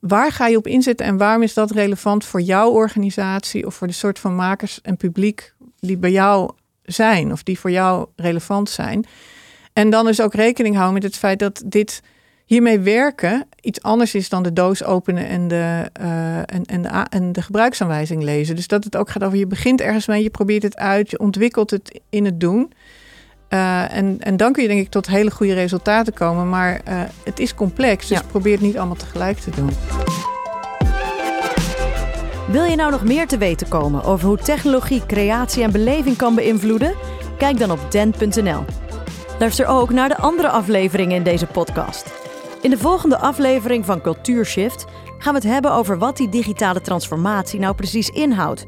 waar 0.00 0.32
ga 0.32 0.46
je 0.46 0.56
op 0.56 0.66
inzetten 0.66 1.06
en 1.06 1.16
waarom 1.16 1.42
is 1.42 1.54
dat 1.54 1.70
relevant 1.70 2.24
voor 2.24 2.40
jouw 2.40 2.70
organisatie 2.70 3.66
of 3.66 3.74
voor 3.74 3.86
de 3.86 3.92
soort 3.92 4.18
van 4.18 4.34
makers 4.34 4.80
en 4.80 4.96
publiek 4.96 5.54
die 5.80 5.96
bij 5.96 6.10
jou 6.10 6.50
zijn 6.82 7.32
of 7.32 7.42
die 7.42 7.58
voor 7.58 7.70
jou 7.70 8.06
relevant 8.16 8.70
zijn. 8.70 9.04
En 9.72 9.90
dan 9.90 10.08
is 10.08 10.20
ook 10.20 10.34
rekening 10.34 10.74
houden 10.74 10.94
met 10.94 11.02
het 11.02 11.16
feit 11.16 11.38
dat 11.38 11.62
dit 11.66 12.02
hiermee 12.44 12.80
werken 12.80 13.46
iets 13.60 13.82
anders 13.82 14.14
is 14.14 14.28
dan 14.28 14.42
de 14.42 14.52
doos 14.52 14.84
openen 14.84 15.26
en 15.28 15.48
de, 15.48 15.90
uh, 16.00 16.36
en, 16.38 16.64
en, 16.64 16.82
de, 16.82 16.88
en 16.88 17.32
de 17.32 17.42
gebruiksaanwijzing 17.42 18.22
lezen. 18.22 18.56
Dus 18.56 18.66
dat 18.66 18.84
het 18.84 18.96
ook 18.96 19.10
gaat 19.10 19.24
over 19.24 19.38
je 19.38 19.46
begint 19.46 19.80
ergens 19.80 20.06
mee, 20.06 20.22
je 20.22 20.30
probeert 20.30 20.62
het 20.62 20.76
uit, 20.76 21.10
je 21.10 21.18
ontwikkelt 21.18 21.70
het 21.70 22.00
in 22.10 22.24
het 22.24 22.40
doen. 22.40 22.72
Uh, 23.54 23.96
en, 23.96 24.16
en 24.20 24.36
dan 24.36 24.52
kun 24.52 24.62
je 24.62 24.68
denk 24.68 24.80
ik 24.80 24.90
tot 24.90 25.06
hele 25.06 25.30
goede 25.30 25.54
resultaten 25.54 26.12
komen. 26.12 26.48
Maar 26.48 26.80
uh, 26.88 27.02
het 27.24 27.38
is 27.38 27.54
complex, 27.54 28.08
dus 28.08 28.18
ja. 28.18 28.24
probeer 28.26 28.52
het 28.52 28.62
niet 28.62 28.78
allemaal 28.78 28.96
tegelijk 28.96 29.38
te 29.38 29.50
doen. 29.50 29.70
Wil 32.48 32.64
je 32.64 32.76
nou 32.76 32.90
nog 32.90 33.04
meer 33.04 33.26
te 33.26 33.38
weten 33.38 33.68
komen 33.68 34.04
over 34.04 34.28
hoe 34.28 34.38
technologie 34.38 35.06
creatie 35.06 35.62
en 35.62 35.72
beleving 35.72 36.16
kan 36.16 36.34
beïnvloeden? 36.34 36.94
Kijk 37.38 37.58
dan 37.58 37.70
op 37.70 37.90
den.nl. 37.90 38.64
Luister 39.38 39.66
ook 39.66 39.90
naar 39.90 40.08
de 40.08 40.16
andere 40.16 40.48
afleveringen 40.48 41.16
in 41.16 41.22
deze 41.22 41.46
podcast. 41.46 42.12
In 42.60 42.70
de 42.70 42.78
volgende 42.78 43.18
aflevering 43.18 43.84
van 43.84 44.00
Cultuurshift 44.00 44.84
gaan 45.18 45.34
we 45.34 45.38
het 45.40 45.48
hebben 45.48 45.72
over 45.72 45.98
wat 45.98 46.16
die 46.16 46.28
digitale 46.28 46.80
transformatie 46.80 47.60
nou 47.60 47.74
precies 47.74 48.08
inhoudt. 48.08 48.66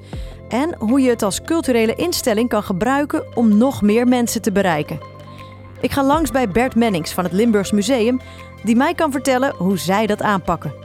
En 0.48 0.74
hoe 0.78 1.00
je 1.00 1.11
het 1.11 1.22
als 1.22 1.42
culturele 1.42 1.94
instelling 1.94 2.48
kan 2.48 2.62
gebruiken 2.62 3.24
om 3.37 3.57
nog 3.57 3.83
meer 3.83 4.09
mensen 4.09 4.42
te 4.42 4.52
bereiken. 4.52 4.98
Ik 5.80 5.92
ga 5.92 6.04
langs 6.04 6.30
bij 6.30 6.48
Bert 6.48 6.74
Mennings 6.74 7.12
van 7.12 7.24
het 7.24 7.33
Limburgs 7.33 7.72
Museum, 7.72 8.20
die 8.62 8.76
mij 8.76 8.94
kan 8.94 9.12
vertellen 9.12 9.54
hoe 9.57 9.78
zij 9.78 10.07
dat 10.07 10.22
aanpakken. 10.22 10.83